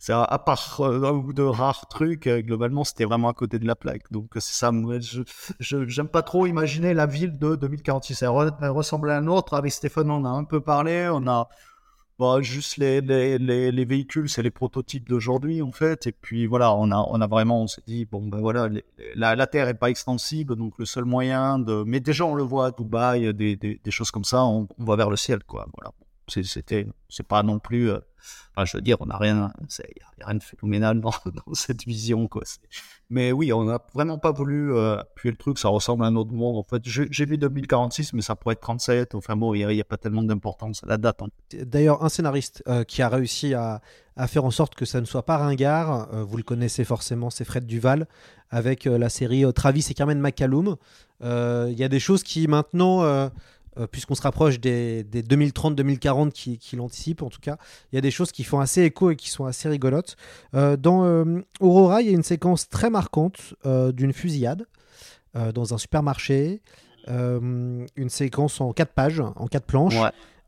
C'est 0.00 0.12
à, 0.12 0.38
part 0.44 0.80
euh, 0.80 1.04
un 1.04 1.12
ou 1.12 1.32
deux 1.32 1.48
rares 1.48 1.86
trucs, 1.88 2.28
globalement, 2.28 2.82
c'était 2.82 3.04
vraiment 3.04 3.28
à 3.28 3.32
côté 3.32 3.60
de 3.60 3.66
la 3.66 3.76
plaque. 3.76 4.10
Donc, 4.10 4.30
c'est 4.34 4.54
ça. 4.54 4.72
Je, 4.72 5.22
je, 5.60 5.86
j'aime 5.86 6.08
pas 6.08 6.22
trop 6.22 6.46
imaginer 6.46 6.94
la 6.94 7.06
ville 7.06 7.38
de 7.38 7.54
2046. 7.54 8.22
Elle, 8.22 8.28
ressemble 8.70 9.10
à 9.10 9.18
un 9.18 9.28
autre. 9.28 9.54
Avec 9.54 9.72
Stéphane, 9.72 10.10
on 10.10 10.24
a 10.24 10.28
un 10.28 10.44
peu 10.44 10.60
parlé. 10.60 11.08
On 11.12 11.28
a 11.28 11.48
Bon, 12.18 12.40
juste 12.40 12.78
les, 12.78 13.02
les, 13.02 13.38
les, 13.38 13.84
véhicules, 13.84 14.26
c'est 14.30 14.42
les 14.42 14.50
prototypes 14.50 15.06
d'aujourd'hui 15.06 15.60
en 15.60 15.70
fait. 15.70 16.06
Et 16.06 16.12
puis 16.12 16.46
voilà, 16.46 16.74
on 16.74 16.90
a, 16.90 16.96
on 17.10 17.20
a 17.20 17.26
vraiment, 17.26 17.62
on 17.62 17.66
s'est 17.66 17.82
dit, 17.86 18.06
bon 18.06 18.26
ben 18.26 18.40
voilà, 18.40 18.70
la, 19.14 19.36
la, 19.36 19.46
Terre 19.46 19.68
est 19.68 19.74
pas 19.74 19.90
extensible, 19.90 20.56
donc 20.56 20.78
le 20.78 20.86
seul 20.86 21.04
moyen 21.04 21.58
de. 21.58 21.82
Mais 21.86 22.00
déjà, 22.00 22.24
on 22.24 22.34
le 22.34 22.42
voit 22.42 22.68
à 22.68 22.70
Dubaï, 22.70 23.34
des, 23.34 23.56
des, 23.56 23.80
des 23.84 23.90
choses 23.90 24.10
comme 24.10 24.24
ça, 24.24 24.44
on, 24.46 24.66
on, 24.78 24.84
va 24.84 24.96
vers 24.96 25.10
le 25.10 25.16
ciel 25.16 25.44
quoi. 25.44 25.66
Voilà. 25.76 25.92
C'était, 26.28 26.86
c'est 27.08 27.26
pas 27.26 27.42
non 27.42 27.58
plus. 27.58 27.90
Euh, 27.90 28.00
enfin, 28.54 28.64
je 28.64 28.76
veux 28.76 28.82
dire, 28.82 28.96
on 29.00 29.06
n'a 29.06 29.16
rien, 29.16 29.52
il 29.60 29.84
n'y 29.96 30.22
a, 30.22 30.26
rien 30.26 30.34
de 30.38 30.42
phénoménal 30.42 31.00
dans, 31.00 31.12
cette 31.52 31.84
vision 31.84 32.28
quoi. 32.28 32.42
Mais 33.08 33.30
oui, 33.30 33.52
on 33.52 33.64
n'a 33.64 33.80
vraiment 33.94 34.18
pas 34.18 34.32
voulu 34.32 34.72
euh, 34.72 34.98
appuyer 34.98 35.30
le 35.30 35.36
truc, 35.36 35.58
ça 35.58 35.68
ressemble 35.68 36.04
à 36.04 36.08
un 36.08 36.16
autre 36.16 36.32
monde. 36.32 36.56
En 36.56 36.64
fait, 36.64 36.82
j'ai 36.84 37.24
vu 37.24 37.38
2046, 37.38 38.12
mais 38.14 38.22
ça 38.22 38.34
pourrait 38.34 38.54
être 38.54 38.60
37. 38.60 39.14
Enfin 39.14 39.36
bon, 39.36 39.54
il 39.54 39.66
n'y 39.66 39.80
a, 39.80 39.84
pas 39.84 39.96
tellement 39.96 40.24
d'importance 40.24 40.82
à 40.82 40.88
la 40.88 40.96
date. 40.96 41.22
Hein. 41.22 41.28
D'ailleurs, 41.62 42.02
un 42.02 42.08
scénariste 42.08 42.64
euh, 42.66 42.82
qui 42.82 43.02
a 43.02 43.08
réussi 43.08 43.54
à, 43.54 43.80
à, 44.16 44.26
faire 44.26 44.44
en 44.44 44.50
sorte 44.50 44.74
que 44.74 44.84
ça 44.84 45.00
ne 45.00 45.06
soit 45.06 45.24
pas 45.24 45.36
ringard, 45.36 46.12
euh, 46.12 46.24
vous 46.24 46.36
le 46.36 46.42
connaissez 46.42 46.84
forcément, 46.84 47.30
c'est 47.30 47.44
Fred 47.44 47.66
Duval, 47.66 48.08
avec 48.50 48.84
la 48.84 49.08
série 49.08 49.44
Travis 49.52 49.86
et 49.90 49.94
Carmen 49.94 50.18
McCallum. 50.20 50.76
Il 51.20 51.78
y 51.78 51.84
a 51.84 51.88
des 51.88 52.00
choses 52.00 52.22
qui 52.22 52.46
maintenant 52.48 53.30
euh, 53.78 53.86
puisqu'on 53.86 54.14
se 54.14 54.22
rapproche 54.22 54.58
des, 54.60 55.04
2030-2040 55.04 56.30
qui, 56.30 56.76
l'anticipent 56.76 57.22
en 57.22 57.28
tout 57.28 57.40
cas, 57.40 57.58
il 57.92 57.96
y 57.96 57.98
a 57.98 58.00
des 58.00 58.10
choses 58.10 58.32
qui 58.32 58.44
font 58.44 58.60
assez 58.60 58.82
écho 58.82 59.10
et 59.10 59.16
qui 59.16 59.28
sont 59.28 59.44
assez 59.44 59.68
rigolotes. 59.68 60.16
Euh, 60.54 60.76
dans 60.76 61.04
euh, 61.04 61.42
Aurora, 61.60 62.00
il 62.00 62.08
y 62.08 62.10
a 62.10 62.14
une 62.14 62.22
séquence 62.22 62.68
très 62.68 62.90
marquante 62.90 63.54
d'une 63.64 64.12
fusillade 64.12 64.66
dans 65.54 65.74
un 65.74 65.78
supermarché. 65.78 66.62
une 67.08 68.08
séquence 68.08 68.60
en 68.60 68.72
quatre 68.72 68.92
pages, 68.92 69.20
en 69.20 69.46
quatre 69.48 69.66
planches. 69.66 69.98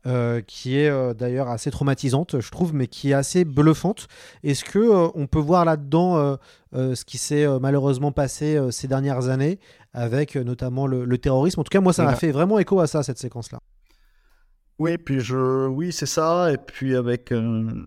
Euh, 0.07 0.39
qui 0.39 0.77
est 0.77 0.89
euh, 0.89 1.13
d'ailleurs 1.13 1.49
assez 1.49 1.71
traumatisante, 1.71 2.39
je 2.39 2.51
trouve, 2.51 2.73
mais 2.73 2.87
qui 2.87 3.09
est 3.09 3.13
assez 3.13 3.43
bluffante. 3.43 4.07
Est-ce 4.43 4.63
que 4.63 4.79
euh, 4.79 5.09
on 5.13 5.27
peut 5.27 5.39
voir 5.39 5.65
là-dedans 5.65 6.37
ce 6.73 7.03
qui 7.03 7.17
s'est 7.17 7.45
malheureusement 7.59 8.13
passé 8.13 8.57
ces 8.71 8.87
dernières 8.87 9.27
années, 9.27 9.59
avec 9.91 10.35
notamment 10.37 10.87
le, 10.87 11.03
le 11.03 11.17
terrorisme? 11.17 11.59
En 11.59 11.63
tout 11.65 11.69
cas, 11.69 11.81
moi, 11.81 11.91
ça 11.91 12.05
m'a 12.05 12.15
fait 12.15 12.31
vraiment 12.31 12.59
écho 12.59 12.79
à 12.79 12.87
ça, 12.87 13.03
cette 13.03 13.17
séquence-là. 13.17 13.59
Oui, 14.77 14.97
puis 14.97 15.19
je, 15.19 15.67
oui, 15.67 15.91
c'est 15.91 16.05
ça. 16.05 16.53
Et 16.53 16.57
puis 16.57 16.95
avec 16.95 17.31
une, 17.31 17.85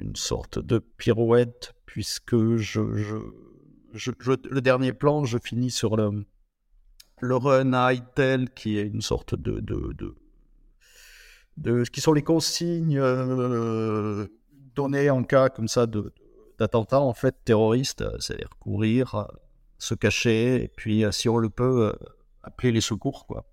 une 0.00 0.14
sorte 0.14 0.60
de 0.60 0.78
pirouette, 0.78 1.72
puisque 1.86 2.36
je, 2.56 2.94
je, 2.94 3.16
je- 3.92 4.12
je- 4.20 4.48
le 4.50 4.60
dernier 4.60 4.92
plan, 4.92 5.24
je 5.24 5.38
finis 5.38 5.72
sur 5.72 5.96
le, 5.96 6.24
le 7.20 7.36
run 7.36 7.72
à 7.72 7.92
Itel, 7.92 8.50
qui 8.50 8.78
est 8.78 8.86
une 8.86 9.02
sorte 9.02 9.34
de, 9.34 9.58
de, 9.58 9.92
de, 9.94 10.14
de- 11.56 11.84
qui 11.84 12.00
sont 12.00 12.12
les 12.12 12.22
consignes 12.22 12.98
euh, 12.98 14.26
données 14.74 15.10
en 15.10 15.22
cas 15.24 15.48
comme 15.48 15.68
ça 15.68 15.86
de 15.86 16.12
d'attentat 16.58 17.00
en 17.00 17.14
fait 17.14 17.34
terroriste, 17.44 18.02
euh, 18.02 18.16
c'est-à-dire 18.20 18.50
courir, 18.60 19.14
euh, 19.16 19.24
se 19.78 19.94
cacher, 19.94 20.62
et 20.62 20.68
puis 20.68 21.04
si 21.10 21.28
on 21.28 21.38
le 21.38 21.50
peut, 21.50 21.92
appeler 22.42 22.70
les 22.72 22.80
secours, 22.80 23.26
quoi. 23.26 23.44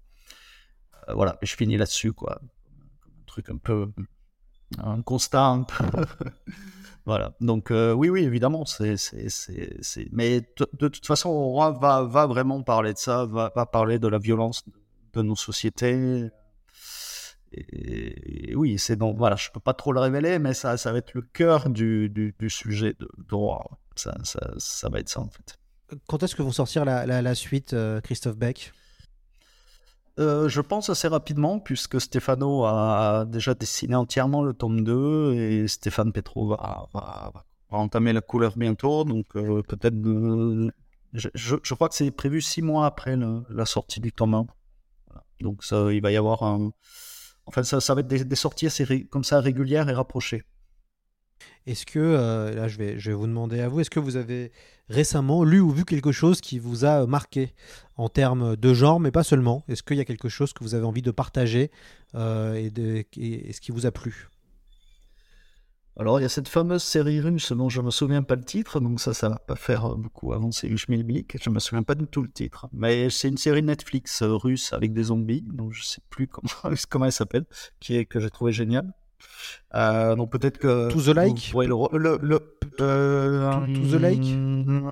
Euh, 1.10 1.14
voilà, 1.16 1.38
je 1.41 1.56
finis 1.56 1.78
là-dessus, 1.78 2.14
quoi. 2.14 2.39
Un 2.43 3.24
truc 3.26 3.49
un 3.49 3.58
peu. 3.58 3.91
Un 4.78 5.02
constat 5.02 5.45
un 5.45 5.64
peu. 5.64 5.84
voilà. 7.06 7.34
Donc, 7.41 7.72
oui, 7.72 8.10
oui, 8.10 8.24
évidemment, 8.24 8.66
c'est. 8.66 8.97
c'est, 8.97 9.30
c'est, 9.30 9.78
c'est- 9.82 10.08
Mais 10.12 10.41
de, 10.41 10.88
toute 10.88 11.06
façon, 11.08 11.30
Aurora 11.30 11.72
va, 11.72 12.04
va 12.04 12.28
vraiment 12.28 12.62
parler 12.62 12.93
de 12.93 12.97
ça, 12.99 13.26
va, 13.26 13.52
va 13.56 13.66
parler 13.66 13.97
de 13.97 14.08
la 14.08 14.20
violence 14.20 14.64
de 15.14 15.22
nos 15.24 15.36
sociétés. 15.36 16.30
Et, 17.54 18.52
et 18.52 18.56
oui, 18.56 18.78
c'est 18.80 18.95
donc. 18.95 19.18
Voilà, 19.18 19.36
je 19.36 19.49
peux 19.52 19.60
pas 19.60 19.74
trop 19.74 19.91
le 19.93 19.99
révéler, 19.99 20.39
mais 20.39 20.54
ça, 20.54 20.78
ça 20.78 20.91
va 20.91 20.99
être 20.99 21.14
le 21.14 21.22
cœur 21.22 21.70
du, 21.70 22.10
du, 22.10 22.34
du 22.39 22.49
sujet 22.49 22.95
de- 22.99 23.10
d'Aurora. 23.30 23.78
Ça, 23.95 24.16
ça, 24.24 24.39
ça 24.58 24.89
va 24.89 24.99
être 24.99 25.10
ça, 25.10 25.20
en 25.22 25.30
fait. 25.30 25.58
Quand 26.08 26.24
est-ce 26.24 26.36
que 26.36 26.41
vont 26.41 26.52
sortir 26.54 26.86
la, 26.86 27.06
la- 27.06 27.22
la 27.22 27.36
suite, 27.36 27.74
euh, 27.74 27.99
Christophe 28.02 28.38
Beck? 28.38 28.72
Euh, 30.20 30.49
je 30.49 30.62
pense 30.62 30.89
assez 30.89 31.08
rapidement, 31.08 31.60
puisque 31.60 31.99
Stefano 31.99 32.66
a 32.66 33.26
déjà 33.28 33.54
dessiné 33.54 33.95
entièrement 33.95 34.43
le 34.43 34.54
tome 34.54 34.84
2 34.84 35.34
et 35.34 35.68
Stéphane 35.68 36.12
Petro 36.12 36.47
va, 36.47 36.88
va- 36.93 37.32
va 37.34 37.78
entamer 37.78 38.14
la 38.14 38.22
couleur 38.22 38.58
bientôt. 38.58 39.04
Donc, 39.04 39.26
euh, 39.36 39.62
peut-être. 39.64 39.95
je, 41.14 41.30
je- 41.34 41.56
je 41.64 41.74
crois 41.74 41.89
que 41.89 41.95
c'est 41.95 42.12
prévu 42.12 42.41
six 42.41 42.62
mois 42.62 42.86
après 42.86 43.16
le- 43.16 43.43
la 43.49 43.66
sortie 43.66 43.99
du 43.99 44.12
tome 44.12 44.34
1. 44.34 44.45
Voilà. 45.08 45.24
Donc, 45.41 45.64
ça, 45.64 45.91
il 45.91 46.02
va 46.02 46.12
y 46.12 46.18
avoir 46.18 46.43
un. 46.43 46.72
Enfin, 47.45 47.63
ça, 47.63 47.81
ça 47.81 47.93
va 47.95 48.01
être 48.01 48.07
des, 48.07 48.35
sorties 48.35 48.67
assez 48.67 49.05
comme 49.05 49.23
ça 49.23 49.39
régulières 49.39 49.89
et 49.89 49.93
rapprochées. 49.93 50.43
Est-ce 51.65 51.85
que, 51.85 51.99
euh, 51.99 52.53
là 52.53 52.67
je 52.67 52.77
vais, 52.77 52.99
je 52.99 53.11
vous 53.11 53.27
demander 53.27 53.59
à 53.59 53.67
vous, 53.67 53.79
est-ce 53.79 53.89
que 53.89 53.99
vous 53.99 54.15
avez 54.15 54.51
récemment 54.89 55.43
lu 55.43 55.59
ou 55.59 55.71
vu 55.71 55.85
quelque 55.85 56.11
chose 56.11 56.41
qui 56.41 56.59
vous 56.59 56.85
a 56.85 57.05
marqué 57.05 57.53
en 57.97 58.09
termes 58.09 58.55
de 58.55 58.73
genre, 58.73 58.99
mais 58.99 59.11
pas 59.11 59.23
seulement? 59.23 59.63
Est-ce 59.67 59.83
qu'il 59.83 59.97
y 59.97 60.01
a 60.01 60.05
quelque 60.05 60.29
chose 60.29 60.53
que 60.53 60.63
vous 60.63 60.75
avez 60.75 60.85
envie 60.85 61.01
de 61.01 61.11
partager 61.11 61.71
euh, 62.15 62.53
et 62.55 63.53
ce 63.53 63.61
qui 63.61 63.71
vous 63.71 63.85
a 63.85 63.91
plu? 63.91 64.29
Alors, 65.99 66.19
il 66.19 66.23
y 66.23 66.25
a 66.25 66.29
cette 66.29 66.47
fameuse 66.47 66.81
série 66.83 67.19
russe 67.19 67.51
dont 67.51 67.67
je 67.69 67.81
me 67.81 67.91
souviens 67.91 68.23
pas 68.23 68.35
le 68.35 68.43
titre, 68.43 68.79
donc 68.79 68.99
ça, 69.01 69.13
ça 69.13 69.27
va 69.29 69.35
pas 69.37 69.55
faire 69.55 69.85
euh, 69.91 69.95
beaucoup 69.95 70.31
avancer 70.33 70.67
le 70.69 70.77
schmilblick. 70.77 71.37
Je 71.43 71.49
me 71.49 71.59
souviens 71.59 71.83
pas 71.83 71.95
du 71.95 72.07
tout 72.07 72.21
le 72.21 72.29
titre. 72.31 72.67
Mais 72.71 73.09
c'est 73.09 73.27
une 73.27 73.37
série 73.37 73.61
Netflix 73.61 74.21
euh, 74.21 74.33
russe 74.33 74.71
avec 74.73 74.93
des 74.93 75.03
zombies, 75.03 75.41
donc 75.41 75.73
je 75.73 75.83
sais 75.83 76.01
plus 76.09 76.27
comment, 76.27 76.49
comment 76.89 77.05
elle 77.05 77.11
s'appelle, 77.11 77.45
qui 77.79 77.97
est, 77.97 78.05
que 78.05 78.19
j'ai 78.19 78.29
trouvé 78.29 78.53
géniale. 78.53 78.91
Euh, 79.75 80.15
donc 80.15 80.31
peut-être 80.31 80.57
que. 80.57 80.89
To 80.91 81.01
the 81.01 81.15
Lake 81.15 81.45
vous 81.47 81.51
pourrez 81.51 81.67
le. 81.67 81.97
le, 81.97 82.19
le 82.21 82.57
euh, 82.79 83.51
To- 83.51 83.65
To 83.73 83.97
the 83.97 84.01
Lake 84.01 84.23
hum, 84.23 84.91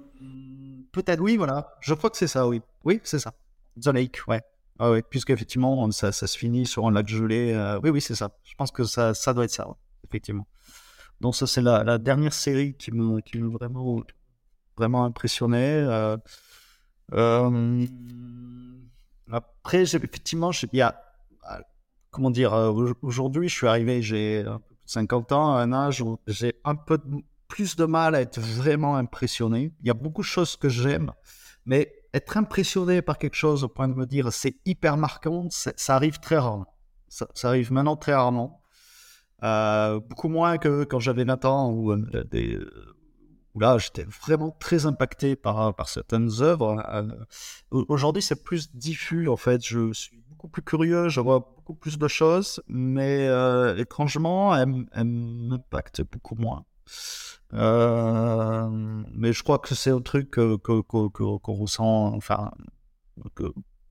Peut-être, 0.91 1.21
oui, 1.21 1.37
voilà. 1.37 1.75
Je 1.81 1.93
crois 1.93 2.09
que 2.09 2.17
c'est 2.17 2.27
ça, 2.27 2.47
oui. 2.47 2.61
Oui, 2.83 2.99
c'est 3.03 3.19
ça. 3.19 3.33
The 3.81 3.87
Lake, 3.87 4.19
ouais. 4.27 4.41
Ah 4.79 4.91
ouais, 4.91 5.01
puisqu'effectivement, 5.01 5.89
ça, 5.91 6.11
ça 6.11 6.27
se 6.27 6.37
finit 6.37 6.65
sur 6.65 6.85
un 6.87 6.91
lac 6.91 7.07
gelé. 7.07 7.77
Oui, 7.83 7.89
oui, 7.89 8.01
c'est 8.01 8.15
ça. 8.15 8.31
Je 8.43 8.53
pense 8.55 8.71
que 8.71 8.83
ça, 8.83 9.13
ça 9.13 9.33
doit 9.33 9.45
être 9.45 9.51
ça, 9.51 9.67
ouais, 9.67 9.75
effectivement. 10.07 10.45
Donc 11.21 11.35
ça, 11.35 11.47
c'est 11.47 11.61
la, 11.61 11.97
dernière 11.97 12.33
série 12.33 12.75
qui 12.75 12.91
m'a 12.91 13.19
vraiment, 13.59 14.01
vraiment 14.77 15.03
impressionné. 15.05 15.57
Euh, 15.57 16.17
euh, 17.13 17.85
après, 19.31 19.81
effectivement, 19.95 20.51
il 20.51 20.77
y 20.77 20.81
a, 20.81 21.01
euh, 21.51 21.59
comment 22.11 22.31
dire, 22.31 22.53
euh, 22.53 22.69
au- 22.71 22.95
aujourd'hui, 23.01 23.49
je 23.49 23.55
suis 23.55 23.67
arrivé, 23.67 24.01
j'ai 24.01 24.45
un 24.45 24.59
peu 24.59 24.75
plus 24.75 24.75
de 24.85 24.91
50 24.91 25.31
ans, 25.31 25.55
un 25.55 25.73
âge 25.73 26.01
où 26.01 26.19
j'ai 26.27 26.55
un 26.63 26.75
peu 26.75 26.99
plus 27.47 27.75
de 27.75 27.85
mal 27.85 28.15
à 28.15 28.21
être 28.21 28.39
vraiment 28.39 28.95
impressionné. 28.95 29.73
Il 29.81 29.87
y 29.87 29.89
a 29.89 29.93
beaucoup 29.93 30.21
de 30.21 30.27
choses 30.27 30.55
que 30.55 30.69
j'aime, 30.69 31.11
mais 31.65 31.93
être 32.13 32.37
impressionné 32.37 33.01
par 33.01 33.17
quelque 33.17 33.35
chose 33.35 33.63
au 33.63 33.67
point 33.67 33.87
de 33.87 33.93
me 33.93 34.05
dire 34.05 34.31
c'est 34.31 34.55
hyper 34.65 34.97
marquant, 34.97 35.47
ça 35.49 35.95
arrive 35.95 36.19
très 36.19 36.37
rarement. 36.37 36.73
Ça 37.09 37.27
arrive 37.49 37.71
maintenant 37.71 37.95
très 37.97 38.13
rarement. 38.13 38.58
Euh, 39.43 39.99
beaucoup 39.99 40.27
moins 40.29 40.57
que 40.57 40.83
quand 40.83 40.99
j'avais 40.99 41.23
20 41.23 41.45
ans 41.45 41.71
où, 41.71 41.91
euh, 41.91 42.05
euh, 42.33 42.69
où 43.55 43.59
là 43.59 43.77
j'étais 43.77 44.03
vraiment 44.03 44.51
très 44.59 44.85
impacté 44.85 45.35
par, 45.35 45.73
certaines 45.89 46.29
œuvres. 46.41 46.83
Au- 47.71 47.85
Aujourd'hui 47.87 48.21
c'est 48.21 48.43
plus 48.43 48.73
diffus 48.75 49.27
en 49.29 49.37
fait, 49.37 49.65
je 49.65 49.93
suis 49.93 50.17
beaucoup 50.29 50.49
plus 50.49 50.61
curieux, 50.61 51.09
je 51.09 51.19
vois 51.21 51.39
beaucoup 51.39 51.75
plus 51.75 51.97
de 51.97 52.07
choses, 52.07 52.61
mais 52.67 53.27
étrangement 53.77 54.55
elles, 54.55 54.63
m- 54.69 54.85
elles 54.91 55.05
m'impactent 55.05 56.01
beaucoup 56.11 56.35
moins. 56.35 56.65
Mais 57.51 59.33
je 59.33 59.43
crois 59.43 59.59
que 59.59 59.73
c'est 59.75 59.91
un 59.91 60.01
truc 60.01 60.31
que, 60.31 60.57
que- 60.57 60.81
que- 60.81 61.37
qu'on 61.37 61.53
ressent, 61.53 62.13
enfin, 62.15 62.51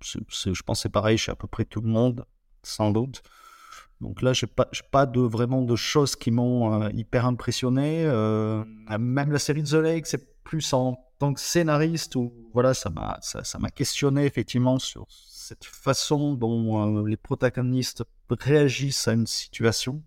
je 0.00 0.62
pense 0.62 0.82
c'est 0.82 0.88
pareil 0.88 1.18
chez 1.18 1.32
à 1.32 1.36
peu 1.36 1.46
près 1.48 1.64
tout 1.64 1.80
le 1.80 1.88
monde, 1.88 2.24
sans 2.62 2.90
doute. 2.90 3.22
Donc 4.00 4.22
là, 4.22 4.32
pas, 4.54 4.68
j'ai 4.72 4.84
pas 4.90 5.06
de 5.06 5.20
vraiment 5.20 5.62
de 5.62 5.74
choses 5.74 6.14
qui 6.14 6.30
m'ont 6.30 6.82
euh, 6.82 6.88
hyper 6.94 7.26
impressionné. 7.26 8.04
Euh, 8.04 8.64
même 8.98 9.32
la 9.32 9.38
série 9.38 9.64
The 9.64 9.74
Lake, 9.74 10.06
c'est 10.06 10.42
plus 10.44 10.72
en 10.72 10.96
tant 11.18 11.34
que 11.34 11.40
scénariste 11.40 12.14
où 12.14 12.32
voilà, 12.54 12.74
ça 12.74 12.90
m'a, 12.90 13.18
ça, 13.20 13.42
questionné 13.74 14.24
effectivement 14.24 14.78
sur 14.78 15.06
cette 15.08 15.64
façon 15.64 16.34
dont 16.34 17.00
euh, 17.00 17.08
les 17.08 17.16
protagonistes 17.16 18.04
réagissent 18.30 19.08
à 19.08 19.14
une 19.14 19.26
situation. 19.26 20.02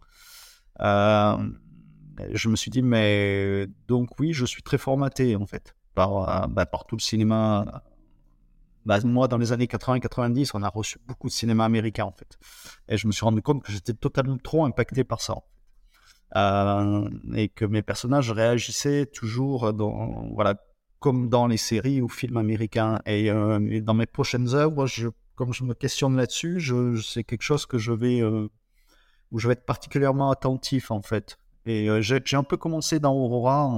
Je 0.79 2.49
me 2.49 2.55
suis 2.55 2.71
dit, 2.71 2.81
mais 2.81 3.67
donc 3.87 4.19
oui, 4.19 4.31
je 4.31 4.45
suis 4.45 4.63
très 4.63 4.77
formaté 4.77 5.35
en 5.35 5.45
fait 5.45 5.75
par, 5.95 6.47
bah, 6.49 6.65
par 6.65 6.85
tout 6.85 6.95
le 6.95 7.01
cinéma. 7.01 7.83
Bah, 8.85 8.99
moi, 9.03 9.27
dans 9.27 9.37
les 9.37 9.51
années 9.51 9.67
80-90, 9.67 10.51
on 10.53 10.63
a 10.63 10.69
reçu 10.69 10.97
beaucoup 11.07 11.27
de 11.27 11.33
cinéma 11.33 11.65
américain 11.65 12.05
en 12.05 12.11
fait. 12.11 12.39
Et 12.87 12.97
je 12.97 13.07
me 13.07 13.11
suis 13.11 13.23
rendu 13.23 13.41
compte 13.41 13.63
que 13.63 13.71
j'étais 13.71 13.93
totalement 13.93 14.37
trop 14.37 14.65
impacté 14.65 15.03
par 15.03 15.21
ça. 15.21 15.35
Euh, 16.35 17.09
et 17.35 17.49
que 17.49 17.65
mes 17.65 17.81
personnages 17.81 18.31
réagissaient 18.31 19.05
toujours 19.05 19.73
dans, 19.73 20.29
voilà, 20.33 20.55
comme 20.99 21.29
dans 21.29 21.45
les 21.45 21.57
séries 21.57 22.01
ou 22.01 22.07
films 22.07 22.37
américains. 22.37 22.99
Et, 23.05 23.29
euh, 23.29 23.81
dans 23.81 23.93
mes 23.93 24.05
prochaines 24.05 24.53
œuvres, 24.55 24.87
je, 24.87 25.09
comme 25.35 25.53
je 25.53 25.63
me 25.63 25.73
questionne 25.73 26.15
là-dessus, 26.15 26.61
c'est 27.03 27.23
quelque 27.23 27.43
chose 27.43 27.65
que 27.65 27.77
je 27.77 27.91
vais, 27.91 28.21
euh, 28.21 28.47
où 29.31 29.39
je 29.39 29.47
vais 29.47 29.53
être 29.53 29.65
particulièrement 29.65 30.31
attentif 30.31 30.89
en 30.91 31.01
fait. 31.01 31.37
Et 31.67 31.89
j'ai 32.01 32.35
un 32.35 32.43
peu 32.43 32.57
commencé 32.57 32.99
dans 32.99 33.13
Aurora, 33.13 33.69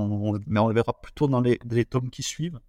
mais 0.47 0.60
on 0.62 0.68
le 0.70 0.74
verra 0.74 0.93
plutôt 1.01 1.28
dans 1.28 1.41
les 1.41 1.86
tomes 1.86 2.10
qui 2.10 2.24
suivent. 2.24 2.60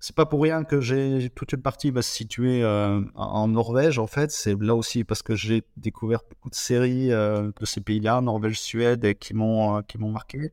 C'est 0.00 0.14
pas 0.14 0.26
pour 0.26 0.42
rien 0.42 0.62
que 0.62 0.80
j'ai 0.80 1.28
toute 1.34 1.52
une 1.52 1.62
partie 1.62 1.90
va 1.90 2.02
se 2.02 2.10
situer 2.10 2.62
euh, 2.62 3.00
en 3.14 3.48
Norvège 3.48 3.98
en 3.98 4.06
fait. 4.06 4.30
C'est 4.30 4.54
là 4.60 4.76
aussi 4.76 5.02
parce 5.02 5.22
que 5.22 5.34
j'ai 5.34 5.64
découvert 5.76 6.20
beaucoup 6.28 6.50
de 6.50 6.54
séries 6.54 7.12
euh, 7.12 7.50
de 7.58 7.66
ces 7.66 7.80
pays-là, 7.80 8.20
Norvège, 8.20 8.60
Suède, 8.60 9.04
et 9.04 9.16
qui 9.16 9.34
m'ont 9.34 9.78
euh, 9.78 9.82
qui 9.82 9.98
m'ont 9.98 10.12
marqué. 10.12 10.52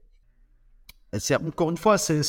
Et 1.13 1.35
encore 1.35 1.69
une 1.69 1.77
fois, 1.77 1.97
c'est 1.97 2.21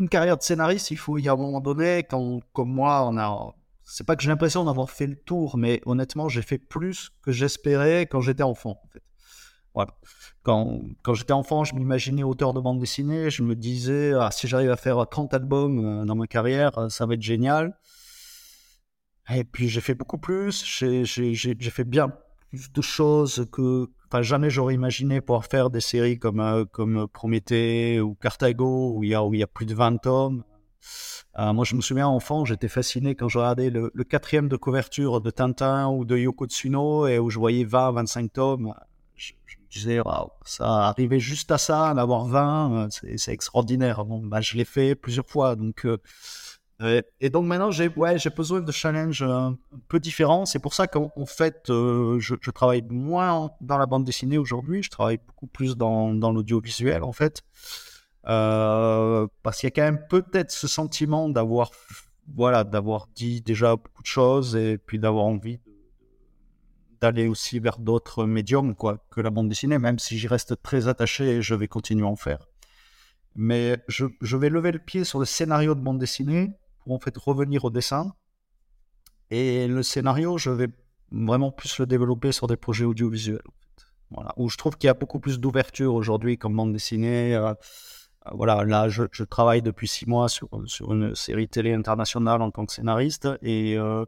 une 0.00 0.08
carrière 0.08 0.36
de 0.36 0.42
scénariste. 0.42 0.90
Il 0.90 0.98
faut 0.98 1.18
y 1.18 1.28
a 1.28 1.32
un 1.32 1.36
moment 1.36 1.60
donné, 1.60 2.02
quand 2.02 2.40
comme 2.52 2.72
moi, 2.72 3.06
on 3.06 3.16
a 3.16 3.54
c'est 3.84 4.04
pas 4.04 4.16
que 4.16 4.22
j'ai 4.22 4.28
l'impression 4.28 4.64
d'avoir 4.64 4.90
fait 4.90 5.06
le 5.06 5.16
tour, 5.16 5.56
mais 5.56 5.80
honnêtement, 5.86 6.28
j'ai 6.28 6.42
fait 6.42 6.58
plus 6.58 7.10
que 7.22 7.32
j'espérais 7.32 8.06
quand 8.06 8.20
j'étais 8.20 8.42
enfant. 8.42 8.80
En 8.84 8.88
fait. 8.88 9.02
Quand, 10.42 10.80
j'étais 11.12 11.32
enfant, 11.32 11.64
je 11.64 11.74
m'imaginais 11.74 12.22
auteur 12.22 12.52
de 12.54 12.60
bande 12.60 12.78
dessinée. 12.78 13.30
Je 13.30 13.42
me 13.42 13.54
disais, 13.54 14.12
ah, 14.18 14.30
si 14.30 14.48
j'arrive 14.48 14.70
à 14.70 14.76
faire 14.76 15.06
30 15.08 15.34
albums 15.34 16.02
euh, 16.02 16.04
dans 16.04 16.14
ma 16.14 16.26
carrière, 16.26 16.76
euh, 16.78 16.88
ça 16.88 17.06
va 17.06 17.14
être 17.14 17.22
génial. 17.22 17.76
Et 19.32 19.44
puis 19.44 19.68
j'ai 19.68 19.80
fait 19.80 19.94
beaucoup 19.94 20.18
plus. 20.18 20.64
J'ai- 20.64 21.04
fait 21.04 21.84
bien 21.84 22.12
plus 22.48 22.72
de 22.72 22.82
choses 22.82 23.46
que 23.52 23.88
jamais 24.22 24.50
j'aurais 24.50 24.74
imaginé 24.74 25.20
pouvoir 25.20 25.44
faire 25.44 25.70
des 25.70 25.80
séries 25.80 26.18
comme, 26.18 26.40
euh, 26.40 27.06
Prométhée 27.06 28.00
ou 28.00 28.14
Carthago, 28.14 28.94
où 28.96 29.04
il 29.04 29.10
y 29.10 29.14
a, 29.14 29.46
plus 29.46 29.66
de 29.66 29.74
20 29.74 29.98
tomes. 29.98 30.42
Moi, 31.38 31.64
je 31.64 31.76
me 31.76 31.80
souviens, 31.80 32.08
enfant, 32.08 32.44
j'étais 32.44 32.68
fasciné 32.68 33.14
quand 33.14 33.28
je 33.28 33.38
regardais 33.38 33.70
le, 33.70 33.90
quatrième 34.04 34.48
de 34.48 34.56
couverture 34.56 35.20
de 35.20 35.30
Tintin 35.30 35.88
ou 35.88 36.04
de 36.04 36.16
Yoko 36.16 36.46
Tsuno 36.46 37.06
et 37.06 37.18
où 37.18 37.30
je 37.30 37.38
voyais 37.38 37.64
20, 37.64 37.92
25 37.92 38.32
tomes. 38.32 38.74
Me 39.78 39.82
disais, 39.82 40.00
waouh, 40.00 40.30
ça 40.44 40.66
arrivait 40.88 41.20
juste 41.20 41.50
à 41.50 41.58
ça, 41.58 41.94
d'avoir 41.94 42.26
20, 42.26 42.88
c'est 43.16 43.32
extraordinaire. 43.32 44.04
Bon, 44.04 44.20
bah, 44.24 44.40
je 44.40 44.56
l'ai 44.56 44.64
fait 44.64 44.94
plusieurs 44.94 45.26
fois, 45.26 45.56
donc. 45.56 45.86
Euh, 46.82 47.02
et 47.20 47.28
donc 47.28 47.44
maintenant, 47.44 47.70
j'ai 47.70 47.88
ouais, 47.88 48.16
besoin 48.34 48.60
de 48.60 48.72
challenges 48.72 49.22
un, 49.22 49.58
peu 49.88 50.00
différents. 50.00 50.46
C'est 50.46 50.58
pour 50.58 50.72
ça 50.74 50.86
qu'en 50.86 51.26
fait, 51.26 51.68
euh, 51.68 52.18
je, 52.20 52.36
je, 52.40 52.50
travaille 52.50 52.82
moins 52.88 53.50
dans 53.60 53.76
la 53.76 53.86
bande 53.86 54.04
dessinée 54.04 54.38
aujourd'hui. 54.38 54.82
Je 54.82 54.90
travaille 54.90 55.18
beaucoup 55.26 55.46
plus 55.46 55.76
dans, 55.76 56.12
l'audiovisuel, 56.12 57.02
en 57.02 57.12
fait. 57.12 57.42
Euh, 58.26 59.26
parce 59.42 59.58
qu'il 59.58 59.66
y 59.66 59.68
a 59.68 59.70
quand 59.72 59.82
même 59.82 60.06
peut-être 60.08 60.50
ce 60.50 60.68
sentiment 60.68 61.28
d'avoir 61.28 61.70
voilà, 62.34 62.64
d'avoir 62.64 63.08
dit 63.14 63.40
déjà 63.40 63.76
beaucoup 63.76 64.02
de 64.02 64.06
choses 64.06 64.54
et 64.54 64.78
puis 64.78 64.98
d'avoir 64.98 65.24
envie 65.24 65.58
d'aller 67.00 67.28
aussi 67.28 67.58
vers 67.58 67.78
d'autres 67.78 68.24
médiums 68.24 68.74
quoi, 68.74 68.98
que 69.10 69.20
la 69.20 69.30
bande 69.30 69.48
dessinée, 69.48 69.78
même 69.78 69.98
si 69.98 70.18
j'y 70.18 70.28
reste 70.28 70.62
très 70.62 70.88
attaché 70.88 71.36
et 71.36 71.42
je 71.42 71.54
vais 71.54 71.68
continuer 71.68 72.04
à 72.04 72.08
en 72.08 72.16
faire. 72.16 72.46
Mais 73.36 73.78
je, 73.88 74.06
je 74.20 74.36
vais 74.36 74.48
lever 74.48 74.72
le 74.72 74.78
pied 74.78 75.04
sur 75.04 75.18
le 75.18 75.24
scénario 75.24 75.74
de 75.74 75.80
bande 75.80 75.98
dessinée 75.98 76.52
pour 76.84 76.94
en 76.94 76.98
fait 76.98 77.16
revenir 77.16 77.64
au 77.64 77.70
dessin. 77.70 78.12
Et 79.30 79.68
le 79.68 79.82
scénario, 79.82 80.38
je 80.38 80.50
vais 80.50 80.68
vraiment 81.12 81.52
plus 81.52 81.78
le 81.78 81.86
développer 81.86 82.32
sur 82.32 82.46
des 82.46 82.56
projets 82.56 82.84
audiovisuels. 82.84 83.42
Voilà, 84.10 84.32
où 84.36 84.48
je 84.48 84.56
trouve 84.56 84.76
qu'il 84.76 84.88
y 84.88 84.90
a 84.90 84.94
beaucoup 84.94 85.20
plus 85.20 85.38
d'ouverture 85.38 85.94
aujourd'hui 85.94 86.36
comme 86.36 86.56
bande 86.56 86.72
dessinée. 86.72 87.34
Euh, 87.36 87.54
euh, 88.26 88.30
voilà, 88.32 88.64
là, 88.64 88.88
je, 88.88 89.04
travaille 89.22 89.62
depuis 89.62 89.86
six 89.86 90.06
mois 90.06 90.28
sur, 90.28 90.48
sur 90.66 90.92
une 90.92 91.14
série 91.14 91.48
télé 91.48 91.72
internationale 91.72 92.42
en 92.42 92.50
tant 92.50 92.66
que 92.66 92.72
scénariste. 92.72 93.28
Et, 93.42 93.78
euh, 93.78 94.04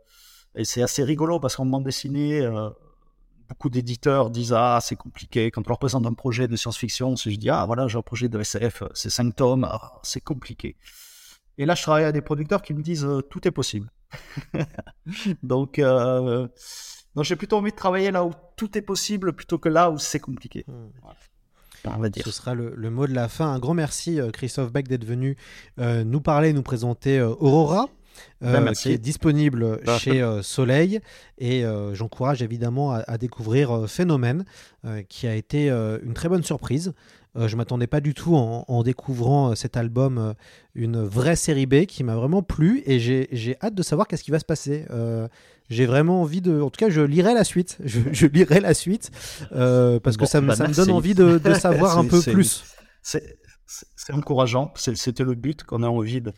et 0.54 0.64
c'est 0.64 0.82
assez 0.82 1.02
rigolo 1.02 1.40
parce 1.40 1.56
qu'en 1.56 1.66
bande 1.66 1.84
dessinée, 1.84 2.40
euh, 2.40 2.70
beaucoup 3.48 3.70
d'éditeurs 3.70 4.30
disent 4.30 4.52
Ah, 4.52 4.78
c'est 4.82 4.96
compliqué. 4.96 5.50
Quand 5.50 5.62
on 5.66 5.70
leur 5.70 5.78
présente 5.78 6.06
un 6.06 6.14
projet 6.14 6.48
de 6.48 6.56
science-fiction, 6.56 7.16
si 7.16 7.32
je 7.32 7.38
dis 7.38 7.50
Ah, 7.50 7.64
voilà, 7.66 7.88
j'ai 7.88 7.98
un 7.98 8.02
projet 8.02 8.28
de 8.28 8.38
SF, 8.38 8.84
c'est 8.94 9.10
cinq 9.10 9.34
tomes, 9.34 9.64
ah, 9.64 10.00
c'est 10.02 10.20
compliqué. 10.20 10.76
Et 11.58 11.66
là, 11.66 11.74
je 11.74 11.82
travaille 11.82 12.04
à 12.04 12.12
des 12.12 12.22
producteurs 12.22 12.62
qui 12.62 12.74
me 12.74 12.82
disent 12.82 13.04
euh, 13.04 13.20
Tout 13.20 13.46
est 13.46 13.52
possible. 13.52 13.90
donc, 15.42 15.78
euh, 15.78 16.46
donc 17.14 17.24
j'ai 17.24 17.36
plutôt 17.36 17.56
envie 17.56 17.70
de 17.70 17.76
travailler 17.76 18.10
là 18.10 18.24
où 18.24 18.32
tout 18.56 18.76
est 18.76 18.82
possible 18.82 19.32
plutôt 19.32 19.58
que 19.58 19.68
là 19.68 19.90
où 19.90 19.98
c'est 19.98 20.20
compliqué. 20.20 20.64
Hmm. 20.68 20.88
Voilà. 21.00 21.16
Ce 22.24 22.30
sera 22.30 22.54
le, 22.54 22.74
le, 22.76 22.90
mot 22.90 23.06
de 23.06 23.14
la 23.14 23.28
fin. 23.28 23.52
Un 23.52 23.58
grand 23.58 23.74
merci, 23.74 24.20
euh, 24.20 24.30
Christophe 24.30 24.72
Beck, 24.72 24.88
d'être 24.88 25.04
venu 25.04 25.36
euh, 25.80 26.04
nous 26.04 26.20
parler, 26.20 26.52
nous 26.52 26.62
présenter 26.62 27.18
euh, 27.18 27.34
Aurora. 27.40 27.88
Euh, 28.42 28.60
ben, 28.60 28.72
qui 28.72 28.90
est 28.90 28.98
disponible 28.98 29.80
ben, 29.84 29.98
chez 29.98 30.20
euh, 30.20 30.42
Soleil. 30.42 31.00
Et 31.38 31.64
euh, 31.64 31.94
j'encourage 31.94 32.42
évidemment 32.42 32.92
à, 32.92 32.98
à 33.06 33.18
découvrir 33.18 33.88
Phénomène, 33.88 34.44
qui 35.08 35.26
a 35.28 35.34
été 35.34 35.68
une 35.70 36.12
très 36.12 36.28
bonne 36.28 36.42
surprise. 36.42 36.92
je 37.36 37.54
m'attendais 37.54 37.86
pas 37.86 38.00
du 38.00 38.14
tout 38.14 38.34
en, 38.34 38.64
en 38.66 38.82
découvrant 38.82 39.54
cet 39.54 39.76
album 39.76 40.34
une 40.74 41.00
vraie 41.04 41.36
série 41.36 41.66
B 41.66 41.84
qui 41.86 42.02
m'a 42.02 42.16
vraiment 42.16 42.42
plu 42.42 42.82
et 42.84 42.98
j'ai 42.98 43.56
hâte 43.62 43.74
de 43.74 43.82
savoir 43.82 44.08
qu'est-ce 44.08 44.24
qui 44.24 44.32
va 44.32 44.40
se 44.40 44.44
passer. 44.44 44.84
j'ai 45.70 45.86
vraiment 45.86 46.22
envie 46.22 46.40
de. 46.40 46.60
En 46.60 46.70
tout 46.70 46.78
cas, 46.78 46.90
je 46.90 47.00
lirai 47.00 47.34
la 47.34 47.44
suite. 47.44 47.78
Je, 47.84 48.00
je 48.12 48.26
lirai 48.26 48.58
la 48.60 48.74
suite 48.74 49.10
parce 49.50 50.16
bon, 50.16 50.24
que 50.24 50.26
ça, 50.26 50.40
me, 50.40 50.48
bah, 50.48 50.56
ça 50.56 50.66
me 50.66 50.74
donne 50.74 50.90
envie 50.90 51.14
de, 51.14 51.38
de 51.38 51.54
savoir 51.66 51.98
un 51.98 52.06
peu 52.06 52.20
plus. 52.20 52.64
C'est 53.02 54.12
encourageant. 54.12 54.72
C'était 54.74 55.24
le 55.24 55.34
but 55.34 55.62
qu'on 55.62 55.82
a 55.84 55.88
envie 55.88 56.20
de, 56.20 56.32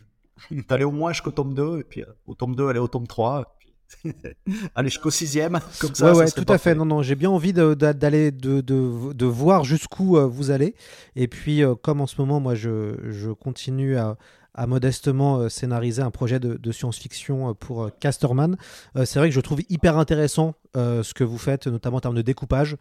T'allais 0.68 0.84
au 0.84 0.90
moins 0.90 1.12
jusqu'au 1.12 1.30
tome 1.30 1.54
2, 1.54 1.80
et 1.80 1.84
puis 1.84 2.02
euh, 2.02 2.06
au 2.26 2.34
tome 2.34 2.54
2, 2.54 2.68
aller 2.68 2.78
au 2.78 2.88
tome 2.88 3.06
3. 3.06 3.56
Allez 4.74 4.88
jusqu'au 4.88 5.10
sixième, 5.10 5.60
comme 5.80 5.94
ça. 5.94 6.12
Ouais, 6.12 6.18
ouais 6.18 6.30
tout 6.30 6.44
à 6.48 6.58
fait. 6.58 6.74
Non, 6.74 6.84
non, 6.84 7.02
j'ai 7.02 7.14
bien 7.14 7.30
envie 7.30 7.52
d'aller, 7.52 8.30
de, 8.32 8.60
de, 8.60 9.12
de, 9.12 9.26
voir 9.26 9.64
jusqu'où 9.64 10.16
euh, 10.16 10.26
vous 10.26 10.50
allez. 10.50 10.74
Et 11.16 11.28
puis, 11.28 11.62
euh, 11.62 11.74
comme 11.74 12.00
en 12.00 12.06
ce 12.06 12.20
moment, 12.20 12.40
moi, 12.40 12.54
je, 12.54 12.96
je 13.10 13.30
continue 13.30 13.96
à, 13.96 14.16
à 14.54 14.66
modestement 14.66 15.38
euh, 15.38 15.48
scénariser 15.48 16.02
un 16.02 16.10
projet 16.10 16.38
de, 16.38 16.54
de 16.54 16.72
science-fiction 16.72 17.50
euh, 17.50 17.54
pour 17.54 17.84
euh, 17.84 17.90
Casterman. 18.00 18.56
c'est 19.04 19.18
vrai 19.18 19.28
que 19.28 19.34
je 19.34 19.40
trouve 19.40 19.60
hyper 19.68 19.98
intéressant 19.98 20.54
ce 20.74 21.14
que 21.14 21.22
vous 21.22 21.38
faites, 21.38 21.68
notamment 21.68 21.98
en 21.98 22.00
termes 22.00 22.16
de 22.16 22.22
découpage. 22.22 22.76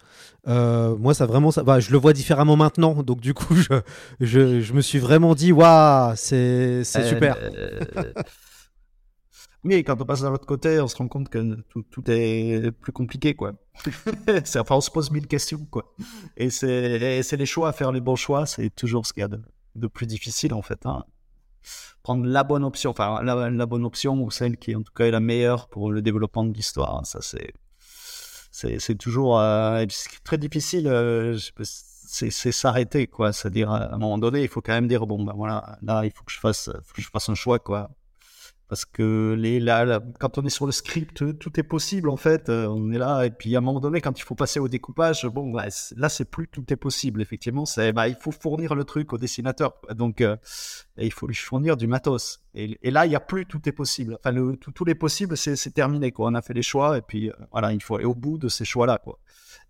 moi, 0.46 1.14
ça 1.14 1.26
vraiment, 1.26 1.52
ça, 1.52 1.64
bah, 1.64 1.80
je 1.80 1.92
le 1.92 1.98
vois 1.98 2.14
différemment 2.14 2.56
maintenant, 2.56 3.04
donc 3.04 3.22
du 3.22 3.34
coup, 3.34 3.56
je, 3.56 3.82
je, 4.20 4.62
je 4.62 4.74
me 4.74 4.82
suis 4.82 4.98
vraiment 5.00 5.36
dit, 5.36 5.52
waouh, 5.52 6.14
c'est 6.16 6.84
super. 6.84 7.38
Oui, 9.66 9.82
quand 9.86 10.02
on 10.02 10.06
passe 10.06 10.22
de 10.22 10.28
l'autre 10.28 10.46
côté, 10.46 10.82
on 10.82 10.90
se 10.90 10.96
rend 10.98 11.08
compte 11.08 11.30
que 11.30 11.56
tout, 11.70 11.84
tout 11.84 12.04
est 12.08 12.70
plus 12.72 12.92
compliqué, 12.92 13.34
quoi. 13.34 13.54
enfin, 14.58 14.76
on 14.76 14.82
se 14.82 14.92
pose 14.92 15.10
mille 15.10 15.26
questions, 15.26 15.66
quoi. 15.72 15.96
Et 16.36 16.50
c'est 16.50 17.00
les 17.00 17.46
choix, 17.46 17.72
faire 17.72 17.94
les 17.94 18.02
bons 18.02 18.18
choix, 18.18 18.46
c'est 18.46 18.70
toujours 18.72 19.06
ce 19.06 19.14
qu'il 19.14 19.22
y 19.22 19.24
a 19.24 19.30
de, 19.30 19.42
de, 19.76 19.88
plus 19.88 20.06
difficile, 20.06 20.54
en 20.54 20.62
fait. 20.62 20.86
Hein 20.86 21.06
prendre 22.04 22.26
la 22.26 22.44
bonne 22.44 22.64
option, 22.64 22.92
enfin 22.92 23.22
la, 23.24 23.66
bonne 23.66 23.86
option 23.86 24.22
ou 24.22 24.32
celle 24.32 24.58
qui 24.58 24.76
en 24.76 24.82
tout 24.82 24.94
cas 24.94 25.06
est 25.06 25.12
la 25.12 25.20
meilleure 25.20 25.68
pour 25.70 25.92
le 25.92 26.02
développement 26.02 26.44
de 26.44 26.54
l'histoire. 26.54 27.06
Ça 27.06 27.20
c'est 27.22 27.54
c'est 28.52 28.96
toujours 28.98 29.40
euh, 29.40 29.84
très 30.24 30.38
difficile. 30.38 30.88
Euh, 30.88 31.38
c'est 31.64 32.52
s'arrêter 32.52 33.08
quoi. 33.08 33.34
C'est-à-dire 33.34 33.72
à 33.72 33.96
un 33.96 33.98
moment 33.98 34.18
donné, 34.20 34.44
il 34.44 34.48
faut 34.48 34.62
quand 34.62 34.74
même 34.74 34.88
dire 34.88 35.08
bon 35.08 35.24
ben 35.24 35.34
voilà, 35.36 35.78
là 35.82 36.06
il 36.06 36.12
faut 36.12 36.24
que 36.24 36.32
je 36.32 36.40
fasse, 36.40 36.70
faut 36.84 36.94
que 36.94 37.02
je 37.02 37.10
fasse 37.10 37.30
un 37.30 37.36
choix 37.36 37.60
quoi. 37.60 37.90
Parce 38.70 38.86
que 38.86 39.36
les, 39.38 39.60
là, 39.60 40.02
quand 40.20 40.38
on 40.38 40.46
est 40.46 40.50
sur 40.50 40.66
le 40.66 40.72
script, 40.72 41.38
tout 41.38 41.60
est 41.60 41.64
possible 41.64 42.10
en 42.10 42.18
fait. 42.18 42.50
Euh, 42.50 42.66
on 42.68 42.92
est 42.92 42.98
là 42.98 43.24
et 43.24 43.30
puis 43.30 43.56
à 43.56 43.60
un 43.60 43.62
moment 43.62 43.80
donné, 43.80 44.02
quand 44.02 44.18
il 44.18 44.24
faut 44.24 44.36
passer 44.36 44.60
au 44.60 44.68
découpage, 44.68 45.26
bon, 45.26 45.52
bah, 45.52 45.66
là 45.96 46.10
c'est 46.10 46.26
plus 46.26 46.48
tout 46.48 46.66
est 46.72 46.78
possible. 46.78 47.22
Effectivement, 47.22 47.66
c'est 47.66 47.92
bah, 47.92 48.08
il 48.08 48.16
faut 48.16 48.32
fournir 48.32 48.74
le 48.74 48.84
truc 48.84 49.14
au 49.14 49.18
dessinateur. 49.18 49.74
Donc 49.96 50.22
euh, 50.22 50.38
il 50.98 51.12
faut 51.12 51.28
lui 51.28 51.36
fournir 51.36 51.78
du 51.78 51.88
matos. 51.88 52.42
Et, 52.56 52.78
là, 52.92 53.06
il 53.06 53.12
y 53.12 53.16
a 53.16 53.20
plus 53.20 53.46
tout 53.46 53.62
est 53.68 53.72
possible. 53.72 54.18
Enfin, 54.20 54.32
le, 54.32 54.56
tout, 54.58 54.72
tous 54.72 54.86
les 54.86 54.96
possibles, 54.96 55.36
c'est 55.36 55.74
terminé 55.74 56.12
quoi. 56.12 56.30
On 56.30 56.34
a 56.36 56.42
fait 56.42 56.54
les 56.54 56.64
choix 56.64 56.98
et 56.98 57.02
puis 57.02 57.30
euh, 57.30 57.34
voilà, 57.52 57.74
il 57.74 57.84
faut 57.84 57.96
aller 57.96 58.06
au 58.06 58.16
bout 58.16 58.38
de 58.38 58.48
ces 58.48 58.66
choix 58.66 58.88
là 58.88 58.98
quoi. 58.98 59.20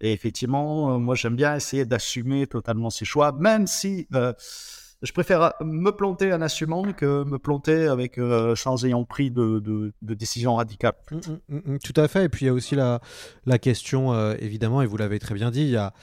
Et 0.02 0.14
effectivement, 0.14 1.00
moi 1.00 1.16
j'aime 1.16 1.36
bien 1.36 1.56
essayer 1.56 1.86
d'assumer 1.86 2.48
totalement 2.48 2.90
ces 2.90 3.06
choix, 3.06 3.32
même 3.32 3.68
si 3.68 4.08
je 5.04 5.12
préfère 5.12 5.54
me 5.62 5.92
planter 5.92 6.34
en 6.34 6.42
assumant 6.42 6.94
que 6.94 7.26
me 7.26 7.38
planter 7.38 7.88
avec 7.88 8.18
euh, 8.18 8.56
sans 8.56 8.86
ayant 8.86 9.04
pris 9.04 9.32
de, 9.32 9.60
de, 9.60 9.92
de 10.02 10.14
décision 10.14 10.56
radicale. 10.56 10.94
Mmh, 11.12 11.18
mmh, 11.50 11.58
mmh, 11.74 11.78
tout 11.80 12.02
à 12.02 12.08
fait. 12.08 12.26
Et 12.26 12.30
puis 12.30 12.46
il 12.46 12.48
y 12.48 12.50
a 12.50 12.54
aussi 12.54 12.76
la, 12.76 13.02
question, 13.60 14.14
euh, 14.14 14.36
évidemment, 14.40 14.82
et 14.82 14.86
vous 14.86 14.96
l'avez 14.96 15.20
très 15.20 15.36
bien 15.36 15.52
dit, 15.52 15.64
il 15.64 15.70
y 15.70 15.78
a, 15.78 15.94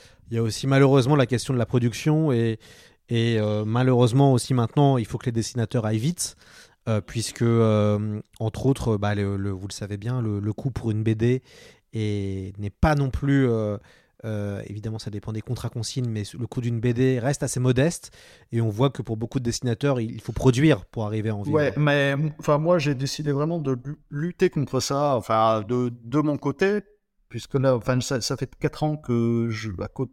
aussi 0.42 0.66
malheureusement 0.66 1.16
la 1.16 1.26
question 1.26 1.54
de 1.54 1.58
la 1.58 1.66
production 1.66 2.30
et, 2.30 2.58
euh, 3.10 3.64
malheureusement 3.64 4.32
aussi 4.32 4.54
maintenant, 4.54 4.98
il 4.98 5.06
faut 5.06 5.18
que 5.18 5.26
les 5.26 5.32
dessinateurs 5.32 5.86
aillent 5.86 5.98
vite. 5.98 6.36
Euh, 6.88 7.00
puisque, 7.00 7.42
euh, 7.42 8.20
entre 8.38 8.64
autres, 8.66 8.96
bah, 8.96 9.14
vous 9.14 9.38
le 9.46 9.72
savez 9.72 9.96
bien, 9.96 10.22
le, 10.22 10.40
le 10.40 10.52
coût 10.52 10.70
pour 10.70 10.90
une 10.90 11.02
BD 11.02 11.42
n'est 11.92 12.72
pas 12.80 12.94
non 12.94 13.10
plus 13.10 13.48
euh, 14.24 14.62
évidemment, 14.66 14.98
ça 14.98 15.10
dépend 15.10 15.32
des 15.32 15.40
contrats 15.40 15.70
consignes, 15.70 16.08
mais 16.08 16.22
le 16.38 16.46
coût 16.46 16.60
d'une 16.60 16.80
BD 16.80 17.18
reste 17.18 17.42
assez 17.42 17.60
modeste. 17.60 18.10
Et 18.52 18.60
on 18.60 18.68
voit 18.68 18.90
que 18.90 19.02
pour 19.02 19.16
beaucoup 19.16 19.38
de 19.38 19.44
dessinateurs, 19.44 20.00
il 20.00 20.20
faut 20.20 20.32
produire 20.32 20.84
pour 20.86 21.06
arriver 21.06 21.30
à 21.30 21.36
en 21.36 21.42
vivre. 21.42 21.56
Ouais, 21.56 21.72
mais 21.76 22.14
enfin, 22.38 22.58
moi, 22.58 22.78
j'ai 22.78 22.94
décidé 22.94 23.32
vraiment 23.32 23.58
de 23.58 23.78
lutter 24.10 24.50
contre 24.50 24.80
ça, 24.80 25.16
enfin, 25.16 25.62
de, 25.66 25.92
de 26.04 26.18
mon 26.20 26.36
côté, 26.36 26.80
puisque 27.28 27.54
là, 27.54 27.76
enfin, 27.76 28.00
ça, 28.00 28.36
fait 28.36 28.50
4 28.56 28.82
ans 28.82 28.96
que 28.96 29.48
je, 29.50 29.70
à 29.80 29.88
côté, 29.88 30.12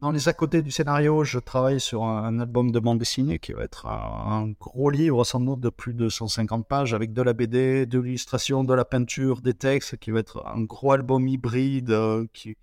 dans 0.00 0.10
les 0.10 0.28
à 0.28 0.32
côté 0.32 0.62
du 0.62 0.72
scénario, 0.72 1.22
je 1.22 1.38
travaille 1.38 1.78
sur 1.78 2.02
un, 2.02 2.40
album 2.40 2.72
de 2.72 2.80
bande 2.80 2.98
dessinée 2.98 3.38
qui 3.38 3.52
va 3.52 3.62
être 3.62 3.86
un, 3.86 4.46
un, 4.46 4.48
gros 4.48 4.90
livre 4.90 5.22
sans 5.22 5.38
doute 5.38 5.60
de 5.60 5.68
plus 5.68 5.94
de 5.94 6.08
150 6.08 6.66
pages 6.66 6.92
avec 6.92 7.12
de 7.12 7.22
la 7.22 7.34
BD, 7.34 7.86
de 7.86 8.00
l'illustration, 8.00 8.64
de 8.64 8.74
la 8.74 8.84
peinture, 8.84 9.42
des 9.42 9.54
textes, 9.54 9.98
qui 9.98 10.10
va 10.10 10.18
être 10.18 10.44
un 10.44 10.62
gros 10.62 10.90
album 10.90 11.28
hybride 11.28 11.92
euh, 11.92 12.26
qui 12.32 12.56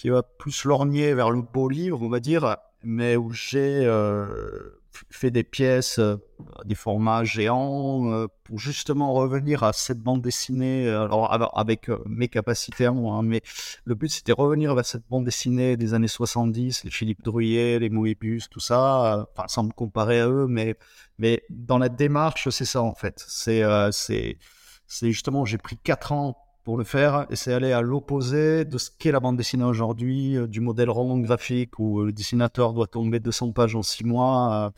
qui 0.00 0.08
va 0.08 0.22
plus 0.22 0.64
lorgner 0.64 1.12
vers 1.12 1.30
le 1.30 1.42
beau 1.42 1.68
livre, 1.68 2.00
on 2.00 2.08
va 2.08 2.20
dire, 2.20 2.56
mais 2.82 3.16
où 3.16 3.32
j'ai 3.32 3.84
euh, 3.84 4.80
fait 5.10 5.30
des 5.30 5.44
pièces, 5.44 5.98
euh, 5.98 6.16
des 6.64 6.74
formats 6.74 7.22
géants, 7.22 8.10
euh, 8.10 8.26
pour 8.44 8.58
justement 8.58 9.12
revenir 9.12 9.62
à 9.62 9.74
cette 9.74 9.98
bande 9.98 10.22
dessinée, 10.22 10.88
alors 10.88 11.30
avec 11.54 11.90
mes 12.06 12.28
capacités, 12.28 12.86
hein, 12.86 13.20
mais 13.22 13.42
le 13.84 13.94
but 13.94 14.08
c'était 14.08 14.32
revenir 14.32 14.74
vers 14.74 14.86
cette 14.86 15.06
bande 15.10 15.26
dessinée 15.26 15.76
des 15.76 15.92
années 15.92 16.08
70, 16.08 16.84
les 16.84 16.90
Philippe 16.90 17.22
Drouillet, 17.22 17.78
les 17.78 17.90
Moebius, 17.90 18.48
tout 18.48 18.58
ça, 18.58 19.28
enfin 19.34 19.48
sans 19.48 19.64
me 19.64 19.72
comparer 19.72 20.20
à 20.20 20.28
eux, 20.30 20.46
mais, 20.48 20.76
mais 21.18 21.42
dans 21.50 21.76
la 21.76 21.90
démarche, 21.90 22.48
c'est 22.48 22.64
ça 22.64 22.80
en 22.80 22.94
fait. 22.94 23.22
C'est 23.28 23.62
c'est 23.92 25.12
justement, 25.12 25.44
j'ai 25.44 25.58
pris 25.58 25.76
quatre 25.76 26.12
ans 26.12 26.38
pour 26.64 26.76
le 26.76 26.84
faire, 26.84 27.26
et 27.30 27.36
c'est 27.36 27.52
aller 27.52 27.72
à 27.72 27.80
l'opposé 27.80 28.64
de 28.64 28.78
ce 28.78 28.90
qu'est 28.90 29.12
la 29.12 29.20
bande 29.20 29.36
dessinée 29.36 29.64
aujourd'hui, 29.64 30.36
euh, 30.36 30.46
du 30.46 30.60
modèle 30.60 30.90
roman 30.90 31.18
graphique 31.18 31.78
où 31.78 32.02
le 32.02 32.12
dessinateur 32.12 32.72
doit 32.74 32.86
tomber 32.86 33.20
200 33.20 33.52
pages 33.52 33.74
en 33.74 33.82
6 33.82 34.04
mois. 34.04 34.72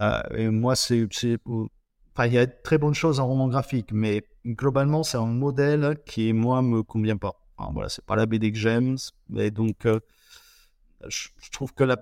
Euh, 0.00 0.22
euh, 0.32 0.36
et 0.36 0.48
moi, 0.48 0.76
c'est 0.76 1.06
Enfin, 2.14 2.26
il 2.26 2.34
y 2.34 2.38
a 2.38 2.44
de 2.44 2.52
très 2.62 2.76
bonnes 2.76 2.94
choses 2.94 3.20
en 3.20 3.26
roman 3.26 3.48
graphique, 3.48 3.90
mais 3.92 4.26
globalement, 4.46 5.02
c'est 5.02 5.16
un 5.16 5.26
modèle 5.26 5.96
qui, 6.04 6.34
moi, 6.34 6.60
me 6.60 6.82
convient 6.82 7.16
pas. 7.16 7.40
Enfin, 7.56 7.70
voilà, 7.72 7.88
c'est 7.88 8.04
pas 8.04 8.16
la 8.16 8.26
BD 8.26 8.52
que 8.52 8.58
j'aime, 8.58 8.96
et 9.36 9.50
donc 9.50 9.86
euh, 9.86 9.98
je 11.08 11.28
trouve 11.52 11.72
que 11.72 11.84
la 11.84 11.96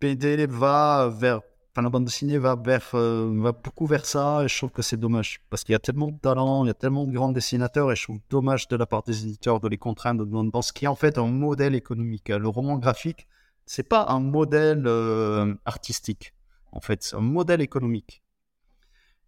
BD 0.00 0.46
va 0.46 1.08
vers, 1.18 1.40
enfin, 1.74 1.82
la 1.82 1.90
bande 1.90 2.04
dessinée 2.04 2.38
va 2.38 2.54
vers, 2.54 2.90
euh, 2.94 3.32
va 3.40 3.50
beaucoup 3.50 3.86
vers 3.86 4.06
ça, 4.06 4.44
et 4.44 4.48
je 4.48 4.56
trouve 4.56 4.70
que 4.70 4.82
c'est 4.82 4.96
dommage 4.96 5.40
parce 5.50 5.64
qu'il 5.64 5.72
y 5.72 5.76
a 5.76 5.80
tellement 5.80 6.08
de 6.08 6.18
talent, 6.18 6.64
il 6.64 6.68
y 6.68 6.70
a 6.70 6.74
tellement 6.74 7.04
de 7.04 7.12
grands 7.12 7.32
dessinateurs, 7.32 7.90
et 7.90 7.96
je 7.96 8.04
trouve 8.04 8.20
dommage 8.30 8.68
de 8.68 8.76
la 8.76 8.86
part 8.86 9.02
des 9.02 9.24
éditeurs 9.24 9.58
de 9.58 9.68
les 9.68 9.78
contraindre 9.78 10.24
dans, 10.24 10.62
ce 10.62 10.72
qui 10.72 10.84
est 10.84 10.88
en 10.88 10.94
fait 10.94 11.18
un 11.18 11.26
modèle 11.26 11.74
économique. 11.74 12.28
Le 12.28 12.46
roman 12.46 12.78
graphique, 12.78 13.26
c'est 13.66 13.88
pas 13.88 14.06
un 14.08 14.20
modèle 14.20 14.84
euh, 14.86 15.52
artistique, 15.64 16.32
en 16.70 16.80
fait, 16.80 17.02
c'est 17.02 17.16
un 17.16 17.20
modèle 17.20 17.60
économique. 17.60 18.22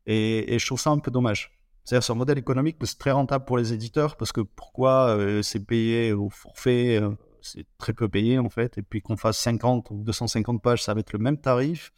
Et, 0.07 0.57
je 0.59 0.67
trouve 0.67 0.81
ça 0.81 0.91
un 0.91 0.99
peu 1.01 1.11
dommage. 1.11 1.51
C'est-à-dire, 1.83 2.05
c'est 2.05 2.13
un 2.13 2.17
modèle 2.17 2.39
économique, 2.39 2.77
c'est 2.85 2.99
très 2.99 3.11
rentable 3.11 3.45
pour 3.45 3.59
les 3.59 3.73
éditeurs 3.73 4.17
parce 4.17 4.31
que 4.33 4.41
pourquoi 4.41 5.09
euh, 5.09 5.43
c'est 5.43 5.61
payé 5.61 6.13
au 6.13 6.31
forfait, 6.31 7.01
c'est 7.43 7.67
très 7.79 7.93
peu 7.93 8.09
payé 8.09 8.39
en 8.39 8.49
fait, 8.49 8.79
et 8.79 8.83
puis 8.83 9.03
qu'on 9.03 9.17
fasse 9.17 9.39
50 9.39 9.91
ou 9.91 10.05
250 10.05 10.63
pages, 10.63 10.85
ça 10.85 10.95
va 10.95 11.01
être 11.01 11.13
le 11.13 11.19
même 11.19 11.39
tarif. 11.39 11.93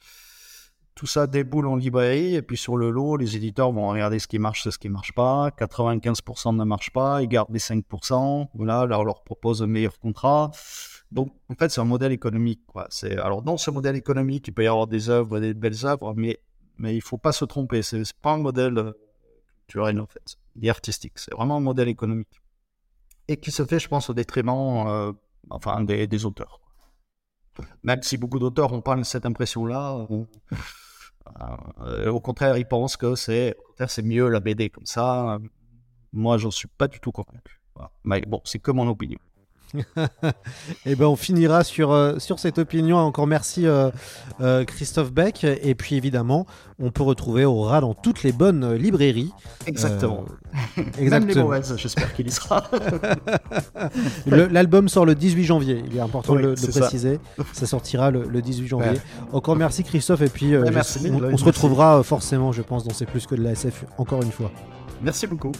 Tout 0.98 1.06
ça 1.06 1.28
déboule 1.28 1.68
en 1.68 1.76
librairie, 1.76 2.34
et 2.34 2.42
puis 2.42 2.56
sur 2.56 2.76
le 2.76 2.90
lot, 2.90 3.16
les 3.16 3.36
éditeurs 3.36 3.70
vont 3.70 3.88
regarder 3.88 4.18
ce 4.18 4.26
qui 4.26 4.40
marche, 4.40 4.68
ce 4.68 4.76
qui 4.78 4.88
marche 4.88 5.12
pas. 5.12 5.50
95% 5.50 6.56
ne 6.56 6.64
marche 6.64 6.90
pas, 6.90 7.22
ils 7.22 7.28
gardent 7.28 7.52
les 7.52 7.60
5%. 7.60 8.48
Voilà, 8.54 8.84
là, 8.84 8.98
on 8.98 9.04
leur 9.04 9.22
propose 9.22 9.62
un 9.62 9.68
meilleur 9.68 9.96
contrat. 10.00 10.50
Donc, 11.12 11.32
en 11.48 11.54
fait, 11.54 11.68
c'est 11.68 11.80
un 11.80 11.84
modèle 11.84 12.10
économique. 12.10 12.66
Quoi. 12.66 12.88
C'est... 12.90 13.16
Alors, 13.16 13.42
dans 13.42 13.56
ce 13.56 13.70
modèle 13.70 13.94
économique, 13.94 14.48
il 14.48 14.52
peut 14.52 14.64
y 14.64 14.66
avoir 14.66 14.88
des 14.88 15.08
œuvres, 15.08 15.38
des 15.38 15.54
belles 15.54 15.86
œuvres, 15.86 16.14
mais, 16.16 16.40
mais 16.78 16.96
il 16.96 17.00
faut 17.00 17.16
pas 17.16 17.30
se 17.30 17.44
tromper. 17.44 17.82
C'est, 17.82 18.04
c'est 18.04 18.16
pas 18.16 18.32
un 18.32 18.38
modèle 18.38 18.76
euh, 18.76 18.92
culturel, 19.68 20.00
en 20.00 20.06
fait, 20.08 20.36
ni 20.56 20.68
artistique. 20.68 21.12
C'est 21.20 21.32
vraiment 21.32 21.58
un 21.58 21.60
modèle 21.60 21.86
économique. 21.86 22.42
Et 23.28 23.36
qui 23.36 23.52
se 23.52 23.64
fait, 23.64 23.78
je 23.78 23.86
pense, 23.86 24.10
au 24.10 24.14
détriment 24.14 24.84
euh, 24.88 25.12
enfin, 25.48 25.84
des, 25.84 26.24
auteurs. 26.24 26.60
Même 27.84 28.02
si 28.02 28.16
beaucoup 28.16 28.40
d'auteurs 28.40 28.72
n'ont 28.72 28.82
pas 28.82 29.00
cette 29.04 29.26
impression-là, 29.26 30.08
euh, 30.10 30.24
au 32.06 32.20
contraire, 32.20 32.56
ils 32.56 32.66
pensent 32.66 32.96
que 32.96 33.14
c'est, 33.14 33.56
c'est 33.86 34.02
mieux 34.02 34.28
la 34.28 34.40
BD 34.40 34.70
comme 34.70 34.86
ça. 34.86 35.38
Moi, 36.12 36.38
j'en 36.38 36.50
suis 36.50 36.68
pas 36.68 36.88
du 36.88 37.00
tout 37.00 37.12
convaincu. 37.12 37.60
Mais 38.04 38.20
bon, 38.22 38.40
c'est 38.44 38.58
que 38.58 38.70
mon 38.70 38.88
opinion. 38.88 39.18
et 40.86 40.94
ben 40.94 41.06
on 41.06 41.16
finira 41.16 41.64
sur, 41.64 41.92
euh, 41.92 42.18
sur 42.18 42.38
cette 42.38 42.58
opinion. 42.58 42.96
Encore 42.98 43.26
merci 43.26 43.66
euh, 43.66 43.90
euh, 44.40 44.64
Christophe 44.64 45.12
Beck. 45.12 45.44
Et 45.44 45.74
puis 45.74 45.96
évidemment, 45.96 46.46
on 46.78 46.90
peut 46.90 47.02
retrouver 47.02 47.44
Aura 47.44 47.80
dans 47.80 47.94
toutes 47.94 48.22
les 48.22 48.32
bonnes 48.32 48.74
librairies. 48.74 49.32
Exactement. 49.66 50.24
Euh, 50.26 50.32
Même 50.76 50.86
les 50.98 51.02
exactement. 51.02 51.76
j'espère 51.76 52.14
qu'il 52.14 52.26
y 52.28 52.30
sera. 52.30 52.64
L'album 54.26 54.88
sort 54.88 55.04
le 55.06 55.14
18 55.14 55.44
janvier. 55.44 55.82
Il 55.90 55.96
est 55.96 56.00
important 56.00 56.34
Oui, 56.34 56.42
de 56.42 56.48
le- 56.48 56.56
ça. 56.56 56.80
préciser. 56.80 57.20
Ça. 57.52 57.66
sortira 57.66 58.10
le, 58.10 58.24
le 58.24 58.42
18 58.42 58.66
janvier. 58.68 58.90
Ouais. 58.90 59.00
Encore 59.32 59.56
merci 59.56 59.84
Christophe. 59.84 60.22
Et 60.22 60.28
puis 60.28 60.56
Ouais, 60.56 60.66
je- 60.66 60.72
merci, 60.72 61.10
on, 61.12 61.22
on 61.22 61.36
se 61.36 61.44
retrouvera 61.44 62.02
forcément, 62.02 62.52
je 62.52 62.62
pense, 62.62 62.84
dans 62.84 62.94
C'est 62.94 63.06
plus 63.06 63.26
que 63.26 63.34
de 63.34 63.42
la 63.42 63.52
SF 63.52 63.84
encore 63.98 64.22
une 64.22 64.32
fois. 64.32 64.50
Merci 65.02 65.26
beaucoup. 65.26 65.52